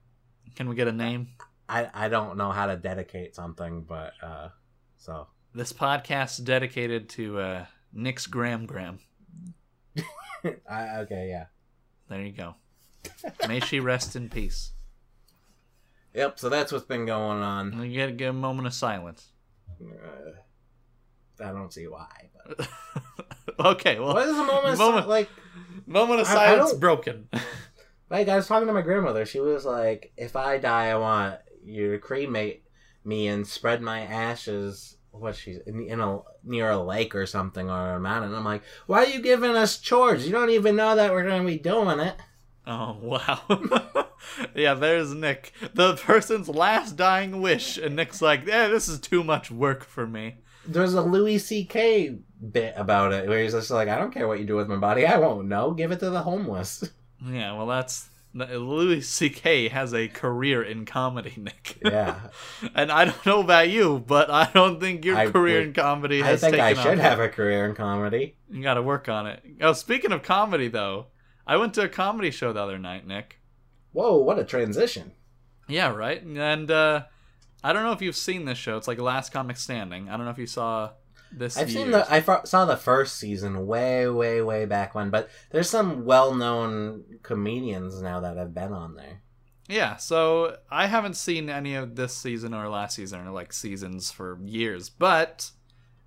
Can 0.56 0.70
we 0.70 0.76
get 0.76 0.88
a 0.88 0.94
name? 0.94 1.30
I 1.70 1.90
I 1.94 2.10
don't 2.10 2.36
know 2.38 2.52
how 2.52 2.66
to 2.66 2.76
dedicate 2.76 3.36
something, 3.36 3.84
but 3.84 4.14
uh, 4.22 4.50
so 4.98 5.28
This 5.54 5.72
podcast 5.72 6.44
dedicated 6.44 7.08
to 7.10 7.40
uh 7.40 7.66
Nick's 7.94 8.28
Gram 8.28 8.66
Gram. 8.66 9.00
I 10.70 11.00
okay, 11.02 11.28
yeah. 11.30 11.46
There 12.10 12.22
you 12.22 12.32
go. 12.32 12.56
May 13.48 13.60
she 13.60 13.80
rest 13.80 14.16
in 14.16 14.30
peace. 14.30 14.72
Yep. 16.14 16.40
So 16.40 16.50
that's 16.50 16.72
what's 16.72 16.86
been 16.86 17.06
going 17.06 17.42
on. 17.42 17.90
You 17.90 18.00
gotta 18.00 18.12
give 18.14 18.30
a 18.30 18.34
moment 18.38 18.68
of 18.68 18.74
silence. 18.74 19.28
Uh, 19.82 20.32
I 21.44 21.52
don't 21.52 21.72
see 21.72 21.88
why. 21.88 22.08
But. 22.58 22.68
okay, 23.66 24.00
well 24.00 24.14
What 24.14 24.28
is 24.28 24.38
a 24.38 24.44
moment? 24.44 24.78
Moment- 24.78 25.06
si- 25.06 25.10
like, 25.10 25.30
moment 25.86 26.22
of 26.22 26.28
I- 26.28 26.32
I 26.32 26.34
silence 26.34 26.72
don't- 26.72 26.80
broken. 26.80 27.30
like 28.10 28.28
I 28.28 28.36
was 28.38 28.48
talking 28.48 28.68
to 28.68 28.74
my 28.74 28.82
grandmother. 28.82 29.26
She 29.26 29.40
was 29.40 29.66
like, 29.66 30.12
"If 30.18 30.36
I 30.36 30.58
die, 30.58 30.88
I 30.90 30.96
want 30.96 31.40
you 31.70 31.92
to 31.92 32.00
cremate 32.00 32.64
me 33.06 33.28
and 33.28 33.48
spread 33.48 33.82
my 33.82 34.02
ashes." 34.02 34.96
What 35.12 35.36
she's 35.36 35.58
in, 35.66 35.82
in 35.88 36.00
a 36.00 36.20
near 36.44 36.70
a 36.70 36.78
lake 36.84 37.16
or 37.16 37.26
something 37.26 37.68
or 37.70 37.96
a 37.96 38.00
mountain. 38.00 38.36
I'm 38.36 38.46
like, 38.46 38.62
"Why 38.86 39.04
are 39.04 39.08
you 39.08 39.22
giving 39.22 39.56
us 39.56 39.80
chores? 39.80 40.26
You 40.26 40.32
don't 40.32 40.52
even 40.52 40.76
know 40.76 40.96
that 40.96 41.12
we're 41.12 41.28
gonna 41.28 41.44
be 41.44 41.58
doing 41.58 42.00
it." 42.00 42.16
Oh 42.68 42.96
wow. 43.02 43.40
yeah, 44.56 44.76
there's 44.76 45.14
Nick. 45.14 45.54
The 45.74 45.96
person's 45.96 46.48
last 46.48 46.96
dying 46.96 47.42
wish, 47.42 47.78
and 47.78 47.96
Nick's 47.96 48.22
like, 48.22 48.46
Yeah, 48.46 48.68
this 48.68 48.88
is 48.88 49.00
too 49.00 49.24
much 49.24 49.50
work 49.50 49.84
for 49.84 50.06
me. 50.06 50.36
There's 50.68 50.94
a 50.94 51.02
Louis 51.02 51.40
C.K. 51.40 52.20
bit 52.52 52.74
about 52.78 53.12
it 53.12 53.28
where 53.28 53.42
he's 53.42 53.54
just 53.54 53.72
like, 53.72 53.88
"I 53.88 53.98
don't 53.98 54.14
care 54.14 54.28
what 54.28 54.40
you 54.40 54.46
do 54.46 54.58
with 54.58 54.68
my 54.68 54.76
body. 54.76 55.06
I 55.08 55.18
won't 55.18 55.48
know. 55.48 55.72
Give 55.72 55.92
it 55.92 56.00
to 56.02 56.10
the 56.10 56.22
homeless." 56.22 56.88
Yeah, 57.26 57.52
well 57.58 57.68
that's 57.68 58.08
Louis 58.40 59.02
C.K. 59.02 59.70
has 59.70 59.94
a 59.94 60.08
career 60.08 60.64
in 60.64 60.86
comedy, 60.86 61.34
Nick. 61.38 61.78
yeah, 61.84 62.20
and 62.76 62.92
I 62.92 63.06
don't 63.06 63.26
know 63.26 63.42
about 63.42 63.70
you, 63.70 64.04
but 64.06 64.30
I 64.30 64.50
don't 64.54 64.80
think 64.80 65.06
your 65.06 65.18
I 65.18 65.30
career 65.30 65.60
would- 65.60 65.68
in 65.68 65.74
comedy 65.74 66.22
has. 66.22 66.44
I 66.44 66.52
think 66.52 66.62
I 66.62 66.74
should 66.74 67.00
have 67.00 67.20
a 67.20 67.30
career 67.30 67.66
in 67.66 67.76
comedy. 67.76 68.36
You 68.50 68.64
got 68.64 68.76
to 68.76 68.82
work 68.82 69.08
on 69.10 69.28
it. 69.28 69.44
Oh, 69.62 69.74
speaking 69.74 70.12
of 70.12 70.24
comedy, 70.24 70.68
though, 70.68 71.08
I 71.46 71.58
went 71.58 71.74
to 71.76 71.82
a 71.84 71.90
comedy 71.90 72.32
show 72.32 72.52
the 72.54 72.62
other 72.62 72.78
night, 72.80 73.06
Nick. 73.08 73.40
Whoa, 73.92 74.18
what 74.18 74.40
a 74.40 74.44
transition! 74.44 75.12
Yeah, 75.68 75.90
right. 75.94 76.22
And 76.24 76.70
uh, 76.72 77.04
I 77.64 77.74
don't 77.74 77.84
know 77.84 77.92
if 77.92 78.02
you've 78.02 78.16
seen 78.16 78.46
this 78.46 78.58
show. 78.58 78.78
It's 78.78 78.88
like 78.88 79.00
Last 79.00 79.32
Comic 79.32 79.58
Standing. 79.58 80.10
I 80.10 80.16
don't 80.18 80.26
know 80.26 80.32
if 80.32 80.38
you 80.38 80.48
saw 80.48 80.92
this. 81.32 81.58
I've 81.58 81.72
seen 81.72 81.92
the 81.92 82.12
I 82.12 82.22
saw 82.44 82.66
the 82.66 82.78
first 82.78 83.18
season 83.18 83.68
way 83.68 84.08
way 84.10 84.42
way 84.42 84.66
back 84.66 84.96
when, 84.96 85.10
but 85.10 85.30
there's 85.52 85.70
some 85.70 86.06
well-known 86.06 87.20
comedians 87.24 88.02
now 88.02 88.20
that 88.20 88.38
have 88.38 88.54
been 88.54 88.74
on 88.74 88.96
there. 88.96 89.22
Yeah, 89.68 89.98
so 89.98 90.58
I 90.72 90.88
haven't 90.88 91.16
seen 91.16 91.50
any 91.50 91.76
of 91.76 91.96
this 91.96 92.18
season 92.18 92.56
or 92.56 92.68
last 92.70 92.96
season 92.96 93.28
or 93.28 93.30
like 93.30 93.54
seasons 93.54 94.10
for 94.10 94.40
years, 94.44 94.90
but 94.90 95.52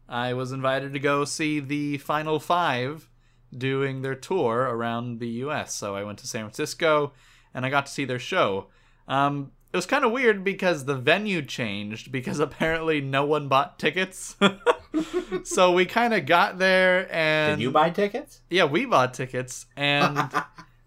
I 0.08 0.34
was 0.34 0.50
invited 0.50 0.92
to 0.92 0.98
go 0.98 1.24
see 1.24 1.60
the 1.60 1.98
final 1.98 2.40
five 2.40 3.08
doing 3.56 4.02
their 4.02 4.14
tour 4.14 4.62
around 4.62 5.20
the 5.20 5.28
US. 5.28 5.74
So 5.74 5.94
I 5.94 6.02
went 6.02 6.18
to 6.18 6.26
San 6.26 6.42
Francisco 6.44 7.12
and 7.54 7.64
I 7.64 7.70
got 7.70 7.86
to 7.86 7.92
see 7.92 8.04
their 8.04 8.18
show. 8.18 8.66
Um, 9.06 9.52
it 9.72 9.76
was 9.76 9.86
kind 9.86 10.04
of 10.04 10.12
weird 10.12 10.44
because 10.44 10.84
the 10.84 10.96
venue 10.96 11.42
changed 11.42 12.12
because 12.12 12.38
apparently 12.40 13.00
no 13.00 13.24
one 13.24 13.48
bought 13.48 13.78
tickets. 13.78 14.36
so 15.44 15.72
we 15.72 15.84
kind 15.86 16.14
of 16.14 16.26
got 16.26 16.58
there 16.58 17.12
and 17.12 17.58
Did 17.58 17.62
you 17.62 17.70
buy 17.70 17.90
tickets? 17.90 18.40
yeah, 18.50 18.64
we 18.64 18.84
bought 18.84 19.14
tickets 19.14 19.66
and 19.76 20.18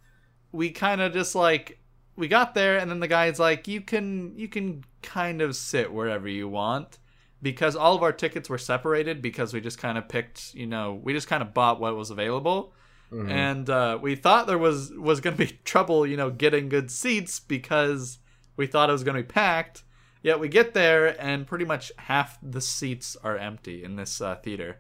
we 0.52 0.72
kind 0.72 1.02
of 1.02 1.14
just 1.14 1.36
like 1.36 1.80
we 2.16 2.28
got 2.28 2.54
there 2.56 2.78
and 2.78 2.90
then 2.90 3.00
the 3.00 3.08
guy's 3.08 3.40
like 3.40 3.68
you 3.68 3.82
can 3.82 4.34
you 4.38 4.48
can 4.48 4.84
kind 5.02 5.42
of 5.42 5.56
sit 5.56 5.92
wherever 5.92 6.28
you 6.28 6.48
want 6.48 6.98
because 7.42 7.76
all 7.76 7.96
of 7.96 8.02
our 8.04 8.14
tickets 8.14 8.50
were 8.50 8.58
separated 8.58 9.22
because 9.22 9.54
we 9.54 9.62
just 9.62 9.78
kind 9.78 9.98
of 10.00 10.08
picked, 10.10 10.54
you 10.56 10.66
know, 10.66 11.00
we 11.04 11.14
just 11.14 11.28
kind 11.28 11.44
of 11.44 11.54
bought 11.54 11.80
what 11.80 11.96
was 11.96 12.10
available. 12.10 12.74
Mhm. 13.12 13.30
And 13.30 13.70
uh, 13.70 14.00
we 14.02 14.16
thought 14.16 14.48
there 14.48 14.58
was 14.58 14.92
was 14.98 15.20
going 15.22 15.38
to 15.38 15.46
be 15.46 15.52
trouble, 15.64 16.08
you 16.08 16.18
know, 16.18 16.32
getting 16.32 16.70
good 16.70 16.90
seats 16.90 17.40
because 17.40 18.18
we 18.58 18.66
thought 18.66 18.90
it 18.90 18.94
was 18.94 19.04
going 19.04 19.18
to 19.18 19.22
be 19.22 19.28
packed. 19.28 19.84
Yet 20.26 20.40
we 20.40 20.48
get 20.48 20.74
there 20.74 21.16
and 21.22 21.46
pretty 21.46 21.66
much 21.66 21.92
half 21.98 22.40
the 22.42 22.60
seats 22.60 23.16
are 23.24 23.38
empty 23.38 23.84
in 23.84 23.96
this 23.96 24.20
uh, 24.22 24.34
theater. 24.38 24.80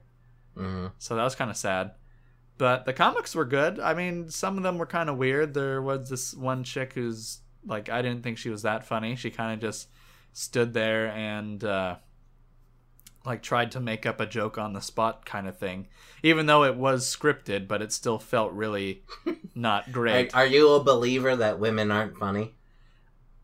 Mhm. 0.57 0.91
So 0.97 1.15
that 1.15 1.23
was 1.23 1.35
kind 1.35 1.51
of 1.51 1.55
sad. 1.55 1.91
But 2.57 2.85
the 2.85 2.93
comics 2.93 3.35
were 3.35 3.45
good. 3.45 3.79
I 3.79 3.93
mean, 3.93 4.31
some 4.31 4.57
of 4.57 4.63
them 4.63 4.79
were 4.79 4.87
kind 4.87 5.07
of 5.07 5.17
weird. 5.17 5.53
There 5.53 5.83
was 5.83 6.09
this 6.09 6.33
one 6.33 6.63
chick 6.63 6.93
who's 6.93 7.41
like, 7.63 7.89
I 7.89 8.01
didn't 8.01 8.23
think 8.23 8.39
she 8.39 8.49
was 8.49 8.63
that 8.63 8.87
funny. 8.87 9.15
She 9.15 9.29
kind 9.29 9.53
of 9.53 9.59
just 9.59 9.87
stood 10.33 10.73
there 10.73 11.09
and 11.11 11.63
uh, 11.63 11.97
like 13.23 13.43
tried 13.43 13.71
to 13.73 13.79
make 13.79 14.07
up 14.07 14.19
a 14.19 14.25
joke 14.25 14.57
on 14.57 14.73
the 14.73 14.81
spot, 14.81 15.27
kind 15.27 15.47
of 15.47 15.59
thing. 15.59 15.89
Even 16.23 16.47
though 16.47 16.63
it 16.63 16.75
was 16.75 17.05
scripted, 17.05 17.67
but 17.67 17.83
it 17.83 17.91
still 17.93 18.17
felt 18.17 18.51
really 18.53 19.03
not 19.53 19.89
Are, 19.89 19.91
great. 19.91 20.33
are 20.33 20.47
you 20.47 20.71
a 20.71 20.83
believer 20.83 21.35
that 21.35 21.59
women 21.59 21.91
aren't 21.91 22.17
funny? 22.17 22.55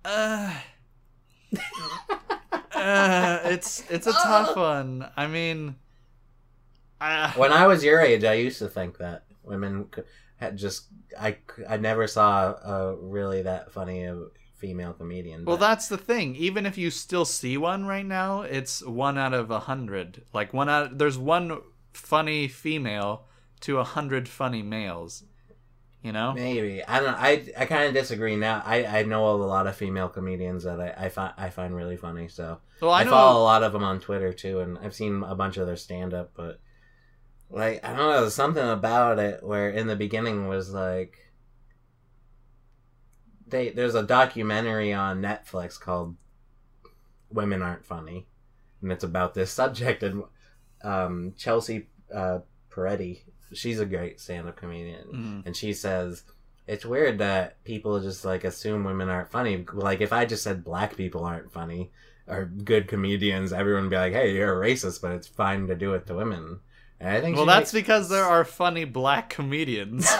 Uh, 0.04 0.52
uh, 2.74 3.40
it's 3.46 3.84
it's 3.90 4.08
a 4.08 4.14
tough 4.14 4.56
one. 4.56 5.10
I 5.16 5.28
mean, 5.28 5.76
uh, 7.00 7.32
When 7.34 7.52
I 7.52 7.68
was 7.68 7.84
your 7.84 8.00
age, 8.00 8.24
I 8.24 8.34
used 8.34 8.60
to 8.60 8.68
think 8.68 8.98
that 8.98 9.26
women 9.44 9.88
had 10.38 10.58
just 10.58 10.88
I 11.20 11.38
I 11.68 11.78
never 11.78 12.08
saw 12.08 12.54
a 12.54 12.95
really 12.95 13.41
that 13.43 13.72
funny 13.72 14.10
female 14.56 14.93
comedian. 14.93 15.45
Well, 15.45 15.58
but- 15.58 15.68
that's 15.68 15.88
the 15.88 15.97
thing. 15.97 16.36
Even 16.36 16.66
if 16.66 16.78
you 16.78 16.91
still 16.91 17.26
see 17.26 17.58
one 17.58 17.86
right 17.86 18.06
now, 18.06 18.41
it's 18.41 18.86
one 18.86 19.18
out 19.18 19.34
of 19.34 19.52
a 19.52 19.60
hundred. 19.62 20.24
Like 20.34 20.54
one 20.54 20.70
out, 20.70 20.97
there's 20.97 21.18
one 21.18 21.62
funny 21.93 22.47
female 22.47 23.26
to 23.62 23.80
a 23.80 23.84
hundred 23.84 24.30
funny 24.30 24.62
males. 24.62 25.24
You 26.04 26.12
know? 26.12 26.34
Maybe 26.34 26.84
I 26.84 26.99
don't. 26.99 27.16
I 27.16 27.45
I 27.58 27.66
kind 27.66 27.88
of 27.88 27.93
disagree 27.93 28.36
now. 28.36 28.64
I 28.66 28.86
I 28.86 29.04
know 29.04 29.30
a 29.30 29.36
lot 29.36 29.68
of 29.68 29.76
female 29.76 30.10
comedians 30.10 30.64
that 30.64 30.80
I 30.80 31.06
I 31.06 31.10
find 31.10 31.34
I 31.38 31.49
find 31.52 31.76
really 31.76 31.97
funny. 31.97 32.28
So 32.28 32.60
Well, 32.82 32.91
I, 32.91 33.02
I 33.02 33.04
know. 33.04 33.12
follow 33.12 33.39
a 33.39 33.43
lot 33.43 33.62
of 33.64 33.72
them 33.72 33.84
on 33.84 33.99
Twitter 33.99 34.34
too, 34.34 34.60
and 34.60 34.80
I've 34.80 34.95
seen 34.95 35.22
a 35.24 35.36
bunch 35.36 35.58
of 35.58 35.68
their 35.68 35.76
stand 35.76 36.14
up. 36.16 36.32
But 36.36 36.60
like 37.52 37.86
I 37.86 37.89
don't 37.89 37.97
know, 37.97 38.22
there's 38.22 38.34
something 38.34 38.68
about 38.68 39.20
it 39.20 39.43
where 39.43 39.70
in 39.70 39.86
the 39.86 39.95
beginning 39.95 40.47
was 40.47 40.72
like 40.72 41.20
they 43.47 43.70
there's 43.70 43.95
a 43.95 44.04
documentary 44.04 44.93
on 44.93 45.22
Netflix 45.22 45.80
called 45.80 46.16
Women 47.30 47.62
Aren't 47.62 47.86
Funny, 47.86 48.28
and 48.82 48.91
it's 48.91 49.04
about 49.04 49.34
this 49.36 49.52
subject. 49.62 50.02
And 50.02 50.24
um, 50.84 51.34
Chelsea 51.38 51.89
uh, 52.14 52.39
Peretti, 52.72 53.20
she's 53.54 53.80
a 53.80 53.86
great 53.86 54.20
stand-up 54.20 54.56
comedian, 54.58 55.08
Mhm. 55.14 55.45
and 55.45 55.56
she 55.56 55.74
says 55.74 56.24
it's 56.68 56.86
weird 56.86 57.18
that 57.20 57.62
people 57.64 57.99
just 57.99 58.24
like 58.24 58.43
assume 58.43 58.84
women 58.84 59.10
aren't 59.10 59.32
funny. 59.32 59.66
Like 59.74 59.99
if 60.02 60.14
I 60.14 60.26
just 60.26 60.43
said 60.43 60.64
black 60.64 60.95
people 60.95 61.26
aren't 61.26 61.52
funny 61.52 61.91
or 62.28 62.45
good 62.45 62.88
comedians, 62.88 63.52
everyone 63.52 63.84
would 63.84 63.89
be 63.89 63.95
like, 63.97 64.14
"Hey, 64.14 64.34
you're 64.36 64.62
a 64.62 64.68
racist," 64.68 65.02
but 65.02 65.12
it's 65.12 65.28
fine 65.28 65.68
to 65.68 65.76
do 65.76 65.93
it 65.95 66.06
to 66.08 66.14
women. 66.16 66.60
And 66.99 67.10
I 67.10 67.20
think 67.20 67.36
Well, 67.36 67.47
that's 67.47 67.74
makes- 67.74 67.84
because 67.88 68.10
there 68.10 68.24
are 68.26 68.45
funny 68.45 68.86
black 68.86 69.30
comedians. 69.32 70.08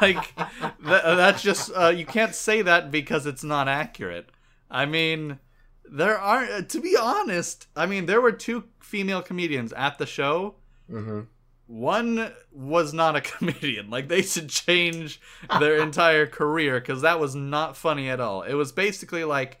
like 0.00 0.34
th- 0.34 1.02
that's 1.04 1.42
just 1.42 1.70
uh, 1.76 1.88
you 1.88 2.06
can't 2.06 2.34
say 2.34 2.62
that 2.62 2.90
because 2.90 3.26
it's 3.26 3.44
not 3.44 3.68
accurate. 3.68 4.30
I 4.70 4.86
mean, 4.86 5.38
there 5.84 6.18
are 6.18 6.62
to 6.62 6.80
be 6.80 6.96
honest. 6.96 7.66
I 7.76 7.86
mean, 7.86 8.06
there 8.06 8.20
were 8.20 8.32
two 8.32 8.64
female 8.80 9.22
comedians 9.22 9.72
at 9.74 9.98
the 9.98 10.06
show. 10.06 10.56
Mhm. 10.90 11.26
One 11.72 12.30
was 12.52 12.92
not 12.92 13.16
a 13.16 13.20
comedian. 13.32 13.88
Like 13.88 14.08
they 14.08 14.20
should 14.20 14.50
change 14.50 15.18
their 15.58 15.76
entire 15.82 16.26
career 16.26 16.78
because 16.78 17.00
that 17.00 17.18
was 17.18 17.34
not 17.34 17.78
funny 17.78 18.10
at 18.10 18.20
all. 18.20 18.42
It 18.42 18.52
was 18.52 18.72
basically 18.72 19.24
like, 19.24 19.58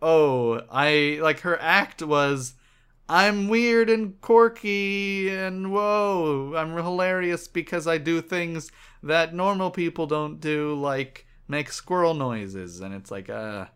oh, 0.00 0.62
I 0.70 1.18
like 1.20 1.40
her 1.40 1.60
act 1.60 2.02
was. 2.02 2.54
I'm 3.10 3.48
weird 3.48 3.90
and 3.90 4.18
quirky 4.20 5.28
and 5.30 5.72
whoa, 5.72 6.54
I'm 6.56 6.76
hilarious 6.76 7.48
because 7.48 7.88
I 7.88 7.98
do 7.98 8.20
things 8.22 8.70
that 9.02 9.34
normal 9.34 9.72
people 9.72 10.06
don't 10.06 10.38
do, 10.40 10.74
like 10.80 11.26
make 11.48 11.72
squirrel 11.72 12.14
noises. 12.14 12.80
And 12.80 12.94
it's 12.94 13.10
like, 13.10 13.28
uh, 13.28 13.66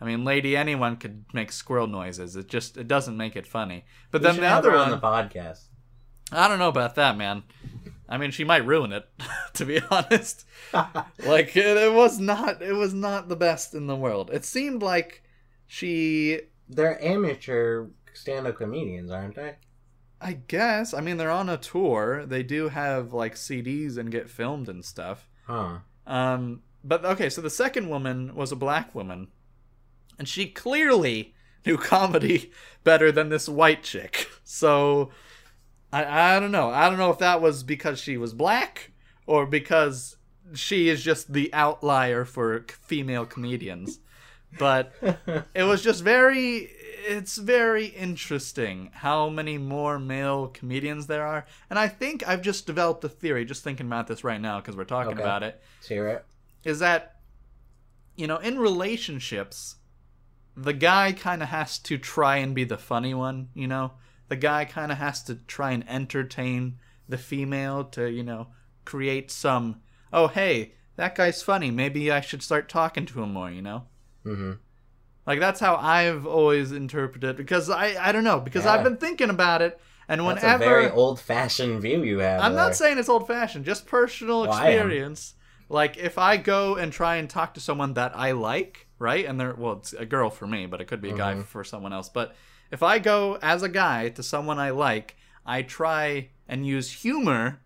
I 0.00 0.04
mean, 0.04 0.24
lady, 0.24 0.56
anyone 0.56 0.96
could 0.98 1.24
make 1.34 1.50
squirrel 1.50 1.88
noises. 1.88 2.36
It 2.36 2.46
just, 2.46 2.76
it 2.76 2.86
doesn't 2.86 3.16
make 3.16 3.34
it 3.34 3.46
funny. 3.46 3.84
But 4.12 4.22
We 4.22 4.28
then 4.28 4.36
the 4.36 4.46
other 4.46 4.70
one, 4.70 4.78
on 4.78 4.90
the 4.92 4.98
podcast. 4.98 5.64
I 6.32 6.48
don't 6.48 6.58
know 6.58 6.68
about 6.68 6.94
that, 6.96 7.16
man. 7.16 7.42
I 8.08 8.18
mean, 8.18 8.32
she 8.32 8.44
might 8.44 8.66
ruin 8.66 8.92
it, 8.92 9.08
to 9.54 9.64
be 9.64 9.80
honest. 9.90 10.46
Like 11.26 11.56
it, 11.56 11.76
it 11.76 11.92
was 11.92 12.20
not, 12.20 12.62
it 12.62 12.74
was 12.74 12.94
not 12.94 13.28
the 13.28 13.36
best 13.36 13.74
in 13.74 13.88
the 13.88 13.96
world. 13.96 14.30
It 14.32 14.44
seemed 14.44 14.82
like 14.82 15.22
she 15.66 16.42
They're 16.68 17.02
amateur 17.04 17.88
stand-up 18.14 18.56
comedians, 18.56 19.10
aren't 19.10 19.34
they? 19.34 19.56
I 20.20 20.34
guess. 20.34 20.94
I 20.94 21.00
mean, 21.00 21.16
they're 21.16 21.30
on 21.30 21.48
a 21.48 21.56
tour. 21.56 22.24
They 22.26 22.42
do 22.42 22.68
have 22.68 23.12
like 23.12 23.34
CDs 23.34 23.96
and 23.96 24.12
get 24.12 24.30
filmed 24.30 24.68
and 24.68 24.84
stuff. 24.84 25.28
Huh. 25.46 25.78
Um, 26.06 26.62
but 26.84 27.04
okay, 27.04 27.30
so 27.30 27.40
the 27.40 27.50
second 27.50 27.88
woman 27.88 28.34
was 28.34 28.52
a 28.52 28.56
black 28.56 28.94
woman, 28.94 29.28
and 30.18 30.28
she 30.28 30.46
clearly 30.46 31.34
knew 31.64 31.76
comedy 31.76 32.50
better 32.84 33.10
than 33.10 33.28
this 33.28 33.48
white 33.48 33.82
chick. 33.82 34.28
So 34.44 35.10
I 35.92 36.36
I 36.36 36.40
don't 36.40 36.52
know. 36.52 36.70
I 36.70 36.88
don't 36.88 36.98
know 36.98 37.10
if 37.10 37.18
that 37.18 37.40
was 37.42 37.62
because 37.62 37.98
she 37.98 38.16
was 38.16 38.32
black 38.34 38.92
or 39.26 39.46
because 39.46 40.16
she 40.54 40.88
is 40.88 41.02
just 41.02 41.32
the 41.32 41.52
outlier 41.52 42.24
for 42.24 42.64
female 42.68 43.26
comedians. 43.26 44.00
But 44.58 44.92
it 45.54 45.62
was 45.64 45.82
just 45.82 46.02
very 46.02 46.70
it's 47.08 47.36
very 47.38 47.86
interesting 47.86 48.90
how 48.92 49.28
many 49.28 49.56
more 49.58 49.98
male 49.98 50.48
comedians 50.48 51.06
there 51.06 51.26
are 51.26 51.46
and 51.70 51.78
i 51.78 51.88
think 51.88 52.22
i've 52.28 52.42
just 52.42 52.66
developed 52.66 53.02
a 53.02 53.08
theory 53.08 53.42
just 53.46 53.64
thinking 53.64 53.86
about 53.86 54.06
this 54.06 54.22
right 54.22 54.40
now 54.40 54.60
because 54.60 54.76
we're 54.76 54.84
talking 54.84 55.12
Okay. 55.12 55.22
about 55.22 55.42
it 55.42 55.62
Let's 55.78 55.88
hear 55.88 56.08
it. 56.08 56.24
is 56.62 56.78
that 56.80 57.16
you 58.16 58.26
know 58.26 58.36
in 58.36 58.58
relationships 58.58 59.76
the 60.54 60.74
guy 60.74 61.12
kind 61.12 61.42
of 61.42 61.48
has 61.48 61.78
to 61.78 61.96
try 61.96 62.36
and 62.36 62.54
be 62.54 62.64
the 62.64 62.76
funny 62.78 63.14
one 63.14 63.48
you 63.54 63.66
know 63.66 63.92
the 64.30 64.36
guy 64.36 64.64
kind 64.64 64.90
of 64.90 64.96
has 64.96 65.22
to 65.24 65.34
try 65.34 65.72
and 65.72 65.86
entertain 65.88 66.78
the 67.08 67.18
female 67.18 67.84
to 67.84 68.10
you 68.10 68.22
know 68.24 68.48
create 68.86 69.30
some 69.30 69.80
oh 70.12 70.26
hey 70.28 70.72
that 70.96 71.14
guy's 71.14 71.42
funny 71.42 71.70
maybe 71.70 72.10
i 72.10 72.20
should 72.20 72.42
start 72.42 72.68
talking 72.68 73.04
to 73.06 73.22
him 73.22 73.32
more 73.34 73.50
you 73.50 73.60
know 73.62 73.84
Mm-hmm. 74.24 74.52
like 75.26 75.40
that's 75.40 75.60
how 75.60 75.76
I've 75.76 76.26
always 76.26 76.72
interpreted 76.72 77.36
because 77.36 77.70
I 77.70 77.96
I 78.08 78.12
don't 78.12 78.24
know 78.24 78.38
because 78.40 78.64
Yeah. 78.64 78.74
I've 78.74 78.84
been 78.84 78.96
thinking 78.98 79.30
about 79.30 79.62
it 79.62 79.80
and 80.08 80.20
That's 80.20 80.42
whenever 80.42 80.64
a 80.64 80.68
very 80.68 80.90
old-fashioned 80.90 81.80
view 81.80 82.02
you 82.02 82.18
have. 82.18 82.40
I'm 82.42 82.52
there. 82.54 82.64
not 82.64 82.76
saying 82.76 82.98
it's 82.98 83.08
old 83.08 83.26
fashioned, 83.28 83.64
just 83.64 83.86
personal 83.86 84.40
Well, 84.42 84.50
experience. 84.52 85.34
Like 85.68 85.96
if 85.96 86.18
I 86.18 86.36
go 86.36 86.74
and 86.76 86.92
try 86.92 87.16
and 87.16 87.30
talk 87.30 87.54
to 87.54 87.60
someone 87.60 87.94
that 87.94 88.12
I 88.14 88.32
like, 88.32 88.88
right? 88.98 89.24
And 89.24 89.38
they're 89.40 89.54
well, 89.54 89.74
it's 89.78 89.92
a 89.94 90.04
girl 90.04 90.28
for 90.28 90.46
me, 90.46 90.66
but 90.66 90.80
it 90.82 90.86
could 90.86 91.00
be 91.00 91.10
a 91.10 91.16
guy 91.16 91.34
Mhm. 91.34 91.44
for 91.46 91.62
someone 91.64 91.92
else. 91.92 92.08
But 92.10 92.34
if 92.70 92.82
I 92.82 92.98
go 92.98 93.38
as 93.42 93.62
a 93.62 93.68
guy 93.68 94.08
to 94.10 94.22
someone 94.22 94.58
I 94.58 94.70
like, 94.70 95.16
I 95.44 95.62
try 95.62 96.30
and 96.48 96.66
use 96.66 96.90
humor 96.92 97.60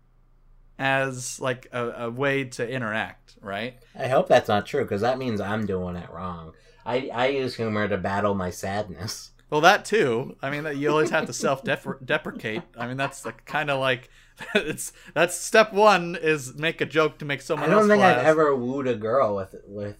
as 0.77 1.39
like 1.39 1.67
a, 1.71 2.05
a 2.05 2.09
way 2.09 2.43
to 2.43 2.67
interact, 2.67 3.37
right? 3.41 3.77
I 3.97 4.07
hope 4.07 4.27
that's 4.27 4.47
not 4.47 4.65
true 4.65 4.83
because 4.83 5.01
that 5.01 5.17
means 5.17 5.39
I'm 5.39 5.65
doing 5.65 5.95
it 5.95 6.09
wrong. 6.11 6.53
I 6.85 7.09
I 7.13 7.27
use 7.27 7.55
humor 7.55 7.87
to 7.87 7.97
battle 7.97 8.33
my 8.33 8.49
sadness. 8.49 9.31
Well, 9.49 9.61
that 9.61 9.85
too. 9.85 10.35
I 10.41 10.49
mean, 10.49 10.77
you 10.77 10.89
always 10.89 11.11
have 11.11 11.27
to 11.27 11.33
self-deprecate. 11.33 12.63
I 12.77 12.87
mean, 12.87 12.97
that's 12.97 13.25
like, 13.25 13.45
kind 13.45 13.69
of 13.69 13.79
like 13.79 14.09
it's 14.55 14.91
that's 15.13 15.35
step 15.35 15.71
one 15.71 16.17
is 16.19 16.55
make 16.55 16.81
a 16.81 16.85
joke 16.85 17.19
to 17.19 17.25
make 17.25 17.41
someone 17.41 17.71
else. 17.71 17.85
I 17.85 17.87
don't 17.87 17.89
think. 17.89 18.03
I've 18.03 18.25
ever 18.25 18.55
wooed 18.55 18.87
a 18.87 18.95
girl 18.95 19.35
with 19.35 19.55
with 19.65 19.97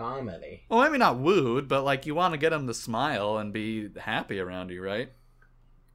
comedy. 0.00 0.62
Well, 0.68 0.80
maybe 0.80 0.98
not 0.98 1.18
wooed, 1.18 1.68
but 1.68 1.84
like 1.84 2.06
you 2.06 2.14
want 2.14 2.32
to 2.32 2.38
get 2.38 2.50
them 2.50 2.66
to 2.66 2.74
smile 2.74 3.38
and 3.38 3.52
be 3.52 3.90
happy 3.98 4.40
around 4.40 4.70
you, 4.70 4.82
right? 4.82 5.10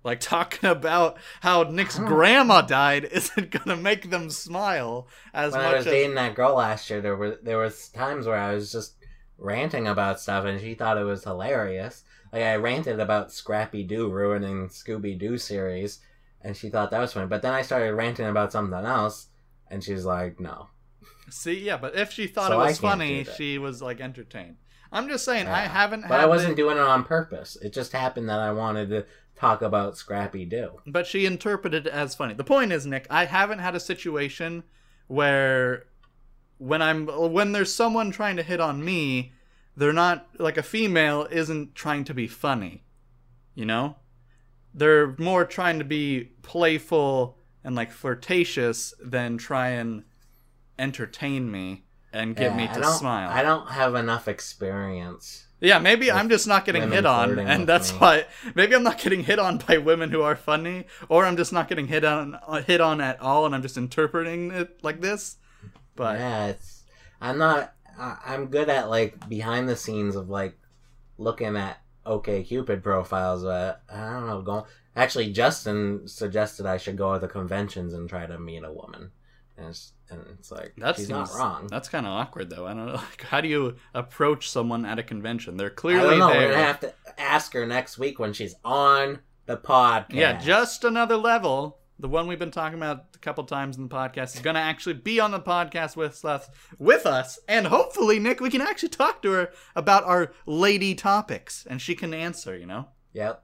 Like 0.04 0.20
talking 0.20 0.70
about 0.70 1.18
how 1.42 1.64
Nick's 1.64 1.98
grandma 2.14 2.62
died 2.62 3.06
isn't 3.06 3.50
gonna 3.50 3.76
make 3.76 4.12
them 4.12 4.30
smile 4.30 5.08
as 5.34 5.54
when 5.54 5.64
much 5.64 5.74
I 5.74 5.78
was 5.78 5.88
as. 5.88 5.92
dating 5.92 6.16
that 6.16 6.36
girl 6.36 6.56
last 6.56 6.90
year, 6.90 7.02
there 7.02 7.16
were 7.16 7.40
there 7.42 7.58
was 7.58 7.90
times 7.90 8.28
where 8.28 8.38
I 8.38 8.54
was 8.54 8.72
just 8.72 8.94
ranting 9.38 9.88
about 9.88 10.20
stuff, 10.20 10.46
and 10.46 10.62
she 10.62 10.76
thought 10.76 11.00
it 11.00 11.04
was 11.04 11.24
hilarious. 11.24 12.04
Like 12.32 12.44
I 12.44 12.56
ranted 12.56 13.00
about 13.00 13.32
Scrappy 13.32 13.84
Doo 13.84 14.10
ruining 14.12 14.68
Scooby 14.70 15.18
Doo 15.18 15.38
series, 15.40 16.00
and 16.42 16.56
she 16.56 16.70
thought 16.70 16.92
that 16.92 17.00
was 17.00 17.14
funny. 17.14 17.28
But 17.28 17.42
then 17.42 17.54
I 17.54 17.64
started 17.64 17.96
ranting 17.96 18.28
about 18.28 18.52
something 18.52 18.86
else, 18.86 19.30
and 19.72 19.84
she's 19.84 20.06
like, 20.06 20.40
"No." 20.40 20.68
See, 21.30 21.60
yeah, 21.60 21.78
but 21.78 21.96
if 21.96 22.12
she 22.12 22.28
thought 22.28 22.50
So 22.50 22.62
it 22.62 22.66
was 22.66 22.80
funny, 22.80 23.26
she 23.38 23.58
was 23.58 23.82
like 23.82 24.00
entertained. 24.00 24.58
I'm 24.92 25.08
just 25.10 25.26
saying, 25.26 25.48
I 25.48 25.62
haven't. 25.62 26.08
But 26.08 26.20
I 26.20 26.26
wasn't 26.26 26.52
the- 26.56 26.62
doing 26.62 26.78
it 26.78 26.82
on 26.84 27.04
purpose. 27.04 27.58
It 27.62 27.74
just 27.74 27.92
happened 27.92 28.30
that 28.30 28.40
I 28.40 28.52
wanted 28.52 28.90
to 28.90 29.06
talk 29.36 29.62
about 29.62 29.98
Scrappy 29.98 30.46
Doo. 30.46 30.80
but 30.88 31.06
she 31.06 31.26
interpreted 31.26 31.88
it 31.88 31.92
as 31.92 32.16
funny. 32.16 32.34
The 32.34 32.44
point 32.44 32.72
is, 32.72 32.86
Nick, 32.86 33.06
I 33.10 33.26
haven't 33.26 33.60
had 33.60 33.76
a 33.76 33.80
situation 33.80 34.64
where 35.08 35.88
when 36.58 36.82
I'm 36.82 37.08
when 37.08 37.52
there's 37.52 37.74
someone 37.74 38.12
trying 38.12 38.38
to 38.38 38.44
hit 38.44 38.62
on 38.62 38.84
me, 38.86 39.34
they're 39.76 39.92
not 39.92 40.28
like 40.40 40.58
a 40.58 40.64
female 40.64 41.28
isn't 41.30 41.76
trying 41.76 42.06
to 42.06 42.14
be 42.14 42.28
funny. 42.28 42.84
You 43.56 43.66
know? 43.66 43.98
They're 44.74 45.16
more 45.18 45.46
trying 45.46 45.80
to 45.80 45.86
be 45.86 46.32
playful 46.42 47.38
and 47.64 47.76
like 47.76 47.92
flirtatious 47.92 48.94
than 49.04 49.38
try 49.38 49.70
and 49.70 50.04
entertain 50.78 51.52
me 51.52 51.86
and 52.14 52.36
get 52.36 52.52
Yeah, 52.52 52.58
me 52.58 52.68
to 52.74 52.80
don't- 52.82 52.94
smile. 52.98 53.30
I 53.30 53.42
don't 53.42 53.70
have 53.70 53.96
enough 53.96 54.28
experience. 54.28 55.48
Yeah, 55.62 55.80
maybe 55.80 56.12
I'm 56.12 56.30
just 56.30 56.48
not 56.48 56.66
getting 56.66 56.92
hit 56.92 57.06
on, 57.06 57.40
and 57.40 57.66
that's 57.68 57.92
me. 57.94 57.98
why 58.00 58.26
maybe 58.56 58.76
I'm 58.76 58.84
not 58.84 59.00
getting 59.00 59.24
hit 59.24 59.40
on 59.40 59.58
by 59.58 59.78
women 59.78 60.12
who 60.12 60.22
are 60.22 60.36
funny, 60.36 60.86
or 61.10 61.26
I'm 61.26 61.38
just 61.38 61.54
not 61.54 61.70
getting 61.70 61.88
hit 61.88 62.04
on 62.04 62.38
hit 62.68 62.82
on 62.82 63.00
at 63.02 63.20
all, 63.22 63.46
and 63.46 63.56
I'm 63.56 63.62
just 63.62 63.78
interpreting 63.78 64.52
it 64.52 64.84
like 64.84 65.02
this. 65.02 65.38
But 65.96 66.20
yeah, 66.20 66.48
it's 66.48 66.84
I'm 67.22 67.38
not. 67.38 67.74
I- 67.98 68.18
I'm 68.26 68.48
good 68.48 68.68
at 68.70 68.90
like 68.90 69.28
behind 69.30 69.70
the 69.70 69.78
scenes 69.78 70.16
of 70.18 70.30
like 70.30 70.58
looking 71.18 71.56
at 71.56 71.78
OK 72.06 72.44
Cupid 72.44 72.84
profiles, 72.84 73.44
but 73.44 73.82
I 73.92 74.12
don't 74.12 74.28
know. 74.28 74.42
Going 74.42 74.64
actually, 74.96 75.32
Justin 75.32 76.06
suggested 76.08 76.66
I 76.66 76.78
should 76.78 76.98
go 76.98 77.14
to 77.14 77.20
the 77.20 77.30
conventions 77.30 77.94
and 77.94 78.10
try 78.10 78.26
to 78.26 78.38
meet 78.38 78.64
a 78.66 78.72
woman, 78.74 79.12
and 79.58 79.68
it's, 79.68 79.94
and 80.10 80.22
it's 80.38 80.52
like 80.52 80.74
that 80.78 80.96
she's 80.98 81.10
not 81.10 81.30
wrong. 81.34 81.68
That's 81.68 81.88
kind 81.90 82.06
of 82.06 82.12
awkward, 82.12 82.50
though. 82.50 82.66
I 82.68 82.74
don't 82.74 82.86
know. 82.88 82.94
Like, 83.10 83.22
how 83.24 83.42
do 83.42 83.48
you 83.48 83.76
approach 83.94 84.50
someone 84.50 84.86
at 84.86 85.00
a 85.00 85.04
convention? 85.04 85.58
They're 85.58 85.70
clearly 85.70 86.16
I 86.16 86.18
don't 86.18 86.20
know. 86.20 86.28
We're 86.28 86.52
gonna 86.52 86.64
have 86.64 86.80
to 86.82 86.94
ask 87.18 87.54
her 87.54 87.66
next 87.66 87.98
week 87.98 88.20
when 88.20 88.34
she's 88.34 88.56
on 88.66 89.20
the 89.46 89.58
podcast. 89.58 90.14
Yeah, 90.14 90.40
just 90.40 90.84
another 90.84 91.18
level. 91.18 91.80
The 91.98 92.10
one 92.10 92.28
we've 92.28 92.38
been 92.40 92.52
talking 92.52 92.78
about 92.78 93.06
a 93.16 93.20
couple 93.20 93.46
times 93.46 93.78
in 93.78 93.88
the 93.88 93.96
podcast 93.96 94.36
is 94.36 94.42
going 94.42 94.56
to 94.56 94.60
actually 94.60 94.96
be 94.96 95.22
on 95.22 95.32
the 95.32 95.40
podcast 95.40 95.96
with 95.96 96.26
us, 96.26 96.50
with 96.78 97.06
us, 97.06 97.40
and 97.48 97.66
hopefully, 97.68 98.20
Nick, 98.20 98.42
we 98.42 98.50
can 98.50 98.60
actually 98.60 98.90
talk 98.90 99.22
to 99.22 99.32
her 99.32 99.52
about 99.78 100.04
our 100.04 100.34
lady 100.46 100.94
topics, 100.94 101.66
and 101.70 101.82
she 101.82 101.96
can 101.96 102.14
answer. 102.14 102.58
You 102.58 102.66
know, 102.66 102.90
Yep. 103.14 103.42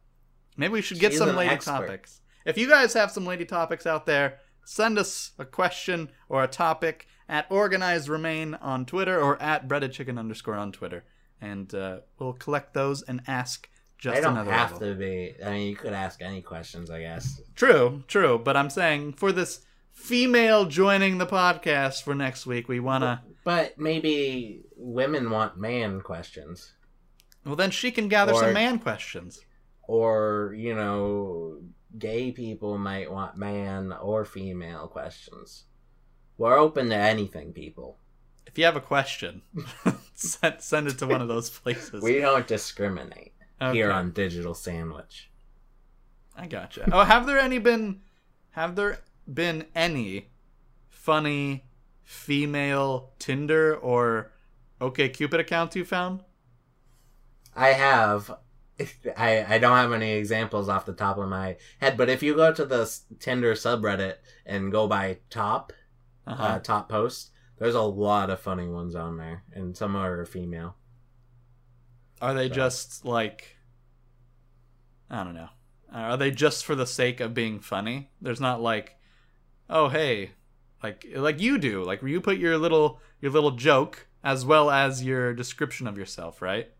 maybe 0.57 0.73
we 0.73 0.81
should 0.81 0.99
get 0.99 1.11
She's 1.13 1.19
some 1.19 1.33
lady 1.33 1.49
expert. 1.53 1.71
topics. 1.87 2.19
If 2.43 2.57
you 2.57 2.67
guys 2.67 2.93
have 2.93 3.09
some 3.11 3.25
lady 3.25 3.45
topics 3.45 3.85
out 3.85 4.05
there, 4.05 4.39
send 4.71 4.97
us 4.97 5.31
a 5.37 5.43
question 5.45 6.09
or 6.29 6.43
a 6.43 6.47
topic 6.47 7.05
at 7.27 7.45
organized 7.49 8.07
remain 8.07 8.53
on 8.55 8.85
Twitter 8.85 9.19
or 9.19 9.41
at 9.41 9.67
breaded 9.67 9.91
chicken 9.91 10.17
underscore 10.17 10.55
on 10.55 10.71
Twitter, 10.71 11.03
and 11.41 11.73
uh, 11.75 11.99
we'll 12.17 12.33
collect 12.33 12.73
those 12.73 13.01
and 13.01 13.21
ask 13.27 13.69
just 13.97 14.15
They 14.15 14.21
don't 14.21 14.33
another 14.33 14.51
have 14.51 14.71
level. 14.73 14.87
to 14.87 14.95
be. 14.95 15.35
I 15.45 15.51
mean, 15.51 15.67
you 15.69 15.75
could 15.75 15.93
ask 15.93 16.21
any 16.21 16.41
questions, 16.41 16.89
I 16.89 17.01
guess. 17.01 17.41
True, 17.55 18.03
true. 18.07 18.39
But 18.43 18.55
I'm 18.57 18.69
saying 18.69 19.13
for 19.13 19.31
this 19.31 19.61
female 19.91 20.65
joining 20.65 21.17
the 21.17 21.27
podcast 21.27 22.03
for 22.03 22.15
next 22.15 22.45
week, 22.45 22.67
we 22.69 22.79
wanna. 22.79 23.23
But 23.43 23.77
maybe 23.77 24.61
women 24.77 25.29
want 25.29 25.57
man 25.57 25.99
questions. 26.01 26.73
Well, 27.45 27.55
then 27.55 27.71
she 27.71 27.91
can 27.91 28.07
gather 28.07 28.33
Or- 28.33 28.39
some 28.41 28.53
man 28.53 28.79
questions. 28.79 29.41
Or, 29.87 30.55
you 30.57 30.73
know, 30.75 31.57
gay 31.97 32.31
people 32.31 32.77
might 32.77 33.11
want 33.11 33.37
man 33.37 33.91
or 33.93 34.25
female 34.25 34.87
questions. 34.87 35.63
We're 36.37 36.57
open 36.57 36.89
to 36.89 36.95
anything, 36.95 37.53
people. 37.53 37.97
If 38.45 38.57
you 38.57 38.65
have 38.65 38.75
a 38.75 38.81
question, 38.81 39.43
send, 40.13 40.61
send 40.61 40.87
it 40.87 40.97
to 40.99 41.07
one 41.07 41.21
of 41.21 41.27
those 41.27 41.49
places. 41.59 42.01
We 42.01 42.19
don't 42.19 42.47
discriminate 42.47 43.33
here 43.71 43.91
on 43.91 44.11
Digital 44.11 44.53
Sandwich. 44.53 45.29
I 46.35 46.47
gotcha. 46.47 46.89
Oh, 46.91 47.03
have 47.03 47.27
there 47.27 47.37
any 47.37 47.59
been? 47.59 48.01
Have 48.51 48.75
there 48.75 48.99
been 49.31 49.65
any 49.75 50.29
funny 50.89 51.65
female 52.03 53.11
Tinder 53.19 53.75
or 53.75 54.31
OK 54.79 55.09
Cupid 55.09 55.39
accounts 55.39 55.75
you 55.75 55.85
found? 55.85 56.21
I 57.55 57.69
have. 57.69 58.37
I, 59.17 59.55
I 59.55 59.57
don't 59.57 59.77
have 59.77 59.93
any 59.93 60.11
examples 60.13 60.69
off 60.69 60.85
the 60.85 60.93
top 60.93 61.17
of 61.17 61.29
my 61.29 61.57
head, 61.79 61.97
but 61.97 62.09
if 62.09 62.21
you 62.23 62.35
go 62.35 62.53
to 62.53 62.65
the 62.65 62.91
Tinder 63.19 63.53
subreddit 63.53 64.15
and 64.45 64.71
go 64.71 64.87
by 64.87 65.17
top, 65.29 65.73
Uh-huh. 66.27 66.43
uh, 66.43 66.59
top 66.59 66.89
posts, 66.89 67.31
there's 67.59 67.75
a 67.75 67.81
lot 67.81 68.29
of 68.29 68.39
funny 68.39 68.67
ones 68.67 68.95
on 68.95 69.17
there, 69.17 69.43
and 69.53 69.75
some 69.77 69.95
are 69.95 70.25
female. 70.25 70.75
Are 72.21 72.33
they 72.33 72.47
so- 72.49 72.53
just 72.55 73.05
like? 73.05 73.57
I 75.09 75.23
don't 75.23 75.33
know. 75.35 75.49
Are 75.93 76.15
they 76.17 76.31
just 76.31 76.63
for 76.63 76.73
the 76.75 76.85
sake 76.87 77.19
of 77.19 77.33
being 77.33 77.59
funny? 77.59 78.11
There's 78.21 78.39
not 78.39 78.61
like, 78.61 78.95
oh 79.69 79.89
hey, 79.89 80.31
like 80.81 81.05
like 81.15 81.41
you 81.41 81.57
do. 81.57 81.83
Like 81.83 82.01
you 82.01 82.21
put 82.21 82.37
your 82.37 82.57
little 82.57 83.01
your 83.19 83.31
little 83.31 83.51
joke 83.51 84.07
as 84.23 84.45
well 84.45 84.69
as 84.71 85.03
your 85.03 85.33
description 85.33 85.87
of 85.87 85.97
yourself, 85.97 86.41
right? 86.41 86.71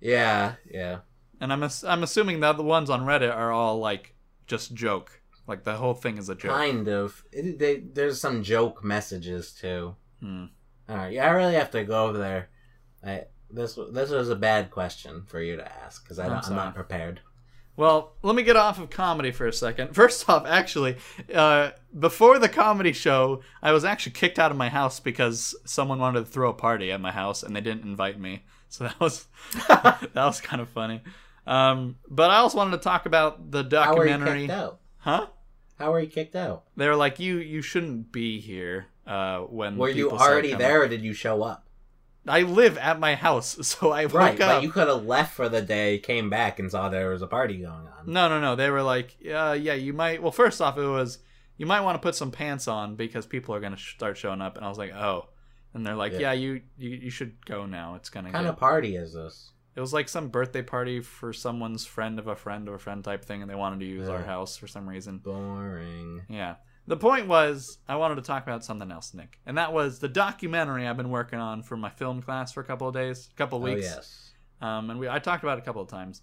Yeah, 0.00 0.54
yeah. 0.70 0.98
And 1.40 1.52
I'm 1.52 1.62
ass- 1.62 1.84
I'm 1.84 2.02
assuming 2.02 2.40
that 2.40 2.56
the 2.56 2.62
ones 2.62 2.90
on 2.90 3.02
Reddit 3.06 3.34
are 3.34 3.52
all 3.52 3.78
like 3.78 4.14
just 4.46 4.74
joke. 4.74 5.20
Like 5.46 5.64
the 5.64 5.76
whole 5.76 5.94
thing 5.94 6.18
is 6.18 6.28
a 6.28 6.34
joke. 6.34 6.52
Kind 6.52 6.88
of. 6.88 7.24
It, 7.32 7.58
they, 7.58 7.76
there's 7.78 8.20
some 8.20 8.42
joke 8.42 8.84
messages 8.84 9.52
too. 9.52 9.96
Hmm. 10.20 10.46
All 10.88 10.96
right, 10.96 11.12
yeah, 11.12 11.26
I 11.26 11.30
really 11.30 11.54
have 11.54 11.70
to 11.72 11.84
go 11.84 12.06
over 12.06 12.18
there. 12.18 12.48
I 13.04 13.24
this 13.50 13.78
this 13.92 14.10
was 14.10 14.30
a 14.30 14.36
bad 14.36 14.70
question 14.70 15.22
for 15.26 15.40
you 15.40 15.56
to 15.56 15.72
ask 15.84 16.02
because 16.02 16.18
I'm 16.18 16.32
I'm 16.32 16.54
not 16.54 16.74
prepared. 16.74 17.20
Well, 17.76 18.14
let 18.22 18.34
me 18.34 18.42
get 18.42 18.56
off 18.56 18.80
of 18.80 18.90
comedy 18.90 19.30
for 19.30 19.46
a 19.46 19.52
second. 19.52 19.94
First 19.94 20.28
off, 20.28 20.44
actually, 20.46 20.96
uh, 21.32 21.70
before 21.96 22.40
the 22.40 22.48
comedy 22.48 22.92
show, 22.92 23.42
I 23.62 23.70
was 23.70 23.84
actually 23.84 24.12
kicked 24.12 24.40
out 24.40 24.50
of 24.50 24.56
my 24.56 24.68
house 24.68 24.98
because 24.98 25.54
someone 25.64 26.00
wanted 26.00 26.20
to 26.20 26.26
throw 26.26 26.50
a 26.50 26.54
party 26.54 26.90
at 26.90 27.00
my 27.00 27.12
house 27.12 27.44
and 27.44 27.54
they 27.54 27.60
didn't 27.60 27.84
invite 27.84 28.18
me. 28.18 28.42
So 28.68 28.84
that 28.84 28.98
was 29.00 29.26
that 29.68 30.10
was 30.14 30.40
kind 30.40 30.60
of 30.62 30.68
funny. 30.68 31.02
Um, 31.46 31.96
but 32.08 32.30
I 32.30 32.36
also 32.36 32.58
wanted 32.58 32.72
to 32.72 32.82
talk 32.82 33.06
about 33.06 33.50
the 33.50 33.62
How 33.70 33.96
were 33.96 34.04
you 34.04 34.10
documentary. 34.12 34.40
kicked 34.42 34.52
out? 34.52 34.80
Huh? 34.98 35.26
How 35.78 35.92
were 35.92 36.00
you 36.00 36.08
kicked 36.08 36.36
out? 36.36 36.64
They 36.76 36.86
were 36.88 36.96
like, 36.96 37.18
"You 37.18 37.36
you 37.38 37.62
shouldn't 37.62 38.12
be 38.12 38.40
here." 38.40 38.86
Uh, 39.06 39.38
when 39.40 39.78
Were 39.78 39.88
you 39.88 40.10
already 40.10 40.52
there, 40.54 40.82
or 40.82 40.88
did 40.88 41.00
you 41.02 41.14
show 41.14 41.42
up? 41.42 41.64
I 42.26 42.42
live 42.42 42.76
at 42.76 43.00
my 43.00 43.14
house, 43.14 43.56
so 43.66 43.90
I 43.90 44.04
woke 44.04 44.12
Right, 44.14 44.40
up. 44.40 44.56
but 44.56 44.62
you 44.62 44.70
could 44.70 44.88
have 44.88 45.06
left 45.06 45.34
for 45.34 45.48
the 45.48 45.62
day, 45.62 45.98
came 45.98 46.28
back, 46.28 46.58
and 46.58 46.70
saw 46.70 46.90
there 46.90 47.08
was 47.10 47.22
a 47.22 47.26
party 47.26 47.56
going 47.56 47.86
on. 47.86 48.04
No, 48.04 48.28
no, 48.28 48.38
no. 48.38 48.54
They 48.54 48.68
were 48.68 48.82
like, 48.82 49.16
uh, 49.24 49.56
yeah, 49.58 49.72
you 49.74 49.94
might. 49.94 50.20
Well, 50.22 50.32
first 50.32 50.60
off, 50.60 50.76
it 50.76 50.84
was 50.86 51.20
you 51.56 51.64
might 51.64 51.80
want 51.80 51.94
to 51.94 52.06
put 52.06 52.14
some 52.14 52.30
pants 52.30 52.68
on 52.68 52.96
because 52.96 53.24
people 53.24 53.54
are 53.54 53.60
gonna 53.60 53.76
sh- 53.78 53.94
start 53.94 54.18
showing 54.18 54.42
up. 54.42 54.56
And 54.56 54.66
I 54.66 54.68
was 54.68 54.76
like, 54.78 54.92
oh. 54.92 55.28
And 55.78 55.86
they're 55.86 55.94
like, 55.94 56.12
Yeah. 56.12 56.18
yeah, 56.18 56.32
you, 56.32 56.60
you 56.76 56.90
you 56.90 57.10
should 57.10 57.44
go 57.46 57.64
now. 57.66 57.94
It's 57.94 58.10
gonna. 58.10 58.30
Kind 58.32 58.44
get... 58.44 58.52
of 58.52 58.58
party 58.58 58.96
is 58.96 59.14
this? 59.14 59.52
It 59.76 59.80
was 59.80 59.92
like 59.92 60.08
some 60.08 60.28
birthday 60.28 60.62
party 60.62 61.00
for 61.00 61.32
someone's 61.32 61.86
friend 61.86 62.18
of 62.18 62.26
a 62.26 62.34
friend 62.34 62.66
of 62.66 62.74
a 62.74 62.78
friend 62.78 63.04
type 63.04 63.24
thing, 63.24 63.42
and 63.42 63.50
they 63.50 63.54
wanted 63.54 63.78
to 63.80 63.86
use 63.86 64.08
our 64.08 64.22
house 64.24 64.56
for 64.56 64.66
some 64.66 64.88
reason. 64.88 65.18
Boring. 65.18 66.22
Yeah. 66.28 66.56
The 66.88 66.96
point 66.96 67.28
was, 67.28 67.78
I 67.88 67.96
wanted 67.96 68.16
to 68.16 68.22
talk 68.22 68.42
about 68.42 68.64
something 68.64 68.90
else, 68.90 69.12
Nick, 69.14 69.38
and 69.46 69.56
that 69.58 69.72
was 69.72 69.98
the 70.00 70.08
documentary 70.08 70.86
I've 70.86 70.96
been 70.96 71.10
working 71.10 71.38
on 71.38 71.62
for 71.62 71.76
my 71.76 71.90
film 71.90 72.22
class 72.22 72.50
for 72.52 72.60
a 72.60 72.64
couple 72.64 72.88
of 72.88 72.94
days, 72.94 73.28
a 73.32 73.36
couple 73.36 73.58
of 73.58 73.62
Oh 73.64 73.74
weeks. 73.74 73.86
yes. 73.86 74.30
Um, 74.60 74.90
and 74.90 74.98
we 74.98 75.08
I 75.08 75.18
talked 75.20 75.44
about 75.44 75.58
it 75.58 75.62
a 75.62 75.64
couple 75.64 75.82
of 75.82 75.88
times, 75.88 76.22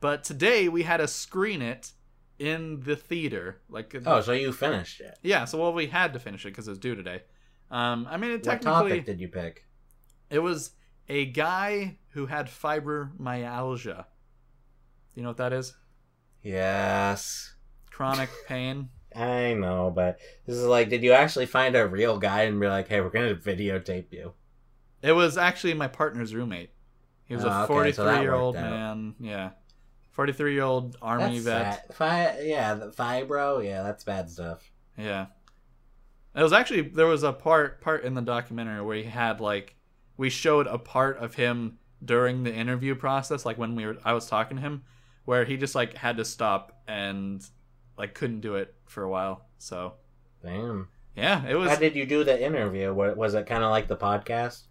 but 0.00 0.24
today 0.24 0.68
we 0.68 0.82
had 0.84 0.98
to 0.98 1.08
screen 1.08 1.60
it 1.60 1.92
in 2.38 2.80
the 2.80 2.96
theater. 2.96 3.60
Like, 3.68 3.94
Oh, 4.06 4.20
so 4.22 4.32
you 4.32 4.52
finished 4.52 5.00
it. 5.00 5.18
yeah. 5.22 5.44
So 5.44 5.58
well, 5.60 5.72
we 5.74 5.88
had 5.88 6.12
to 6.14 6.18
finish 6.18 6.46
it 6.46 6.50
because 6.50 6.68
it 6.68 6.70
was 6.70 6.78
due 6.78 6.94
today. 6.94 7.22
Um, 7.70 8.06
I 8.10 8.16
mean, 8.16 8.30
it 8.30 8.34
What 8.34 8.44
technically 8.44 8.90
topic 8.90 9.06
did 9.06 9.20
you 9.20 9.28
pick? 9.28 9.64
it 10.30 10.38
was 10.38 10.72
a 11.08 11.26
guy 11.26 11.98
who 12.10 12.26
had 12.26 12.46
fibromyalgia. 12.46 14.04
You 15.14 15.22
know 15.22 15.28
what 15.28 15.36
that 15.38 15.52
is? 15.52 15.74
Yes. 16.42 17.54
Chronic 17.90 18.30
pain. 18.48 18.88
I 19.14 19.54
know, 19.54 19.92
but 19.94 20.18
this 20.46 20.56
is 20.56 20.64
like, 20.64 20.88
did 20.88 21.02
you 21.04 21.12
actually 21.12 21.46
find 21.46 21.76
a 21.76 21.86
real 21.86 22.18
guy 22.18 22.42
and 22.42 22.60
be 22.60 22.66
like, 22.66 22.88
hey, 22.88 23.00
we're 23.00 23.10
gonna 23.10 23.34
videotape 23.36 24.06
you? 24.12 24.32
It 25.02 25.12
was 25.12 25.36
actually 25.38 25.74
my 25.74 25.86
partner's 25.88 26.34
roommate. 26.34 26.70
He 27.24 27.34
was 27.34 27.44
Oh, 27.44 27.48
a 27.48 27.62
okay, 27.64 27.72
43 27.72 27.94
so 27.94 28.20
year 28.20 28.34
old 28.34 28.56
out. 28.56 28.70
man. 28.70 29.14
Yeah. 29.20 29.50
43 30.12 30.54
year 30.54 30.62
old 30.64 30.96
army 31.00 31.38
That's 31.38 31.76
vet. 31.78 31.94
Fi- 31.94 32.40
yeah, 32.42 32.74
the 32.74 32.90
fibro. 32.90 33.64
Yeah, 33.64 33.82
that's 33.82 34.04
bad 34.04 34.30
stuff. 34.30 34.68
Yeah. 34.98 35.26
It 36.34 36.42
was 36.42 36.52
actually 36.52 36.82
there 36.82 37.06
was 37.06 37.22
a 37.22 37.32
part 37.32 37.80
part 37.80 38.04
in 38.04 38.14
the 38.14 38.22
documentary 38.22 38.82
where 38.82 38.96
he 38.96 39.04
had 39.04 39.40
like 39.40 39.76
we 40.16 40.30
showed 40.30 40.66
a 40.66 40.78
part 40.78 41.18
of 41.18 41.34
him 41.34 41.78
during 42.04 42.42
the 42.42 42.52
interview 42.52 42.94
process, 42.94 43.44
like 43.44 43.58
when 43.58 43.76
we 43.76 43.86
were 43.86 43.96
I 44.04 44.12
was 44.12 44.26
talking 44.26 44.56
to 44.56 44.62
him, 44.62 44.82
where 45.24 45.44
he 45.44 45.56
just 45.56 45.74
like 45.74 45.96
had 45.96 46.16
to 46.16 46.24
stop 46.24 46.82
and 46.88 47.44
like 47.96 48.14
couldn't 48.14 48.40
do 48.40 48.56
it 48.56 48.74
for 48.86 49.02
a 49.02 49.08
while. 49.08 49.46
So 49.58 49.94
Damn. 50.42 50.88
yeah, 51.16 51.46
it 51.46 51.54
was 51.54 51.70
How 51.70 51.76
did 51.76 51.94
you 51.94 52.06
do 52.06 52.24
the 52.24 52.42
interview? 52.42 52.92
Was 52.92 53.34
it 53.34 53.46
kind 53.46 53.62
of 53.62 53.70
like 53.70 53.88
the 53.88 53.96
podcast? 53.96 54.62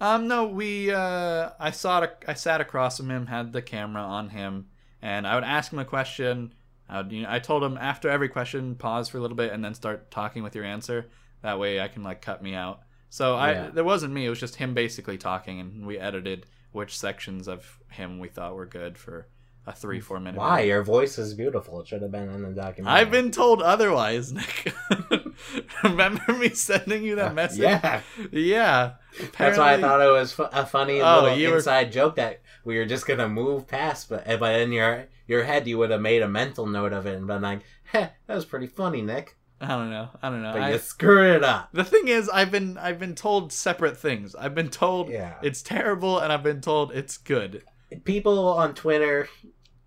Um, 0.00 0.28
no, 0.28 0.46
we. 0.46 0.92
Uh, 0.92 1.50
I 1.58 1.70
saw. 1.72 2.06
I 2.26 2.34
sat 2.34 2.60
across 2.60 2.98
from 2.98 3.10
him, 3.10 3.26
had 3.26 3.52
the 3.52 3.62
camera 3.62 4.02
on 4.02 4.28
him, 4.28 4.66
and 5.02 5.26
I 5.26 5.34
would 5.34 5.44
ask 5.44 5.72
him 5.72 5.78
a 5.78 5.84
question. 5.84 6.54
I 6.88 7.02
would, 7.02 7.12
you 7.12 7.22
know, 7.22 7.28
I 7.30 7.38
told 7.38 7.62
him 7.62 7.76
after 7.78 8.08
every 8.08 8.28
question, 8.28 8.74
pause 8.74 9.08
for 9.08 9.18
a 9.18 9.20
little 9.20 9.36
bit, 9.36 9.52
and 9.52 9.62
then 9.64 9.74
start 9.74 10.10
talking 10.10 10.42
with 10.42 10.54
your 10.54 10.64
answer. 10.64 11.06
That 11.42 11.58
way, 11.58 11.80
I 11.80 11.88
can 11.88 12.02
like 12.02 12.22
cut 12.22 12.42
me 12.42 12.54
out. 12.54 12.80
So 13.10 13.34
I, 13.36 13.52
Yeah. 13.52 13.70
there 13.70 13.84
wasn't 13.84 14.12
me. 14.14 14.26
It 14.26 14.30
was 14.30 14.40
just 14.40 14.56
him 14.56 14.74
basically 14.74 15.18
talking, 15.18 15.60
and 15.60 15.86
we 15.86 15.98
edited 15.98 16.46
which 16.72 16.98
sections 16.98 17.48
of 17.48 17.78
him 17.90 18.18
we 18.18 18.28
thought 18.28 18.54
were 18.54 18.66
good 18.66 18.98
for 18.98 19.26
a 19.66 19.72
three, 19.72 20.00
four 20.00 20.18
minute. 20.18 20.38
Why? 20.38 20.56
video. 20.62 20.74
Your 20.76 20.82
voice 20.82 21.18
is 21.18 21.34
beautiful. 21.34 21.80
It 21.80 21.88
should 21.88 22.00
have 22.02 22.10
been 22.10 22.28
in 22.30 22.42
the 22.42 22.50
documentary. 22.50 23.00
I've 23.00 23.10
been 23.10 23.30
told 23.30 23.60
otherwise, 23.62 24.32
Nick. 24.32 24.72
Remember 25.84 26.32
me 26.32 26.50
sending 26.50 27.02
you 27.04 27.16
that 27.16 27.32
uh, 27.32 27.34
message? 27.34 27.60
Yeah. 27.60 28.00
Yeah. 28.32 28.92
That's 29.38 29.58
why 29.58 29.74
I 29.74 29.80
thought 29.80 30.00
it 30.00 30.10
was 30.10 30.32
fu- 30.32 30.42
a 30.44 30.64
funny 30.66 31.00
Oh, 31.02 31.22
little 31.22 31.38
you 31.38 31.50
were- 31.50 31.56
inside 31.56 31.92
joke 31.92 32.16
that 32.16 32.40
we 32.68 32.76
were 32.78 32.84
just 32.84 33.06
gonna 33.06 33.28
move 33.28 33.66
past, 33.66 34.08
but 34.10 34.26
but 34.38 34.60
in 34.60 34.72
your 34.72 35.06
your 35.26 35.42
head 35.44 35.66
you 35.66 35.78
would 35.78 35.90
have 35.90 36.02
made 36.02 36.20
a 36.22 36.28
mental 36.28 36.66
note 36.66 36.92
of 36.92 37.06
it 37.06 37.16
and 37.16 37.26
been 37.26 37.40
like, 37.42 37.60
"Heh, 37.92 38.08
that 38.26 38.34
was 38.34 38.44
pretty 38.44 38.66
funny, 38.66 39.00
Nick." 39.00 39.36
I 39.60 39.68
don't 39.68 39.90
know. 39.90 40.10
I 40.22 40.28
don't 40.28 40.42
know. 40.42 40.52
But 40.52 40.62
I- 40.62 40.72
you 40.72 40.78
screwed 40.78 41.36
it 41.36 41.42
up. 41.44 41.70
The 41.72 41.82
thing 41.82 42.08
is, 42.08 42.28
I've 42.28 42.50
been 42.50 42.76
I've 42.76 42.98
been 42.98 43.14
told 43.14 43.52
separate 43.52 43.96
things. 43.96 44.34
I've 44.34 44.54
been 44.54 44.68
told 44.68 45.08
Yeah. 45.08 45.34
it's 45.42 45.62
terrible, 45.62 46.18
and 46.18 46.30
I've 46.32 46.42
been 46.42 46.60
told 46.60 46.92
it's 46.92 47.16
good. 47.16 47.62
People 48.04 48.38
on 48.50 48.74
Twitter 48.74 49.28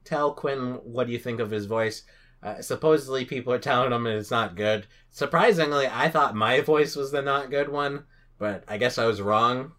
tell 0.03 0.34
Quinn 0.34 0.79
what 0.84 1.05
do 1.05 1.13
you 1.13 1.19
think 1.19 1.39
of 1.39 1.51
his 1.51 1.67
voice. 1.67 2.03
Uh, 2.43 2.59
supposedly, 2.61 3.23
people 3.25 3.53
are 3.53 3.59
telling 3.59 3.91
him 3.91 4.07
it's 4.07 4.32
not 4.32 4.55
good. 4.55 4.88
Surprisingly, 5.11 5.88
I 5.88 6.09
thought 6.09 6.36
my 6.36 6.59
voice 6.61 6.95
was 6.95 7.11
the 7.11 7.21
not 7.21 7.51
good 7.51 7.69
one, 7.69 8.05
but 8.39 8.63
I 8.67 8.77
guess 8.77 8.97
I 8.97 9.05
was 9.05 9.21
wrong. 9.21 9.73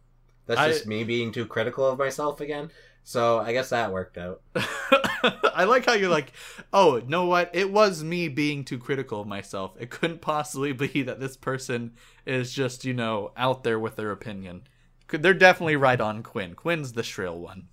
That's 0.46 0.60
I- 0.60 0.68
just 0.68 0.86
me 0.86 1.02
being 1.04 1.32
too 1.32 1.46
critical 1.46 1.84
of 1.86 1.98
myself 1.98 2.40
again. 2.40 2.70
So 3.04 3.38
I 3.38 3.52
guess 3.52 3.70
that 3.70 3.92
worked 3.92 4.16
out. 4.16 4.42
I 4.54 5.64
like 5.64 5.86
how 5.86 5.94
you're 5.94 6.08
like, 6.08 6.32
oh, 6.72 7.02
know 7.06 7.26
what? 7.26 7.50
It 7.52 7.72
was 7.72 8.04
me 8.04 8.28
being 8.28 8.64
too 8.64 8.78
critical 8.78 9.20
of 9.20 9.26
myself. 9.26 9.74
It 9.78 9.90
couldn't 9.90 10.20
possibly 10.20 10.72
be 10.72 11.02
that 11.02 11.20
this 11.20 11.36
person 11.36 11.92
is 12.26 12.52
just 12.52 12.84
you 12.84 12.94
know 12.94 13.32
out 13.36 13.64
there 13.64 13.78
with 13.78 13.96
their 13.96 14.10
opinion. 14.10 14.62
They're 15.08 15.34
definitely 15.34 15.76
right 15.76 16.00
on 16.00 16.22
Quinn. 16.22 16.54
Quinn's 16.54 16.92
the 16.92 17.02
shrill 17.02 17.38
one. 17.38 17.68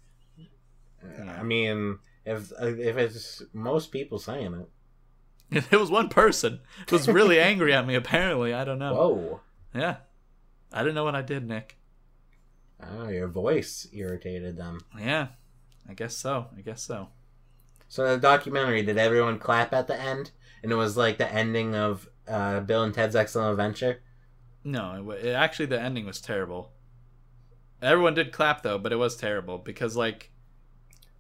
I 1.38 1.44
mean, 1.44 2.00
if 2.26 2.52
if 2.60 2.98
it's 2.98 3.44
most 3.54 3.92
people 3.92 4.20
saying 4.20 4.54
it, 4.54 4.70
It 5.72 5.80
was 5.80 5.90
one 5.90 6.10
person. 6.10 6.60
It 6.82 6.92
was 6.92 7.08
really 7.08 7.40
angry 7.52 7.74
at 7.74 7.88
me. 7.88 7.96
Apparently, 7.96 8.54
I 8.54 8.64
don't 8.66 8.80
know. 8.80 8.94
Whoa. 8.94 9.42
Yeah, 9.74 9.98
I 10.72 10.80
didn't 10.80 10.96
know 10.96 11.04
what 11.04 11.16
I 11.16 11.22
did, 11.22 11.48
Nick. 11.48 11.79
Oh, 12.82 13.10
your 13.10 13.28
voice 13.28 13.88
irritated 13.92 14.58
them. 14.58 14.80
Yeah, 14.98 15.28
I 15.88 15.94
guess 15.94 16.16
so. 16.16 16.48
I 16.58 16.62
guess 16.62 16.82
so. 16.82 17.10
So 17.88 18.08
the 18.08 18.18
documentary, 18.22 18.84
did 18.84 18.98
everyone 18.98 19.40
clap 19.40 19.74
at 19.74 19.88
the 19.88 20.00
end? 20.00 20.32
And 20.64 20.72
it 20.72 20.76
was 20.76 20.96
like 20.98 21.18
the 21.18 21.32
ending 21.32 21.76
of 21.76 22.08
uh, 22.28 22.60
Bill 22.62 22.84
and 22.84 22.94
Ted's 22.94 23.16
Excellent 23.16 23.52
Adventure. 23.52 24.02
No, 24.64 25.12
it, 25.12 25.26
it 25.26 25.32
actually 25.34 25.66
the 25.68 25.80
ending 25.82 26.06
was 26.06 26.22
terrible. 26.22 26.72
Everyone 27.82 28.14
did 28.14 28.32
clap 28.32 28.62
though, 28.64 28.78
but 28.78 28.92
it 28.92 28.98
was 28.98 29.16
terrible 29.16 29.58
because 29.58 29.96
like 29.96 30.32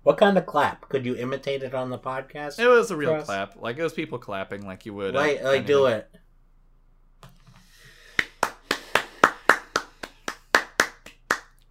What 0.04 0.18
kind 0.18 0.38
of 0.38 0.46
clap? 0.46 0.88
Could 0.90 1.06
you 1.06 1.16
imitate 1.16 1.64
it 1.64 1.74
on 1.74 1.90
the 1.90 1.98
podcast? 1.98 2.60
it 2.60 2.68
was 2.68 2.92
a 2.92 2.98
real 2.98 3.22
clap. 3.22 3.56
Like 3.56 3.78
it 3.78 3.84
was 3.84 3.94
people 3.94 4.20
clapping 4.20 4.66
like 4.66 4.86
you 4.86 4.94
would. 4.94 5.16
uh, 5.16 5.20
Like, 5.20 5.44
like 5.44 5.66
do 5.66 5.86
it. 5.88 6.10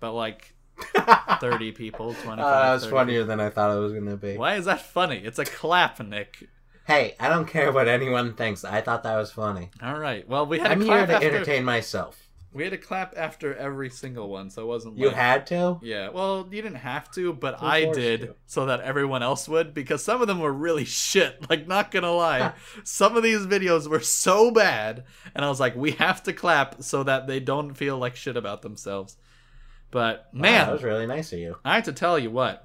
But 0.01 0.13
like 0.13 0.55
thirty 1.41 1.73
people, 1.73 2.15
twenty 2.15 2.43
Oh, 2.43 2.45
five. 2.45 2.65
that 2.65 2.73
was 2.73 2.87
funnier 2.87 3.25
than 3.25 3.41
I 3.41 3.51
thought 3.51 3.77
it 3.77 3.81
was 3.81 3.93
gonna 3.93 4.17
be. 4.17 4.37
Why 4.37 4.55
is 4.57 4.65
that 4.67 4.81
funny? 4.83 5.19
It's 5.19 5.39
a 5.39 5.45
clap, 5.45 6.01
Nick. 6.01 6.49
Hey, 6.87 7.15
I 7.21 7.29
don't 7.29 7.47
care 7.47 7.71
what 7.71 7.87
anyone 7.89 8.33
thinks. 8.35 8.65
I 8.65 8.81
thought 8.81 9.03
that 9.03 9.17
was 9.17 9.31
funny. 9.31 9.71
All 9.83 9.99
right. 9.99 10.27
Well, 10.27 10.47
we 10.47 10.59
had 10.59 10.73
I'm 10.73 10.81
here 10.81 11.07
to 11.07 11.15
after. 11.15 11.27
entertain 11.27 11.65
myself. 11.65 12.25
We 12.51 12.63
had 12.65 12.71
to 12.71 12.79
clap 12.79 13.13
after 13.15 13.55
every 13.55 13.91
single 13.91 14.31
one, 14.31 14.49
so 14.49 14.63
it 14.63 14.67
wasn't. 14.67 14.97
You 14.97 15.09
like- 15.09 15.17
had 15.17 15.47
to? 15.49 15.79
Yeah, 15.83 16.09
well, 16.09 16.49
you 16.51 16.63
didn't 16.63 16.79
have 16.79 17.11
to, 17.13 17.35
but 17.35 17.61
Who 17.61 17.67
I 17.67 17.93
did 17.93 18.21
you? 18.23 18.35
so 18.47 18.65
that 18.67 18.81
everyone 18.81 19.23
else 19.23 19.47
would 19.51 19.75
because 19.75 20.03
some 20.03 20.23
of 20.23 20.29
them 20.29 20.41
were 20.41 20.53
really 20.53 20.87
shit. 20.87 21.45
Like, 21.51 21.67
not 21.69 21.91
gonna 21.91 22.11
lie, 22.11 22.55
some 22.85 23.19
of 23.19 23.23
these 23.23 23.41
videos 23.47 23.87
were 23.87 24.01
so 24.01 24.51
bad, 24.51 25.05
and 25.35 25.45
I 25.45 25.49
was 25.51 25.61
like, 25.61 25.77
we 25.77 25.91
have 25.93 26.23
to 26.23 26.33
clap 26.33 26.83
so 26.83 27.03
that 27.03 27.27
they 27.27 27.39
don't 27.39 27.75
feel 27.75 27.99
like 27.99 28.17
shit 28.17 28.37
about 28.39 28.63
themselves. 28.63 29.19
But 29.91 30.29
Wow, 30.35 30.41
man, 30.43 30.67
that 30.67 30.73
was 30.73 30.83
really 30.83 31.07
nice 31.07 31.33
of 31.33 31.39
you. 31.39 31.57
I 31.65 31.75
have 31.77 31.85
to 31.85 31.93
tell 31.93 32.19
you 32.19 32.31
what. 32.31 32.65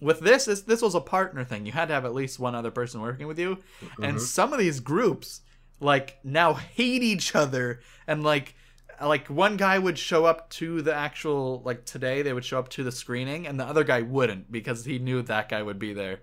With 0.00 0.20
this, 0.20 0.44
this, 0.46 0.62
this 0.62 0.82
was 0.82 0.94
a 0.94 1.00
partner 1.00 1.44
thing. 1.44 1.64
You 1.66 1.72
had 1.72 1.88
to 1.88 1.94
have 1.94 2.04
at 2.04 2.14
least 2.14 2.38
one 2.38 2.54
other 2.54 2.70
person 2.70 3.00
working 3.00 3.26
with 3.26 3.38
you, 3.38 3.58
and 4.02 4.16
Mhm. 4.16 4.20
some 4.20 4.52
of 4.52 4.58
these 4.58 4.80
groups 4.80 5.40
like 5.80 6.18
now 6.24 6.54
hate 6.54 7.02
each 7.02 7.34
other 7.34 7.80
and 8.06 8.22
like 8.22 8.54
like 9.02 9.26
one 9.28 9.56
guy 9.56 9.76
would 9.78 9.98
show 9.98 10.24
up 10.24 10.48
to 10.48 10.80
the 10.82 10.94
actual 10.94 11.60
like 11.64 11.84
today 11.84 12.22
they 12.22 12.32
would 12.32 12.44
show 12.44 12.58
up 12.60 12.68
to 12.68 12.84
the 12.84 12.92
screening 12.92 13.44
and 13.46 13.58
the 13.58 13.64
other 13.64 13.82
guy 13.82 14.00
wouldn't 14.00 14.50
because 14.52 14.84
he 14.84 15.00
knew 15.00 15.20
that 15.20 15.48
guy 15.48 15.60
would 15.60 15.78
be 15.80 15.92
there 15.92 16.20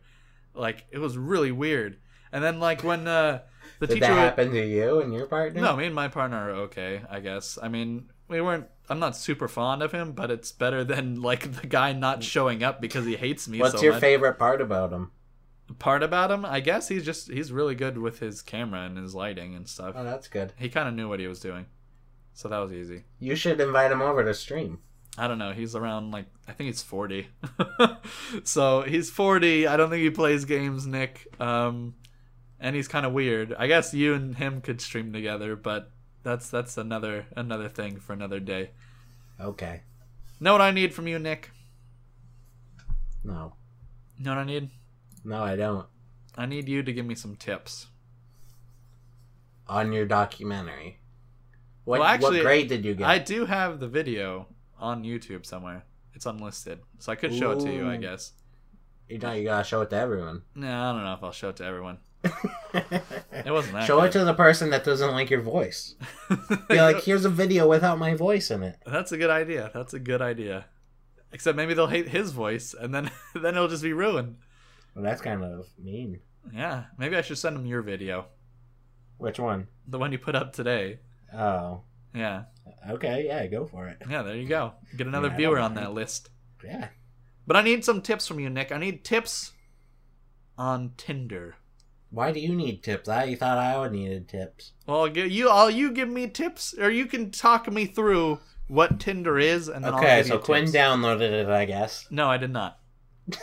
like 0.54 0.86
it 0.90 0.98
was 1.00 1.18
really 1.18 1.52
weird 1.52 1.98
and 2.32 2.42
then 2.42 2.62
like 2.62 2.82
when 2.82 3.06
uh 3.10 3.40
the 3.80 3.88
Did 3.88 3.96
teacher 3.96 4.08
that 4.08 4.14
would, 4.14 4.20
happen 4.22 4.52
to 4.52 4.66
you 4.66 5.02
and 5.02 5.14
your 5.14 5.26
partner? 5.26 5.60
no 5.62 5.76
me 5.76 5.86
and 5.88 5.94
my 5.94 6.08
partner 6.08 6.38
are 6.50 6.52
okay 6.62 7.02
i 7.10 7.20
guess 7.20 7.60
i 7.62 7.68
mean 7.68 8.10
we 8.30 8.40
weren't 8.40 8.68
i'm 8.92 9.00
not 9.00 9.16
super 9.16 9.48
fond 9.48 9.82
of 9.82 9.92
him 9.92 10.12
but 10.12 10.30
it's 10.30 10.52
better 10.52 10.84
than 10.84 11.22
like 11.22 11.52
the 11.62 11.68
guy 11.68 11.94
not 11.94 12.24
showing 12.24 12.62
up 12.64 12.80
because 12.82 13.06
he 13.06 13.16
hates 13.16 13.48
me 13.48 13.60
What's 13.60 13.76
so 13.76 13.82
your 13.82 13.94
much. 13.94 14.02
favorite 14.02 14.38
part 14.38 14.62
about 14.62 14.92
him? 14.94 15.12
part 15.80 16.04
about 16.04 16.30
him? 16.30 16.44
I 16.46 16.60
guess 16.60 16.90
he's 16.90 17.06
just 17.06 17.32
he's 17.32 17.52
really 17.52 17.76
good 17.76 17.98
with 17.98 18.20
his 18.20 18.42
camera 18.42 18.82
and 18.82 18.98
his 18.98 19.16
lighting 19.16 19.56
and 19.56 19.68
stuff. 19.70 19.96
Oh, 19.98 20.04
that's 20.04 20.28
good. 20.28 20.52
he 20.58 20.68
kind 20.68 20.90
of 20.90 20.94
knew 20.94 21.08
what 21.08 21.22
he 21.22 21.28
was 21.28 21.40
doing 21.40 21.66
so 22.34 22.48
that 22.50 22.58
was 22.60 22.72
easy. 22.74 23.04
You 23.20 23.36
should 23.36 23.60
invite 23.62 23.92
him 23.92 24.02
over 24.02 24.24
to 24.24 24.34
stream. 24.34 24.80
i 25.18 25.28
don't 25.28 25.38
know 25.40 25.52
he's 25.54 25.76
around 25.76 26.12
like 26.12 26.26
i 26.48 26.52
think 26.54 26.68
he's 26.68 26.82
40 26.82 27.28
so 28.44 28.82
he's 28.84 29.10
40 29.10 29.68
i 29.68 29.76
don't 29.78 29.90
think 29.90 30.02
he 30.04 30.10
plays 30.10 30.46
games 30.46 30.86
nick 30.86 31.28
um 31.40 31.96
and 32.60 32.76
he's 32.76 32.88
kind 32.88 33.08
of 33.08 33.12
weird. 33.14 33.56
I 33.58 33.66
guess 33.66 33.92
you 33.92 34.14
and 34.14 34.36
him 34.36 34.62
could 34.62 34.82
stream 34.82 35.12
together 35.12 35.56
but 35.56 35.92
that's 36.24 36.50
that's 36.50 36.78
another 36.78 37.26
another 37.36 37.68
thing 37.70 38.00
for 38.00 38.14
another 38.14 38.40
day 38.40 38.72
Okay. 39.42 39.82
know 40.40 40.52
what 40.54 40.62
i 40.62 40.72
need 40.72 40.94
from 40.94 41.08
you 41.08 41.18
nick 41.20 41.50
No. 43.24 43.54
know 44.20 44.32
what 44.32 44.38
i 44.40 44.44
need 44.44 44.70
No, 45.24 45.44
I 45.44 45.56
don't. 45.56 45.88
i 46.38 46.46
need 46.46 46.68
you 46.70 46.84
to 46.84 46.94
give 46.94 47.06
me 47.06 47.16
some 47.16 47.36
tips 47.36 47.88
On 49.68 49.94
your 49.94 50.06
documentary. 50.06 51.00
What, 51.86 52.00
Well, 52.00 52.10
actually, 52.10 52.38
what 52.40 52.44
grade 52.44 52.68
did 52.68 52.84
you 52.86 52.94
get? 52.94 53.08
I 53.08 53.18
do 53.20 53.46
have 53.46 53.80
the 53.80 53.88
video 53.88 54.48
on 54.78 55.04
YouTube 55.04 55.46
somewhere. 55.46 55.84
It's 56.14 56.26
unlisted, 56.26 56.80
so 57.00 57.12
I 57.12 57.16
could 57.16 57.34
show 57.34 57.52
it 57.52 57.60
to 57.62 57.72
you, 57.74 57.88
I 57.88 57.98
guess. 57.98 58.34
You 59.10 59.18
know, 59.18 59.32
you 59.32 59.46
gotta 59.46 59.64
show 59.64 59.82
it 59.82 59.90
to 59.92 59.96
everyone. 59.96 60.44
No, 60.56 60.68
I 60.68 60.92
don't 60.92 61.04
know 61.04 61.14
if 61.14 61.24
I'll 61.24 61.32
show 61.32 61.50
it 61.50 61.56
to 61.58 61.66
everyone. 61.66 61.98
It 62.24 63.52
wasn't 63.52 63.74
that. 63.74 63.86
show 63.88 64.02
it 64.02 64.12
to 64.14 64.24
the 64.24 64.34
person 64.34 64.70
that 64.70 64.84
doesn't 64.84 65.12
like 65.12 65.30
your 65.30 65.42
voice. 65.42 65.96
Be 66.70 66.80
like, 66.80 67.04
here's 67.04 67.26
a 67.26 67.30
video 67.30 67.68
without 67.68 67.98
my 67.98 68.14
voice 68.14 68.52
in 68.52 68.64
it. 68.64 68.78
That's 68.86 69.12
a 69.12 69.18
good 69.18 69.30
idea. 69.30 69.72
That's 69.74 69.94
a 69.94 70.00
good 70.00 70.22
idea. 70.22 70.66
Except 71.34 71.56
maybe 71.58 71.74
they'll 71.74 71.88
hate 71.88 72.10
his 72.10 72.32
voice, 72.32 72.74
and 72.80 72.94
then 72.94 73.10
then 73.36 73.56
it'll 73.56 73.68
just 73.68 73.84
be 73.84 73.94
ruined. 73.94 74.38
Well, 74.96 75.04
that's 75.04 75.22
kind 75.22 75.44
of 75.44 75.68
mean. 75.82 76.20
Yeah, 76.54 76.86
maybe 76.98 77.16
I 77.16 77.22
should 77.22 77.38
send 77.38 77.56
them 77.56 77.66
your 77.66 77.82
video, 77.82 78.26
Which 79.18 79.40
one? 79.40 79.68
the 79.88 79.98
one 80.00 80.12
you 80.12 80.18
put 80.18 80.36
up 80.36 80.54
today. 80.54 81.00
Oh, 81.34 81.82
Yeah, 82.16 82.44
okay, 82.90 83.26
yeah, 83.28 83.46
go 83.48 83.66
for 83.66 83.88
it. 83.88 83.98
yeah. 84.10 84.22
There 84.24 84.36
you 84.36 84.48
go. 84.48 84.74
Get 84.98 85.08
another 85.08 85.28
Yeah, 85.30 85.38
viewer 85.38 85.60
on 85.60 85.76
that 85.76 85.94
list. 85.94 86.30
Yeah. 86.64 86.88
But 87.48 87.58
I 87.58 87.62
need 87.62 87.86
some 87.86 88.02
tips 88.02 88.28
from 88.28 88.40
you, 88.40 88.50
Nick. 88.50 88.72
I 88.72 88.78
need 88.78 89.04
tips 89.06 89.52
on 90.58 90.94
Tinder. 90.98 91.56
Why 92.12 92.32
do 92.32 92.40
you 92.40 92.54
need 92.54 92.84
tips? 92.84 93.10
I 93.10 93.36
thought 93.36 93.58
I 93.58 93.80
would 93.80 93.94
needed 93.94 94.28
tips. 94.28 94.74
Well, 94.86 95.08
you 95.08 95.50
all 95.50 95.70
you 95.70 95.92
give 95.92 96.10
me 96.10 96.28
tips, 96.28 96.76
or 96.78 96.92
you 96.92 97.06
can 97.06 97.32
talk 97.32 97.72
me 97.72 97.86
through 97.86 98.40
what 98.68 99.00
Tinder 99.00 99.40
is, 99.40 99.68
and 99.68 99.84
then 99.84 99.94
I'll 99.94 100.00
Okay, 100.00 100.18
give 100.18 100.28
so 100.28 100.34
you 100.36 100.40
Quinn 100.42 100.66
tips. 100.66 100.76
downloaded 100.76 101.32
it, 101.32 101.48
I 101.48 101.66
guess. 101.66 102.06
No, 102.12 102.30
I 102.30 102.38
did 102.38 102.52
not. 102.52 102.78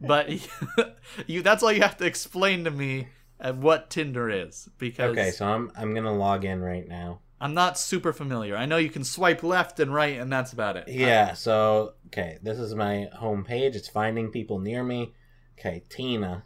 But 0.00 0.28
you—that's 1.26 1.62
all 1.62 1.72
you 1.72 1.80
have 1.80 1.96
to 1.98 2.04
explain 2.06 2.64
to 2.64 2.70
me 2.70 3.08
at 3.40 3.56
what 3.56 3.88
Tinder 3.90 4.28
is, 4.28 4.68
because 4.78 5.12
Okay, 5.12 5.30
so 5.30 5.46
I'm 5.46 5.72
I'm 5.76 5.94
gonna 5.94 6.14
log 6.14 6.44
in 6.44 6.60
right 6.60 6.86
now. 6.86 7.20
I'm 7.40 7.54
not 7.54 7.78
super 7.78 8.12
familiar. 8.12 8.54
I 8.56 8.66
know 8.66 8.76
you 8.76 8.90
can 8.90 9.04
swipe 9.04 9.42
left 9.42 9.80
and 9.80 9.92
right, 9.94 10.18
and 10.18 10.30
that's 10.30 10.52
about 10.52 10.76
it. 10.76 10.88
Yeah, 10.88 11.32
so 11.34 11.94
okay, 12.08 12.38
this 12.42 12.58
is 12.58 12.74
my 12.74 13.08
home 13.14 13.44
page. 13.44 13.76
It's 13.76 13.88
finding 13.88 14.30
people 14.30 14.58
near 14.58 14.82
me. 14.84 15.14
Okay, 15.58 15.82
Tina, 15.88 16.44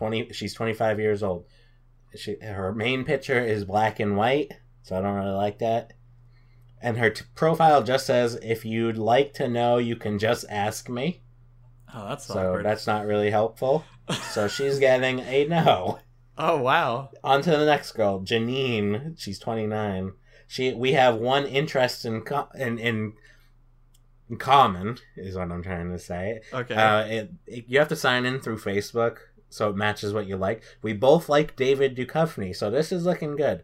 twenty. 0.00 0.32
She's 0.32 0.54
twenty 0.54 0.72
five 0.72 0.98
years 0.98 1.22
old. 1.22 1.44
She 2.16 2.36
her 2.42 2.74
main 2.74 3.04
picture 3.04 3.38
is 3.40 3.64
black 3.64 4.00
and 4.00 4.16
white, 4.16 4.52
so 4.82 4.96
I 4.96 5.00
don't 5.02 5.14
really 5.14 5.30
like 5.46 5.58
that. 5.60 5.92
And 6.82 6.96
her 6.96 7.10
t- 7.10 7.24
profile 7.34 7.82
just 7.82 8.06
says, 8.06 8.38
"If 8.42 8.64
you'd 8.64 8.96
like 8.96 9.34
to 9.34 9.46
know, 9.48 9.76
you 9.78 9.96
can 9.96 10.18
just 10.18 10.44
ask 10.48 10.88
me." 10.88 11.22
Oh, 11.94 12.08
that's 12.08 12.24
So 12.26 12.34
awkward. 12.50 12.64
that's 12.64 12.86
not 12.86 13.06
really 13.06 13.30
helpful. 13.30 13.84
So 14.32 14.48
she's 14.48 14.78
getting 14.80 15.20
a 15.20 15.44
no. 15.44 16.00
oh 16.36 16.56
wow. 16.60 17.10
On 17.22 17.42
to 17.42 17.50
the 17.50 17.64
next 17.66 17.92
girl, 17.92 18.20
Janine. 18.20 19.14
She's 19.20 19.38
29. 19.38 20.12
She 20.48 20.72
we 20.72 20.92
have 20.94 21.14
one 21.16 21.46
interest 21.46 22.04
in 22.04 22.22
co- 22.22 22.48
in, 22.56 22.78
in 22.78 23.12
in 24.28 24.36
common 24.38 24.98
is 25.16 25.36
what 25.36 25.50
I'm 25.52 25.62
trying 25.62 25.90
to 25.92 25.98
say. 25.98 26.40
Okay. 26.52 26.74
Uh, 26.74 27.00
it, 27.04 27.30
it- 27.46 27.64
you 27.68 27.78
have 27.78 27.88
to 27.88 27.96
sign 27.96 28.24
in 28.26 28.40
through 28.40 28.58
Facebook, 28.58 29.18
so 29.50 29.68
it 29.68 29.76
matches 29.76 30.12
what 30.14 30.26
you 30.26 30.36
like. 30.36 30.62
We 30.80 30.92
both 30.94 31.28
like 31.28 31.56
David 31.56 31.96
Duchovny, 31.96 32.54
so 32.56 32.70
this 32.70 32.92
is 32.92 33.04
looking 33.04 33.36
good. 33.36 33.62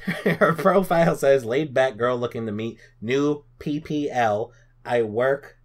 Her 0.24 0.54
profile 0.54 1.14
says 1.16 1.44
laid 1.44 1.72
back 1.72 1.96
girl 1.96 2.16
looking 2.16 2.46
to 2.46 2.52
meet 2.52 2.78
new 3.00 3.44
PPL. 3.58 4.50
I 4.84 5.02
work. 5.02 5.56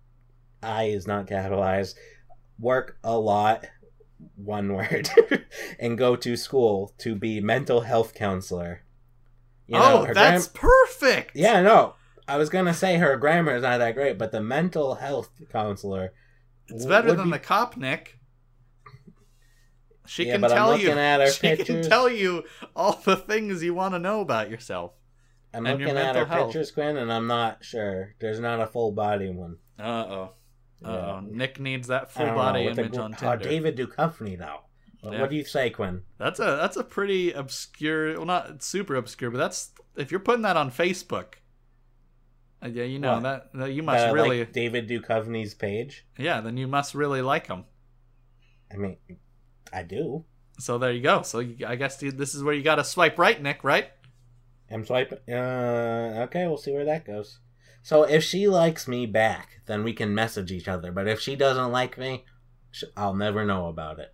I 0.61 0.86
is 0.86 1.07
not 1.07 1.28
capitalized. 1.28 1.97
Work 2.59 2.97
a 3.03 3.18
lot. 3.18 3.66
One 4.36 4.74
word, 4.74 5.09
and 5.80 5.97
go 5.97 6.16
to 6.16 6.38
school 6.38 6.93
to 6.99 7.16
be 7.16 7.41
mental 7.41 7.82
health 7.82 8.13
counselor. 8.13 8.84
You 9.68 9.76
know, 9.76 10.05
oh, 10.07 10.13
that's 10.13 10.47
gram- 10.47 10.61
perfect. 10.61 11.32
yeah, 11.36 11.61
no. 11.61 11.95
I 12.28 12.38
was 12.38 12.49
gonna 12.49 12.74
say 12.74 12.97
her 12.97 13.18
grammar 13.18 13.55
is 13.55 13.61
not 13.61 13.80
that 13.80 13.93
great, 13.93 14.18
but 14.18 14.32
the 14.32 14.41
mental 14.41 14.95
health 14.95 15.30
counselor. 15.51 16.13
It's 16.68 16.86
better 16.86 17.13
than 17.13 17.26
be- 17.26 17.32
the 17.32 17.39
cop, 17.39 17.78
Nick. 17.78 18.18
She 20.08 20.26
Yeah, 20.26 20.34
can 20.34 20.41
but 20.41 20.51
I'm 20.51 20.58
tell 20.58 20.78
you. 20.78 20.88
looking 20.89 20.99
at 20.99 21.20
her 21.22 21.32
she 21.32 21.58
can 21.58 21.82
tell 21.84 22.10
you 22.10 22.43
all 22.76 22.93
the 23.03 23.16
things 23.16 23.64
you 23.64 23.74
want 23.74 23.93
to 23.93 23.99
know 23.99 24.22
about 24.22 24.49
yourself. 24.49 24.93
I'm 25.53 25.64
looking 25.64 25.88
at 25.89 26.16
her 26.16 26.26
health. 26.26 26.47
pictures, 26.47 26.72
Quinn, 26.72 26.97
and 26.97 27.12
I'm 27.12 27.28
not 27.28 27.64
sure. 27.64 28.14
There's 28.20 28.39
not 28.39 28.60
a 28.60 28.68
full 28.68 28.91
body 28.91 29.30
one. 29.30 29.58
Uh 29.80 29.84
oh. 29.84 30.30
Uh 30.84 30.88
oh. 30.89 30.91
Yeah. 30.93 31.22
Nick 31.32 31.60
needs 31.60 31.88
that 31.88 32.12
full 32.12 32.26
body 32.28 32.66
know, 32.66 32.74
the 32.74 32.82
image 32.82 32.93
gr- 32.95 33.01
on 33.01 33.14
oh, 33.14 33.18
Tinder. 33.18 33.43
David 33.49 33.78
Duchovny, 33.78 34.38
though. 34.38 34.60
What- 35.01 35.14
Yeah. 35.14 35.22
What 35.22 35.30
do 35.30 35.36
you 35.38 35.45
say, 35.45 35.70
Quinn? 35.70 36.01
That's 36.18 36.39
a 36.39 36.58
that's 36.62 36.76
a 36.78 36.84
pretty 36.84 37.32
obscure. 37.32 38.16
Well, 38.18 38.26
not 38.26 38.64
super 38.64 38.95
obscure, 38.95 39.32
but 39.32 39.38
that's 39.38 39.72
if 39.95 40.12
you're 40.12 40.20
putting 40.20 40.41
that 40.41 40.58
on 40.58 40.72
Facebook. 40.72 41.36
uh, 42.64 42.68
yeah, 42.68 42.84
you 42.84 42.99
know 42.99 43.14
What? 43.14 43.24
that, 43.24 43.53
that 43.53 43.72
you 43.74 43.84
must 43.84 44.06
I 44.06 44.10
really. 44.12 44.39
like 44.39 44.51
David 44.51 44.89
Duchovny's 44.89 45.53
page. 45.53 46.06
Yeah, 46.18 46.41
then 46.41 46.58
you 46.58 46.68
must 46.68 46.93
really 46.95 47.22
like 47.22 47.47
him. 47.47 47.64
I 48.74 48.78
mean, 48.78 48.97
I 49.76 49.84
do. 49.84 50.23
So 50.57 50.78
there 50.78 50.93
you 50.93 51.01
go. 51.01 51.21
So 51.23 51.39
you, 51.39 51.67
I 51.67 51.76
guess 51.76 51.97
dude, 51.97 52.17
this 52.17 52.34
is 52.34 52.41
where 52.41 52.53
you 52.53 52.63
got 52.63 52.76
to 52.76 52.84
swipe 52.86 53.19
right, 53.19 53.41
Nick. 53.41 53.63
Right? 53.63 53.89
I'm 54.71 54.86
swiping. 54.86 55.19
Uh, 55.30 56.26
okay, 56.28 56.47
we'll 56.47 56.57
see 56.57 56.71
where 56.71 56.86
that 56.86 57.05
goes. 57.05 57.39
So 57.84 58.03
if 58.03 58.23
she 58.23 58.47
likes 58.47 58.88
me 58.88 59.05
back, 59.05 59.59
then 59.67 59.84
we 59.84 59.93
can 59.93 60.15
message 60.15 60.51
each 60.51 60.67
other. 60.67 60.91
But 60.91 61.07
if 61.07 61.19
she 61.19 61.36
doesn't 61.36 61.71
like 61.71 61.97
me, 61.97 62.23
I'll 62.95 63.13
never 63.13 63.45
know 63.45 63.67
about 63.67 63.99
it. 63.99 64.13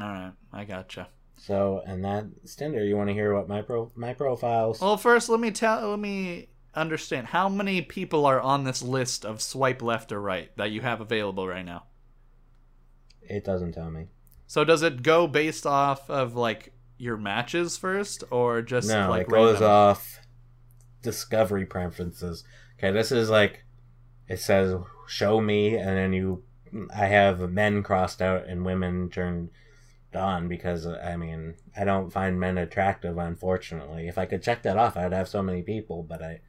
All 0.00 0.06
right, 0.06 0.32
I 0.52 0.64
gotcha. 0.64 1.08
So, 1.36 1.82
and 1.86 2.04
that's 2.04 2.54
Tinder. 2.54 2.84
You 2.84 2.96
want 2.96 3.08
to 3.08 3.14
hear 3.14 3.34
what 3.34 3.48
my 3.48 3.62
pro 3.62 3.90
my 3.96 4.12
profiles? 4.12 4.80
Well, 4.80 4.98
first 4.98 5.30
let 5.30 5.40
me 5.40 5.50
tell. 5.50 5.90
Let 5.90 5.98
me 5.98 6.50
understand 6.74 7.28
how 7.28 7.48
many 7.48 7.80
people 7.80 8.26
are 8.26 8.40
on 8.40 8.64
this 8.64 8.82
list 8.82 9.24
of 9.24 9.40
swipe 9.40 9.80
left 9.80 10.12
or 10.12 10.20
right 10.20 10.54
that 10.58 10.70
you 10.70 10.82
have 10.82 11.00
available 11.00 11.48
right 11.48 11.64
now. 11.64 11.84
It 13.22 13.44
doesn't 13.44 13.72
tell 13.72 13.90
me. 13.90 14.08
So 14.48 14.64
does 14.64 14.82
it 14.82 15.02
go 15.02 15.26
based 15.28 15.66
off 15.66 16.08
of 16.10 16.34
like 16.34 16.72
your 16.96 17.16
matches 17.16 17.76
first, 17.76 18.24
or 18.30 18.62
just 18.62 18.88
No, 18.88 19.08
like 19.10 19.28
it 19.28 19.30
goes 19.30 19.52
random? 19.60 19.70
off 19.70 20.20
discovery 21.02 21.64
preferences. 21.66 22.42
Okay, 22.78 22.90
this 22.90 23.12
is 23.12 23.30
like 23.30 23.64
it 24.26 24.40
says 24.40 24.74
show 25.06 25.40
me, 25.40 25.76
and 25.76 25.96
then 25.96 26.12
you. 26.12 26.42
I 26.94 27.06
have 27.06 27.50
men 27.50 27.82
crossed 27.82 28.20
out 28.20 28.46
and 28.46 28.64
women 28.64 29.08
turned 29.08 29.50
on 30.14 30.48
because 30.48 30.86
I 30.86 31.16
mean 31.16 31.54
I 31.76 31.84
don't 31.84 32.10
find 32.12 32.40
men 32.40 32.58
attractive. 32.58 33.16
Unfortunately, 33.18 34.08
if 34.08 34.18
I 34.18 34.26
could 34.26 34.42
check 34.42 34.62
that 34.62 34.76
off, 34.76 34.96
I'd 34.96 35.12
have 35.12 35.28
so 35.28 35.42
many 35.42 35.62
people. 35.62 36.02
But 36.02 36.22
I, 36.22 36.40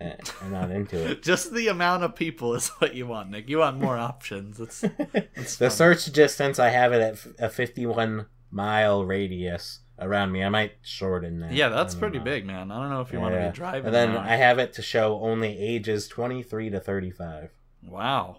Eh, 0.00 0.14
I'm 0.42 0.52
not 0.52 0.70
into 0.70 1.10
it. 1.10 1.22
Just 1.24 1.54
the 1.54 1.68
amount 1.68 2.02
of 2.04 2.14
people 2.14 2.54
is 2.54 2.68
what 2.80 2.94
you 2.94 3.06
want, 3.06 3.30
Nick. 3.30 3.48
You 3.48 3.58
want 3.58 3.80
more 3.80 3.96
options. 3.96 4.60
It's 4.60 4.80
the 5.56 5.68
fun. 5.68 5.70
search 5.70 6.04
distance 6.12 6.58
I 6.58 6.68
have 6.68 6.92
it 6.92 7.00
at 7.00 7.26
a 7.46 7.48
51 7.48 8.26
mile 8.50 9.04
radius 9.04 9.80
around 9.98 10.32
me. 10.32 10.44
I 10.44 10.50
might 10.50 10.72
shorten 10.82 11.40
that. 11.40 11.52
yeah, 11.52 11.70
that's 11.70 11.94
pretty 11.94 12.18
know. 12.18 12.24
big, 12.24 12.44
man. 12.44 12.70
I 12.70 12.78
don't 12.78 12.90
know 12.90 13.00
if 13.00 13.10
you 13.12 13.20
want 13.20 13.34
to 13.34 13.46
be 13.48 13.56
driving. 13.56 13.86
And 13.86 13.94
then 13.94 14.10
around. 14.14 14.26
I 14.28 14.36
have 14.36 14.58
it 14.58 14.74
to 14.74 14.82
show 14.82 15.18
only 15.20 15.56
ages 15.58 16.08
23 16.08 16.68
to 16.70 16.80
35. 16.80 17.50
wow, 17.88 18.38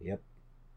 Yep. 0.00 0.22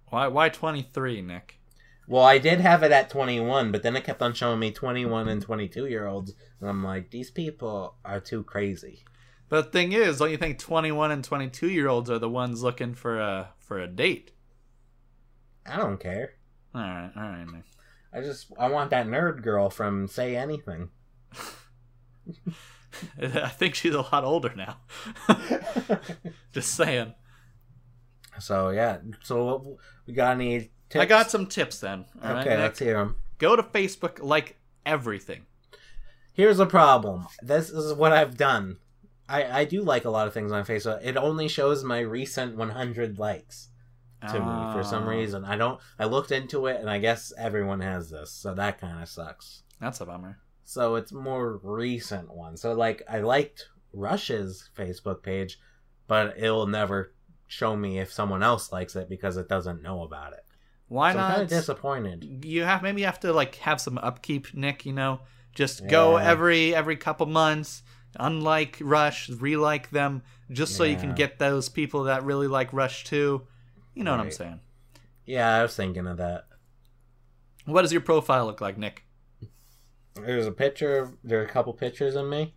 why 0.10 0.28
why 0.28 0.50
twenty 0.50 0.82
three, 0.82 1.22
Nick? 1.22 1.60
Well, 2.08 2.24
I 2.24 2.38
did 2.38 2.60
have 2.60 2.84
it 2.84 2.92
at 2.92 3.10
21, 3.10 3.72
but 3.72 3.82
then 3.82 3.96
it 3.96 4.04
kept 4.04 4.22
on 4.22 4.34
showing 4.34 4.60
me 4.60 4.72
21 4.72 5.30
and 5.30 5.42
22 5.42 5.86
year 5.86 6.06
olds. 6.06 6.34
And 6.60 6.70
I'm 6.70 6.84
like, 6.84 7.12
these 7.12 7.32
people 7.32 7.96
are 8.04 8.20
too 8.20 8.44
crazy. 8.44 9.04
But 9.50 9.66
the 9.66 9.72
thing 9.72 9.92
is, 9.92 10.18
don't 10.18 10.32
you 10.32 10.38
think 10.38 10.58
twenty 10.58 10.92
one 10.92 11.12
and 11.12 11.24
twenty 11.24 11.48
two 11.48 11.70
year 11.70 11.88
olds 11.88 12.10
are 12.10 12.18
the 12.18 12.30
ones 12.30 12.64
looking 12.64 12.96
for 12.96 13.20
a 13.20 13.50
for 13.60 13.78
a 13.80 13.86
date? 13.88 14.32
I 15.66 15.78
don't 15.78 16.00
care. 16.00 16.34
All 16.74 16.82
right, 16.82 17.12
all 17.16 17.22
right, 17.22 17.46
Nick. 17.46 17.64
I 18.12 18.22
just, 18.22 18.52
I 18.58 18.70
want 18.70 18.90
that 18.92 19.08
nerd 19.08 19.44
girl 19.44 19.70
from 19.70 20.08
Say 20.08 20.36
Anything. 20.36 20.90
I 23.22 23.50
think 23.50 23.76
she's 23.76 23.94
a 23.94 24.02
lot 24.02 24.24
older 24.24 24.54
now. 24.56 24.78
Just 26.52 26.76
saying. 26.76 27.14
so, 28.40 28.70
yeah. 28.70 28.98
So, 29.24 29.78
we 30.06 30.14
got 30.14 30.36
any 30.36 30.72
tips? 30.94 31.02
I 31.02 31.06
got 31.06 31.30
some 31.32 31.48
tips 31.48 31.80
then. 31.80 32.06
All 32.24 32.34
right, 32.34 32.42
Okay, 32.42 32.50
Nick? 32.52 32.60
let's 32.60 32.80
hear 32.80 32.94
them. 32.98 33.16
Go 33.38 33.56
to 33.56 33.64
Facebook, 33.64 34.22
like 34.22 34.58
everything. 34.86 35.46
Here's 36.34 36.60
a 36.60 36.66
problem. 36.66 37.28
This 37.42 37.70
is 37.70 37.94
what 37.94 38.12
I've 38.12 38.38
done. 38.38 38.78
I, 39.30 39.62
I 39.62 39.66
do 39.66 39.82
like 39.84 40.06
a 40.06 40.10
lot 40.10 40.28
of 40.28 40.34
things 40.34 40.52
on 40.52 40.66
Facebook. 40.66 41.00
It 41.04 41.16
only 41.18 41.48
shows 41.48 41.84
my 41.84 42.00
recent 42.00 42.56
100 42.56 43.20
likes 43.20 43.70
to 44.30 44.34
me 44.40 44.74
for 44.74 44.84
some 44.84 45.04
Ah, 45.04 45.10
reason. 45.10 45.44
I 45.46 45.58
don't. 45.58 45.80
I 46.00 46.06
looked 46.06 46.32
into 46.32 46.68
it, 46.68 46.80
and 46.80 46.90
I 46.90 46.98
guess 47.00 47.34
everyone 47.38 47.82
has 47.82 48.10
this, 48.10 48.32
so 48.32 48.54
that 48.54 48.80
kind 48.80 49.02
of 49.02 49.10
sucks. 49.10 49.64
That's 49.82 50.00
a 50.02 50.06
bummer. 50.06 50.40
So 50.64 50.96
it's 50.96 51.12
more 51.12 51.60
recent 51.62 52.34
one. 52.34 52.56
So 52.58 52.74
like, 52.74 53.04
I 53.10 53.20
liked 53.20 53.68
Rush's 53.92 54.70
Facebook 54.78 55.22
page, 55.24 55.60
but 56.08 56.36
it'll 56.38 56.68
never 56.68 57.14
show 57.48 57.76
me 57.76 58.00
if 58.00 58.12
someone 58.14 58.42
else 58.42 58.72
likes 58.72 58.96
it 58.96 59.10
because 59.10 59.36
it 59.38 59.50
doesn't 59.50 59.84
know 59.84 60.04
about 60.04 60.34
it. 60.34 60.43
Why 60.94 61.12
so 61.12 61.18
I'm 61.18 61.24
not? 61.24 61.32
kind 61.32 61.42
of 61.42 61.50
disappointed. 61.50 62.46
you 62.46 62.62
have 62.64 62.84
maybe 62.84 63.02
you 63.02 63.08
have 63.08 63.20
to 63.22 63.34
like 63.34 63.56
have 63.56 63.82
some 63.82 63.98
upkeep, 63.98 64.54
Nick. 64.54 64.86
You 64.86 64.94
know, 64.94 65.22
just 65.56 65.88
go 65.88 66.18
every 66.18 66.76
every 66.76 66.98
couple 66.98 67.26
months. 67.26 67.82
Unlike 68.20 68.78
Rush, 68.80 69.28
relike 69.28 69.90
them 69.90 70.22
just 70.52 70.76
so 70.76 70.84
you 70.84 70.96
can 70.96 71.16
get 71.16 71.40
those 71.40 71.68
people 71.68 72.04
that 72.04 72.24
really 72.24 72.46
like 72.46 72.72
Rush 72.72 73.06
too. 73.06 73.42
You 73.96 74.04
know 74.04 74.12
what 74.12 74.20
I'm 74.20 74.30
saying? 74.30 74.60
Yeah, 75.26 75.56
I 75.56 75.64
was 75.64 75.76
thinking 75.76 76.06
of 76.06 76.18
that. 76.18 76.46
What 77.66 77.82
does 77.82 77.92
your 77.92 78.02
profile 78.02 78.46
look 78.46 78.62
like, 78.62 78.78
Nick? 78.78 79.04
There's 80.14 80.46
a 80.46 80.52
picture. 80.52 81.18
There 81.24 81.40
are 81.42 81.46
a 81.46 81.50
couple 81.50 81.74
pictures 81.74 82.16
of 82.16 82.28
me. 82.28 82.54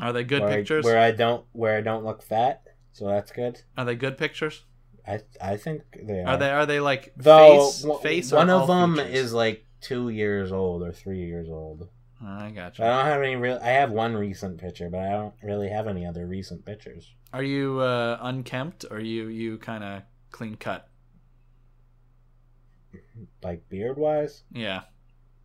Are 0.00 0.12
they 0.12 0.22
good 0.22 0.42
where 0.42 0.50
I- 0.50 0.56
pictures? 0.56 0.84
where 0.84 0.98
I 0.98 1.12
don't 1.12 1.46
where 1.52 1.78
I 1.78 1.80
don't 1.80 2.04
look 2.04 2.22
fat, 2.22 2.66
so 2.92 3.06
that's 3.06 3.32
good. 3.32 3.62
Are 3.78 3.86
they 3.86 3.94
good 3.94 4.18
pictures? 4.18 4.64
I 5.06 5.20
I 5.40 5.56
think 5.56 5.82
they 6.02 6.20
are. 6.20 6.28
Are 6.28 6.36
they 6.36 6.50
are 6.50 6.66
they 6.66 6.80
like 6.80 7.12
Though 7.16 7.66
face 7.70 7.82
w- 7.82 8.00
face 8.00 8.32
one 8.32 8.50
of 8.50 8.66
them 8.68 8.96
features? 8.96 9.14
is 9.14 9.32
like 9.34 9.66
two 9.80 10.08
years 10.08 10.50
old 10.52 10.82
or 10.82 10.92
three 10.92 11.24
years 11.26 11.48
old. 11.48 11.88
Oh, 12.22 12.26
I 12.26 12.50
got 12.52 12.80
I 12.80 12.86
don't 12.88 13.04
have 13.06 13.20
any 13.22 13.36
real. 13.36 13.58
I 13.62 13.68
have 13.70 13.90
one 13.90 14.16
recent 14.16 14.58
picture, 14.58 14.88
but 14.88 15.00
I 15.00 15.10
don't 15.10 15.34
really 15.42 15.68
have 15.68 15.86
any 15.88 16.06
other 16.06 16.26
recent 16.26 16.64
pictures. 16.64 17.12
Are 17.34 17.42
you 17.42 17.80
uh, 17.80 18.18
unkempt 18.22 18.86
or 18.90 18.98
you 19.00 19.26
you 19.28 19.58
kind 19.58 19.84
of 19.84 20.02
clean 20.30 20.54
cut? 20.56 20.88
Like 23.42 23.68
beard 23.68 23.98
wise, 23.98 24.42
Yeah. 24.52 24.82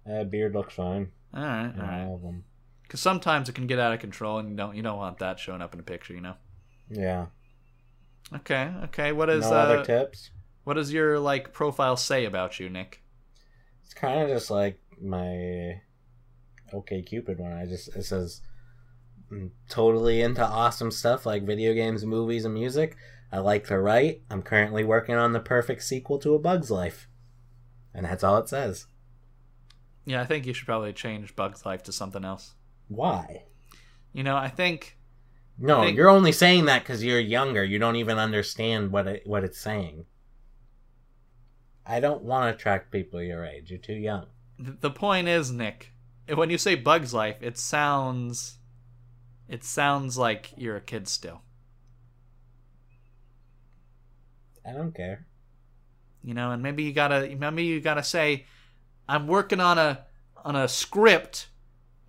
uh, 0.10 0.24
beard 0.24 0.54
looks 0.54 0.74
fine. 0.76 1.12
All 1.34 1.42
right, 1.44 1.74
all 1.78 1.84
on. 1.86 2.00
All 2.08 2.16
of 2.16 2.22
them. 2.22 2.44
Because 2.84 3.02
sometimes 3.02 3.50
it 3.50 3.56
can 3.56 3.68
get 3.68 3.80
out 3.80 3.94
of 3.94 4.00
control, 4.00 4.40
and 4.40 4.50
you 4.50 4.56
don't 4.56 4.76
you 4.76 4.82
don't 4.82 4.98
want 4.98 5.20
that 5.20 5.40
showing 5.40 5.62
up 5.62 5.74
in 5.74 5.80
a 5.80 5.84
picture, 5.84 6.14
you 6.14 6.22
know. 6.22 6.36
Yeah. 6.90 7.28
Okay, 8.34 8.72
okay. 8.86 9.12
What 9.12 9.30
is 9.30 9.50
no 9.50 9.58
other 9.58 9.78
uh, 9.80 9.84
tips. 9.84 10.32
what 10.64 10.76
does 10.76 10.94
your 10.94 11.20
like 11.20 11.54
profile 11.54 11.98
say 11.98 12.26
about 12.26 12.60
you, 12.60 12.70
Nick? 12.70 13.02
It's 13.84 13.94
kind 13.94 14.22
of 14.22 14.30
just 14.30 14.52
like 14.52 14.80
my 15.02 15.82
OK 16.74 17.02
Cupid 17.02 17.40
one. 17.40 17.54
I 17.54 17.66
just 17.66 17.96
it 17.96 18.04
says 18.04 18.42
"I'm 19.32 19.52
totally 19.68 20.22
into 20.22 20.46
awesome 20.46 20.92
stuff 20.92 21.26
like 21.26 21.44
video 21.44 21.74
games, 21.74 22.06
movies, 22.06 22.46
and 22.46 22.54
music. 22.54 22.96
I 23.32 23.40
like 23.40 23.68
to 23.68 23.80
write. 23.80 24.22
I'm 24.30 24.42
currently 24.42 24.84
working 24.84 25.16
on 25.16 25.34
the 25.34 25.40
perfect 25.40 25.84
sequel 25.84 26.20
to 26.20 26.36
A 26.36 26.40
Bug's 26.40 26.72
Life, 26.72 27.08
and 27.94 28.06
that's 28.06 28.24
all 28.24 28.38
it 28.38 28.50
says. 28.50 28.88
Yeah, 30.06 30.22
I 30.22 30.26
think 30.26 30.46
you 30.46 30.54
should 30.54 30.66
probably 30.66 30.94
change 30.94 31.36
Bug's 31.36 31.66
Life 31.66 31.84
to 31.84 31.92
something 31.92 32.26
else. 32.26 32.54
Why? 32.88 33.44
You 34.14 34.24
know, 34.24 34.36
I 34.36 34.50
think 34.50 34.98
No, 35.60 35.82
think- 35.82 35.98
you're 35.98 36.10
only 36.10 36.32
saying 36.32 36.66
that 36.66 36.84
because 36.84 37.04
you're 37.04 37.20
younger. 37.20 37.64
You 37.64 37.80
don't 37.80 37.98
even 37.98 38.18
understand 38.18 38.92
what 38.92 39.08
it 39.08 39.28
what 39.28 39.44
it's 39.44 39.60
saying. 39.60 40.06
I 41.86 42.00
don't 42.00 42.22
want 42.24 42.46
to 42.52 42.56
attract 42.56 42.92
people 42.92 43.22
your 43.22 43.44
age. 43.46 43.70
You're 43.72 43.80
too 43.80 43.94
young. 43.94 44.28
the 44.58 44.92
point 44.92 45.28
is, 45.28 45.52
Nick, 45.52 45.92
when 46.34 46.50
you 46.50 46.58
say 46.58 46.76
Bug's 46.76 47.14
Life, 47.14 47.38
it 47.42 47.58
sounds 47.58 48.60
it 49.48 49.64
sounds 49.64 50.18
like 50.18 50.52
you're 50.56 50.76
a 50.76 50.82
kid 50.82 51.08
still. 51.08 51.42
I 54.66 54.74
don't 54.74 54.94
care. 54.94 55.26
you 56.24 56.34
know 56.34 56.52
and 56.52 56.62
maybe 56.62 56.84
you 56.84 56.94
gotta 56.94 57.36
maybe 57.36 57.64
you 57.64 57.80
gotta 57.80 58.04
say 58.04 58.46
i'm 59.08 59.26
working 59.26 59.60
on 59.62 59.78
a 59.78 60.06
on 60.44 60.56
a 60.56 60.68
script 60.68 61.48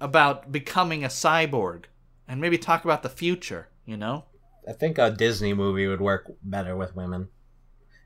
about 0.01 0.51
becoming 0.51 1.05
a 1.05 1.09
cyborg 1.09 1.84
and 2.31 2.41
maybe 2.41 2.57
talk 2.59 2.85
about 2.85 3.03
the 3.03 3.09
future 3.22 3.68
you 3.85 3.97
know 3.97 4.24
I 4.68 4.72
think 4.72 4.99
a 4.99 5.11
Disney 5.11 5.53
movie 5.55 5.87
would 5.87 6.01
work 6.03 6.31
better 6.43 6.76
with 6.76 6.95
women. 6.95 7.28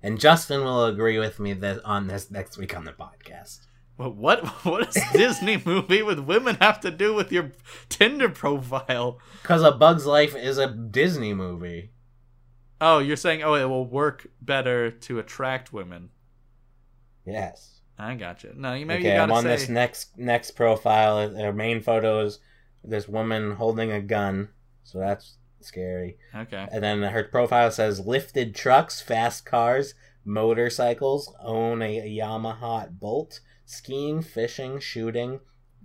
And 0.03 0.21
Justin 0.21 0.63
will 0.63 0.85
agree 0.87 1.19
with 1.19 1.41
me 1.41 1.53
that 1.55 1.85
on 1.85 2.07
this 2.07 2.31
next 2.31 2.57
week 2.59 2.77
on 2.77 2.85
the 2.85 2.93
podcast. 2.93 3.67
but 3.99 4.15
what 4.17 4.45
what 4.65 4.85
does 4.85 5.03
disney 5.13 5.61
movie 5.65 6.03
with 6.03 6.19
women 6.21 6.57
have 6.61 6.79
to 6.81 6.91
do 6.91 7.13
with 7.15 7.31
your 7.33 7.53
tinder 7.89 8.29
profile 8.29 9.19
Because 9.43 9.63
A 9.63 9.73
Bug's 9.73 10.07
Life 10.07 10.35
is 10.37 10.59
a 10.59 10.69
Disney 10.69 11.35
movie. 11.35 11.91
oh 12.81 12.99
you're 13.01 13.17
saying 13.27 13.43
oh 13.43 13.55
it 13.55 13.69
will 13.69 13.87
work 13.87 14.27
better 14.41 14.91
to 15.07 15.19
attract 15.19 15.73
women 15.73 16.11
Yes. 17.27 17.81
i 17.99 18.15
gotcha 18.15 18.53
no 18.57 18.75
you 18.75 18.87
maybe 18.87 19.05
okay, 19.07 19.17
you 19.17 19.21
I'm 19.23 19.33
on 19.33 19.43
say 19.43 19.49
this 19.49 19.69
next 19.69 20.19
next 20.19 20.53
profile. 20.53 21.29
Their 21.31 21.53
main 21.53 21.81
photo 21.83 22.25
is 22.27 22.39
this 22.85 23.09
woman 23.09 23.53
holding 23.53 23.91
a 23.91 24.01
gun, 24.01 24.49
so 24.83 24.99
that's 24.99 25.39
scary. 25.61 26.19
okay 26.35 26.69
And 26.71 26.83
then 26.83 27.03
her 27.03 27.25
profile 27.25 27.71
says 27.71 28.07
lifted 28.07 28.55
trucks, 28.55 29.01
fast 29.01 29.47
cars, 29.47 29.95
motorcycles, 30.25 31.35
own 31.43 31.83
a 31.83 32.01
Yamaha 32.19 32.91
Bolt, 32.99 33.41
skiing, 33.65 34.23
fishing, 34.23 34.79
shooting, 34.79 35.41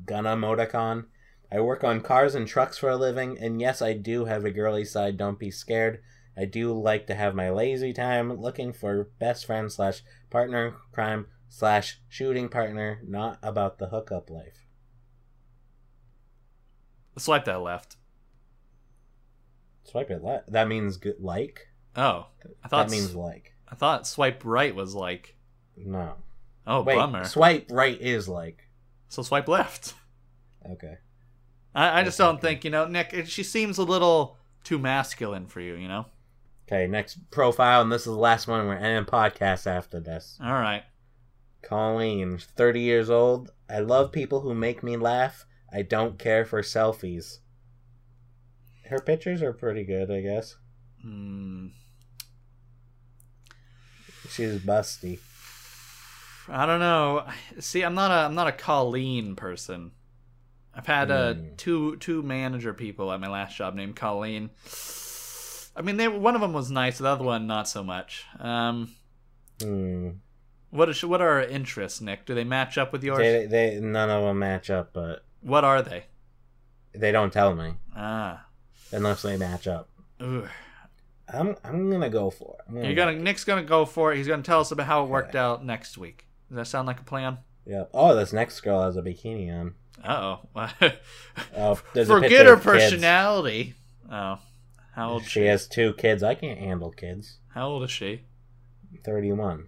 gun 0.06 0.26
emoticon. 0.26 1.06
I 1.52 1.62
work 1.62 1.84
on 1.84 2.02
cars 2.02 2.36
and 2.36 2.48
trucks 2.48 2.78
for 2.78 2.90
a 2.90 2.96
living, 2.98 3.38
and 3.40 3.60
yes, 3.60 3.82
I 3.82 3.94
do 3.94 4.26
have 4.26 4.46
a 4.46 4.52
girly 4.52 4.86
side. 4.86 5.18
Don't 5.18 5.40
be 5.40 5.50
scared. 5.50 6.02
I 6.38 6.46
do 6.46 6.72
like 6.72 7.08
to 7.08 7.16
have 7.16 7.36
my 7.36 7.50
lazy 7.50 7.92
time 7.92 8.40
looking 8.40 8.72
for 8.72 9.10
best 9.20 9.46
friend 9.46 9.72
slash 9.72 10.04
partner 10.30 10.68
in 10.68 10.74
crime 10.94 11.26
slash 11.50 12.00
shooting 12.08 12.50
partner, 12.50 13.02
not 13.06 13.40
about 13.42 13.80
the 13.80 13.88
hookup 13.88 14.30
life. 14.30 14.69
Swipe 17.20 17.46
that 17.46 17.62
left. 17.62 17.98
Swipe 19.84 20.12
it 20.12 20.24
left. 20.24 20.52
That 20.52 20.68
means 20.68 20.98
good, 20.98 21.16
like. 21.20 21.68
Oh, 21.96 22.28
I 22.64 22.68
thought 22.68 22.88
That 22.88 22.92
means 22.92 23.16
like. 23.16 23.54
I 23.68 23.76
thought 23.76 24.08
swipe 24.08 24.44
right 24.46 24.74
was 24.76 24.94
like. 24.96 25.36
No. 25.78 26.14
Oh, 26.68 26.82
Wait, 26.82 26.96
bummer. 26.96 27.24
swipe 27.26 27.68
right 27.72 28.00
is 28.00 28.28
like. 28.28 28.68
so 29.08 29.22
swipe 29.24 29.48
left. 29.48 29.94
Okay. 30.70 30.98
I, 31.74 32.02
I 32.02 32.04
just 32.04 32.18
don't 32.18 32.36
okay. 32.36 32.48
think 32.48 32.64
you 32.66 32.70
know, 32.72 32.86
Nick. 32.86 33.14
it- 33.14 33.28
She 33.30 33.44
seems 33.44 33.78
a 33.78 33.84
little 33.84 34.38
too 34.64 34.78
masculine 34.78 35.48
for 35.48 35.62
you. 35.62 35.76
You 35.76 35.88
know. 35.88 36.06
Okay, 36.68 36.86
next 36.86 37.32
profile, 37.32 37.82
and 37.82 37.92
this 37.92 38.02
is 38.02 38.14
the 38.14 38.20
last 38.20 38.48
one. 38.48 38.68
We're 38.68 38.76
ending 38.76 39.06
podcast 39.12 39.66
after 39.66 40.00
this. 40.00 40.38
All 40.44 40.54
right. 40.54 40.84
Colleen, 41.64 42.38
30 42.38 42.80
years 42.82 43.10
old. 43.10 43.52
I 43.70 43.80
love 43.80 44.12
people 44.12 44.42
who 44.42 44.54
make 44.54 44.84
me 44.84 44.96
laugh. 44.96 45.46
I 45.72 45.82
don't 45.84 46.18
care 46.18 46.46
for 46.46 46.62
selfies. 46.62 47.40
Her 48.90 49.00
pictures 49.00 49.42
are 49.44 49.54
pretty 49.54 49.84
good, 49.84 50.10
I 50.12 50.22
guess. 50.22 50.56
Hmm. 51.02 51.68
She's 54.30 54.60
busty. 54.60 55.20
I 56.48 56.66
don't 56.66 56.80
know. 56.80 57.26
See, 57.60 57.84
I'm 57.84 57.94
not 57.96 58.12
a 58.12 58.26
I'm 58.26 58.36
not 58.36 58.48
a 58.48 58.52
Colleen 58.52 59.36
person. 59.36 59.92
I've 60.74 60.86
had 60.88 61.12
uh, 61.12 61.34
Hmm. 61.34 61.56
two 61.58 61.98
two 61.98 62.22
manager 62.24 62.74
people 62.74 63.12
at 63.12 63.20
my 63.20 63.28
last 63.30 63.56
job 63.56 63.76
named 63.76 63.96
Colleen. 63.96 64.50
I 65.76 65.82
mean, 65.82 65.98
they 65.98 66.08
one 66.08 66.36
of 66.36 66.42
them 66.42 66.54
was 66.54 66.72
nice, 66.72 66.98
the 66.98 67.08
other 67.08 67.24
one 67.24 67.48
not 67.48 67.68
so 67.68 67.84
much. 67.84 68.26
Um, 68.40 68.92
Hmm. 69.62 70.10
what 70.72 70.90
is 70.90 71.04
what 71.04 71.22
are 71.22 71.30
our 71.30 71.44
interests, 71.44 72.02
Nick? 72.02 72.26
Do 72.26 72.34
they 72.34 72.44
match 72.44 72.78
up 72.78 72.92
with 72.92 73.04
yours? 73.04 73.20
They, 73.20 73.46
they, 73.46 73.80
none 73.80 74.10
of 74.10 74.24
them 74.24 74.40
match 74.40 74.70
up, 74.70 74.92
but 74.94 75.24
What 75.42 75.64
are 75.64 75.82
they? 75.82 76.06
they 76.94 77.12
don't 77.12 77.32
tell 77.32 77.56
me 77.56 77.74
Ah, 77.96 78.46
unless 78.92 79.22
they 79.22 79.38
match 79.38 79.68
up. 79.68 79.90
Ooh. 80.22 80.48
I'm, 81.32 81.56
I'm 81.64 81.90
gonna 81.92 82.10
go 82.10 82.30
for 82.32 82.56
it. 82.60 82.66
I'm 82.70 82.84
you're 82.84 82.96
gonna 82.96 83.14
Nick's 83.14 83.44
gonna 83.44 83.64
go 83.64 83.86
for 83.86 84.12
it. 84.12 84.18
He's 84.18 84.28
gonna 84.28 84.42
tell 84.42 84.62
us 84.62 84.72
about 84.72 84.88
how 84.88 85.04
it 85.04 85.10
worked 85.10 85.36
out 85.36 85.64
next 85.64 85.98
week. 85.98 86.26
Does 86.50 86.56
that 86.58 86.66
sound 86.68 86.88
like 86.88 87.00
a 87.00 87.04
plan? 87.04 87.38
Yep. 87.68 87.92
Oh, 87.94 88.16
this 88.16 88.34
next 88.34 88.60
girl 88.62 88.82
has 88.82 88.98
a 88.98 89.02
bikini 89.04 89.52
on. 89.54 89.76
Uh 90.04 90.38
oh. 90.56 90.68
Forget 92.06 92.46
her 92.48 92.58
personality. 92.58 93.76
Oh, 94.12 94.40
how 94.96 95.10
old? 95.12 95.24
She, 95.24 95.30
she 95.42 95.46
has 95.46 95.68
two 95.68 95.94
kids. 95.94 96.24
I 96.24 96.34
can't 96.34 96.58
handle 96.58 96.92
kids. 96.92 97.38
How 97.54 97.68
old 97.68 97.84
is 97.84 97.92
she? 97.92 98.24
31. 99.04 99.68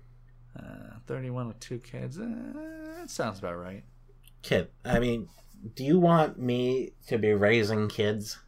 Uh, 0.57 0.63
31 1.05 1.47
with 1.47 1.59
two 1.59 1.77
kids. 1.79 2.17
Uh, 2.17 2.27
that 2.97 3.09
sounds 3.09 3.39
about 3.39 3.55
right. 3.57 3.83
Kid. 4.41 4.69
I 4.83 4.99
mean, 4.99 5.27
do 5.75 5.83
you 5.83 5.99
want 5.99 6.39
me 6.39 6.93
to 7.07 7.17
be 7.17 7.33
raising 7.33 7.87
kids? 7.87 8.39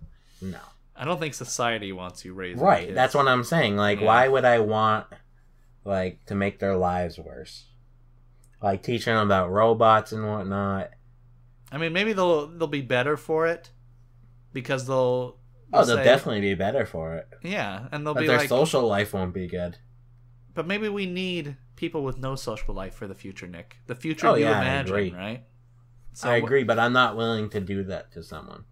No. 0.41 0.59
I 0.95 1.05
don't 1.05 1.19
think 1.19 1.33
society 1.33 1.91
wants 1.91 2.23
you 2.23 2.33
raising 2.33 2.63
Right. 2.63 2.85
kids. 2.85 2.95
That's 2.95 3.15
what 3.15 3.27
I'm 3.27 3.43
saying. 3.43 3.77
Like, 3.77 3.99
Yeah. 3.99 4.05
why 4.07 4.27
would 4.27 4.45
I 4.45 4.59
want, 4.59 5.07
like, 5.83 6.25
to 6.27 6.35
make 6.35 6.59
their 6.59 6.75
lives 6.75 7.17
worse? 7.17 7.65
Like, 8.61 8.83
teaching 8.83 9.13
them 9.13 9.25
about 9.25 9.51
robots 9.51 10.11
and 10.11 10.25
whatnot. 10.27 10.91
I 11.71 11.77
mean, 11.77 11.91
maybe 11.93 12.13
they'll 12.13 12.47
they'll 12.47 12.67
be 12.67 12.81
better 12.81 13.17
for 13.17 13.47
it 13.47 13.71
because 14.53 14.85
they'll. 14.87 15.39
Oh, 15.73 15.83
they'll 15.83 15.97
say- 15.97 16.03
definitely 16.03 16.41
be 16.41 16.53
better 16.53 16.85
for 16.85 17.15
it. 17.15 17.27
Yeah, 17.41 17.87
and 17.91 18.05
they'll 18.05 18.13
But 18.13 18.21
be 18.21 18.27
their 18.27 18.37
like, 18.37 18.49
social 18.49 18.87
life 18.87 19.13
won't 19.13 19.33
be 19.33 19.47
good. 19.47 19.77
but 20.53 20.67
maybe 20.67 20.87
we 20.87 21.07
need 21.07 21.57
people 21.75 22.03
with 22.03 22.17
no 22.19 22.35
social 22.35 22.75
life 22.75 22.93
for 22.93 23.07
the 23.07 23.15
future, 23.15 23.47
Nick. 23.47 23.77
The 23.87 23.95
future 23.95 24.27
Oh, 24.27 24.35
you 24.35 24.45
yeah, 24.45 24.61
imagine, 24.61 25.15
right? 25.15 25.43
So 26.13 26.29
I 26.29 26.35
agree, 26.35 26.63
but 26.63 26.79
I'm 26.79 26.93
not 26.93 27.17
willing 27.17 27.49
to 27.49 27.59
do 27.59 27.83
that 27.85 28.11
to 28.13 28.23
someone. 28.23 28.65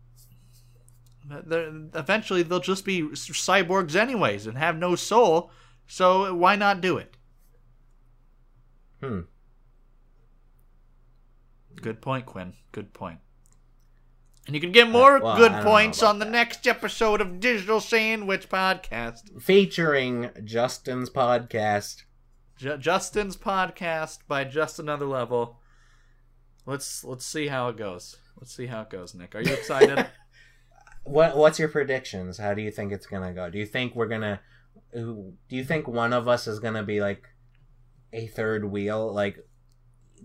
Eventually, 1.29 2.43
they'll 2.43 2.59
just 2.59 2.85
be 2.85 3.01
cyborgs 3.03 3.95
anyways 3.95 4.47
and 4.47 4.57
have 4.57 4.77
no 4.77 4.95
soul. 4.95 5.51
So 5.87 6.33
why 6.33 6.55
not 6.55 6.81
do 6.81 6.97
it? 6.97 7.17
Hmm. 9.01 9.21
Good 11.81 12.01
point, 12.01 12.25
Quinn. 12.25 12.53
Good 12.71 12.93
point. 12.93 13.19
And 14.45 14.55
you 14.55 14.61
can 14.61 14.71
get 14.71 14.89
more 14.89 15.19
well, 15.19 15.37
good 15.37 15.51
I 15.51 15.55
don't 15.55 15.65
know 15.65 15.71
points 15.71 16.03
on 16.03 16.19
the 16.19 16.25
next 16.25 16.67
episode 16.67 17.21
of 17.21 17.39
Digital 17.39 17.79
Sandwich 17.79 18.49
Podcast. 18.49 19.41
Featuring 19.41 20.29
Justin's 20.43 21.09
podcast. 21.09 22.03
Ju- 22.57 22.77
Justin's 22.77 23.37
podcast 23.37 24.19
by 24.27 24.43
just 24.43 24.79
another 24.79 25.05
level. 25.05 25.60
Let's 26.65 27.03
let's 27.03 27.25
see 27.25 27.47
how 27.47 27.69
it 27.69 27.77
goes. 27.77 28.17
Let's 28.39 28.53
see 28.55 28.67
how 28.67 28.81
it 28.81 28.89
goes, 28.89 29.13
Nick. 29.15 29.35
Are 29.35 29.41
you 29.41 29.53
excited? 29.53 30.07
What 31.03 31.35
What's 31.35 31.57
your 31.57 31.67
predictions? 31.67 32.37
How 32.37 32.53
do 32.53 32.61
you 32.61 32.69
think 32.69 32.91
it's 32.91 33.07
gonna 33.07 33.33
go? 33.33 33.49
Do 33.49 33.57
you 33.57 33.65
think 33.65 33.95
we're 33.95 34.05
gonna? 34.07 34.39
Do 34.93 35.33
you 35.49 35.63
think 35.63 35.87
one 35.87 36.13
of 36.13 36.27
us 36.27 36.45
is 36.45 36.59
gonna 36.59 36.83
be 36.83 37.01
like 37.01 37.23
a 38.13 38.27
third 38.27 38.65
wheel? 38.65 39.11
Like 39.11 39.39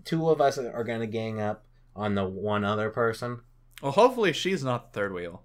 two 0.05 0.29
of 0.29 0.39
us 0.39 0.59
are 0.59 0.83
gonna 0.83 1.07
gang 1.07 1.41
up 1.41 1.65
on 1.95 2.13
the 2.13 2.25
one 2.25 2.63
other 2.63 2.91
person. 2.91 3.41
well, 3.81 3.91
hopefully 3.91 4.33
she's 4.33 4.63
not 4.63 4.93
the 4.93 4.99
third 4.99 5.13
wheel. 5.13 5.41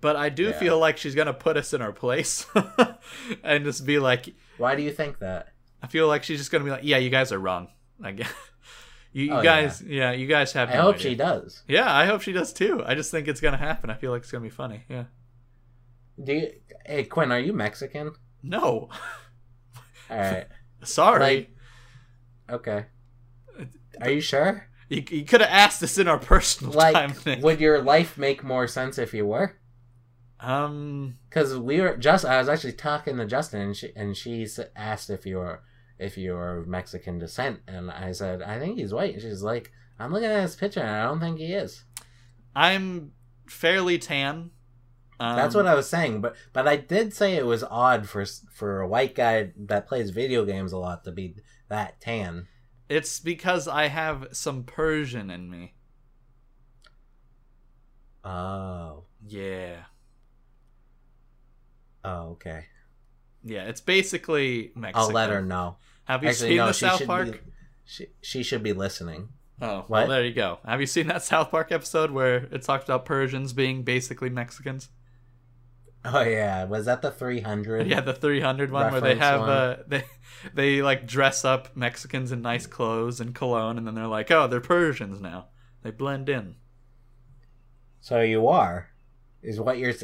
But 0.00 0.16
I 0.16 0.30
do 0.30 0.46
Yeah. 0.46 0.58
feel 0.58 0.78
like 0.80 0.96
she's 0.98 1.14
gonna 1.14 1.32
put 1.32 1.56
us 1.56 1.72
in 1.72 1.80
our 1.80 1.92
place 1.92 2.44
and 3.44 3.64
just 3.64 3.86
be 3.86 4.00
like, 4.00 4.34
Why 4.58 4.74
do 4.74 4.82
you 4.82 4.90
think 4.90 5.20
that? 5.20 5.52
I 5.80 5.86
feel 5.86 6.08
like 6.08 6.24
she's 6.24 6.38
just 6.40 6.50
gonna 6.50 6.64
be 6.64 6.70
like, 6.70 6.82
yeah, 6.82 6.96
you 6.98 7.08
guys 7.10 7.30
are 7.30 7.38
wrong. 7.38 7.68
Like, 8.00 8.26
you, 9.12 9.24
you 9.26 9.32
Oh, 9.34 9.42
guys, 9.42 9.82
yeah. 9.82 10.12
you 10.12 10.26
guys 10.26 10.52
have. 10.52 10.68
I 10.70 10.76
hope 10.76 10.96
idea. 10.96 11.10
she 11.10 11.14
does. 11.16 11.62
Yeah, 11.68 11.92
I 11.94 12.06
hope 12.06 12.22
she 12.22 12.32
does 12.32 12.52
too. 12.52 12.82
I 12.84 12.94
just 12.94 13.10
think 13.10 13.28
it's 13.28 13.40
gonna 13.40 13.56
happen. 13.56 13.90
I 13.90 13.94
feel 13.94 14.10
like 14.12 14.22
it's 14.22 14.30
gonna 14.30 14.42
be 14.42 14.50
funny. 14.50 14.84
Yeah. 14.88 15.04
Do 16.22 16.32
you? 16.34 16.50
Hey 16.86 17.04
Quinn, 17.04 17.32
are 17.32 17.38
you 17.40 17.52
Mexican? 17.52 18.12
No, 18.42 18.88
All 20.10 20.16
right. 20.16 20.46
sorry. 20.82 21.20
Like- 21.20 21.56
Okay. 22.50 22.86
Are 24.00 24.10
you 24.10 24.20
sure? 24.20 24.66
you 24.88 25.04
you 25.10 25.24
could 25.24 25.40
have 25.40 25.50
asked 25.50 25.80
this 25.80 25.98
in 25.98 26.08
our 26.08 26.18
personal 26.18 26.72
Like, 26.72 26.94
time. 26.94 27.14
Nick. 27.24 27.42
would 27.44 27.60
your 27.60 27.80
life 27.80 28.18
make 28.18 28.42
more 28.42 28.66
sense 28.66 28.98
if 28.98 29.14
you 29.14 29.24
were? 29.26 29.56
Um, 30.40 31.18
Because 31.28 31.56
we 31.56 31.80
were 31.80 31.96
just, 31.96 32.24
I 32.24 32.38
was 32.38 32.48
actually 32.48 32.72
talking 32.72 33.18
to 33.18 33.26
Justin, 33.26 33.60
and 33.60 33.76
she 33.76 33.92
and 33.94 34.16
she 34.16 34.46
asked 34.74 35.10
if 35.10 35.26
you 35.26 35.36
were 35.36 35.62
if 36.00 36.16
you're 36.18 36.58
of 36.58 36.66
Mexican 36.66 37.18
descent, 37.18 37.60
and 37.68 37.90
I 37.90 38.12
said 38.12 38.42
I 38.42 38.58
think 38.58 38.78
he's 38.78 38.92
white. 38.92 39.14
And 39.14 39.22
she's 39.22 39.42
like, 39.42 39.70
I'm 39.98 40.12
looking 40.12 40.30
at 40.30 40.42
his 40.42 40.56
picture, 40.56 40.80
and 40.80 40.90
I 40.90 41.04
don't 41.04 41.20
think 41.20 41.38
he 41.38 41.52
is. 41.52 41.84
I'm 42.56 43.12
fairly 43.48 43.98
tan. 43.98 44.50
Um, 45.20 45.36
That's 45.36 45.54
what 45.54 45.66
I 45.66 45.74
was 45.74 45.88
saying, 45.88 46.22
but 46.22 46.34
but 46.54 46.66
I 46.66 46.76
did 46.76 47.12
say 47.12 47.34
it 47.34 47.44
was 47.44 47.62
odd 47.62 48.08
for 48.08 48.24
for 48.52 48.80
a 48.80 48.88
white 48.88 49.14
guy 49.14 49.52
that 49.56 49.86
plays 49.86 50.10
video 50.10 50.46
games 50.46 50.72
a 50.72 50.78
lot 50.78 51.04
to 51.04 51.12
be 51.12 51.36
that 51.68 52.00
tan. 52.00 52.48
It's 52.88 53.20
because 53.20 53.68
I 53.68 53.88
have 53.88 54.28
some 54.32 54.64
Persian 54.64 55.30
in 55.30 55.50
me. 55.50 55.74
Oh, 58.24 59.04
Yeah. 59.26 59.84
oh, 62.04 62.30
okay. 62.32 62.66
Yeah, 63.44 63.64
it's 63.64 63.80
basically 63.80 64.72
Mexican. 64.74 65.00
I'll 65.08 65.14
let 65.14 65.30
her 65.30 65.42
know. 65.42 65.76
Have 66.10 66.24
you 66.24 66.30
Actually, 66.30 66.48
seen 66.48 66.56
no, 66.56 66.66
the 66.66 66.72
she 66.72 66.80
South 66.86 66.98
should 66.98 67.06
Park? 67.06 67.32
be. 67.32 67.38
She 67.84 68.06
she 68.20 68.42
should 68.42 68.62
be 68.64 68.72
listening. 68.72 69.28
Oh, 69.62 69.84
well, 69.88 70.08
there 70.08 70.24
you 70.24 70.32
go. 70.32 70.58
Have 70.66 70.80
you 70.80 70.86
seen 70.86 71.06
that 71.06 71.22
South 71.22 71.50
Park 71.50 71.70
episode 71.70 72.10
where 72.10 72.36
it 72.50 72.62
talks 72.62 72.84
about 72.84 73.04
Persians 73.04 73.52
being 73.52 73.82
basically 73.84 74.28
Mexicans? 74.30 74.88
Oh 76.04 76.22
yeah, 76.22 76.64
was 76.64 76.86
that 76.86 77.02
the 77.02 77.10
three 77.10 77.40
hundred? 77.42 77.86
Yeah, 77.86 78.00
the 78.00 78.14
300 78.14 78.72
one 78.72 78.90
where 78.90 79.00
they 79.00 79.16
have 79.16 79.40
one. 79.40 79.50
uh 79.50 79.82
they 79.86 80.04
they 80.54 80.82
like 80.82 81.06
dress 81.06 81.44
up 81.44 81.76
Mexicans 81.76 82.32
in 82.32 82.42
nice 82.42 82.66
clothes 82.66 83.20
and 83.20 83.34
cologne 83.34 83.78
and 83.78 83.86
then 83.86 83.94
they're 83.94 84.06
like, 84.06 84.30
"Oh, 84.30 84.46
they're 84.48 84.60
Persians 84.60 85.20
now." 85.20 85.46
They 85.82 85.90
blend 85.90 86.28
in. 86.28 86.56
So 88.00 88.20
you 88.22 88.48
are, 88.48 88.90
is 89.42 89.60
what 89.60 89.78
you're 89.78 89.94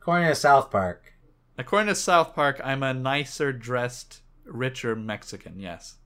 according 0.00 0.28
to 0.28 0.34
South 0.34 0.70
Park. 0.70 1.12
According 1.58 1.88
to 1.88 1.94
South 1.94 2.34
Park, 2.34 2.60
I'm 2.64 2.82
a 2.82 2.94
nicer 2.94 3.52
dressed, 3.52 4.22
richer 4.50 4.94
Mexican. 4.96 5.58
Yes. 5.58 5.96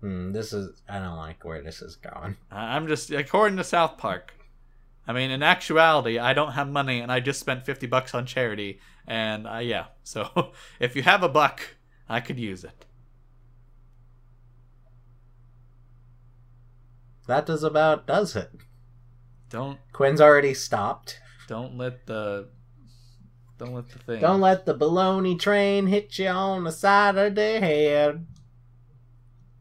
Hmm, 0.00 0.32
this 0.32 0.52
is 0.52 0.82
I 0.88 0.98
don't 0.98 1.16
like 1.16 1.44
where 1.44 1.62
this 1.62 1.80
is 1.80 1.96
going. 1.96 2.36
I'm 2.50 2.88
just 2.88 3.10
according 3.10 3.56
to 3.58 3.64
South 3.64 3.96
Park. 3.98 4.34
I 5.06 5.12
mean, 5.12 5.30
in 5.30 5.42
actuality, 5.42 6.18
I 6.18 6.32
don't 6.32 6.52
have 6.52 6.68
money, 6.68 7.00
and 7.00 7.12
I 7.12 7.20
just 7.20 7.40
spent 7.40 7.64
fifty 7.64 7.86
bucks 7.86 8.14
on 8.14 8.26
charity, 8.26 8.80
and 9.06 9.46
uh, 9.46 9.58
yeah. 9.58 9.86
So 10.04 10.52
if 10.78 10.94
you 10.94 11.02
have 11.02 11.22
a 11.22 11.28
buck, 11.28 11.76
I 12.08 12.20
could 12.20 12.38
use 12.38 12.62
it. 12.64 12.84
That 17.26 17.46
does 17.46 17.62
about 17.62 18.06
does 18.06 18.36
it. 18.36 18.50
Don't 19.48 19.78
Quinn's 19.92 20.20
already 20.20 20.52
stopped. 20.52 21.20
don't 21.48 21.78
let 21.78 22.06
the 22.06 22.48
don't 23.58 23.74
let 23.74 23.88
the 23.88 23.98
thing. 23.98 24.20
Don't 24.20 24.40
let 24.40 24.66
the 24.66 24.74
baloney 24.74 25.38
train 25.38 25.86
hit 25.86 26.18
you 26.18 26.28
on 26.28 26.64
the 26.64 26.72
side 26.72 27.16
of 27.16 27.34
the 27.34 27.60
head. 27.60 28.26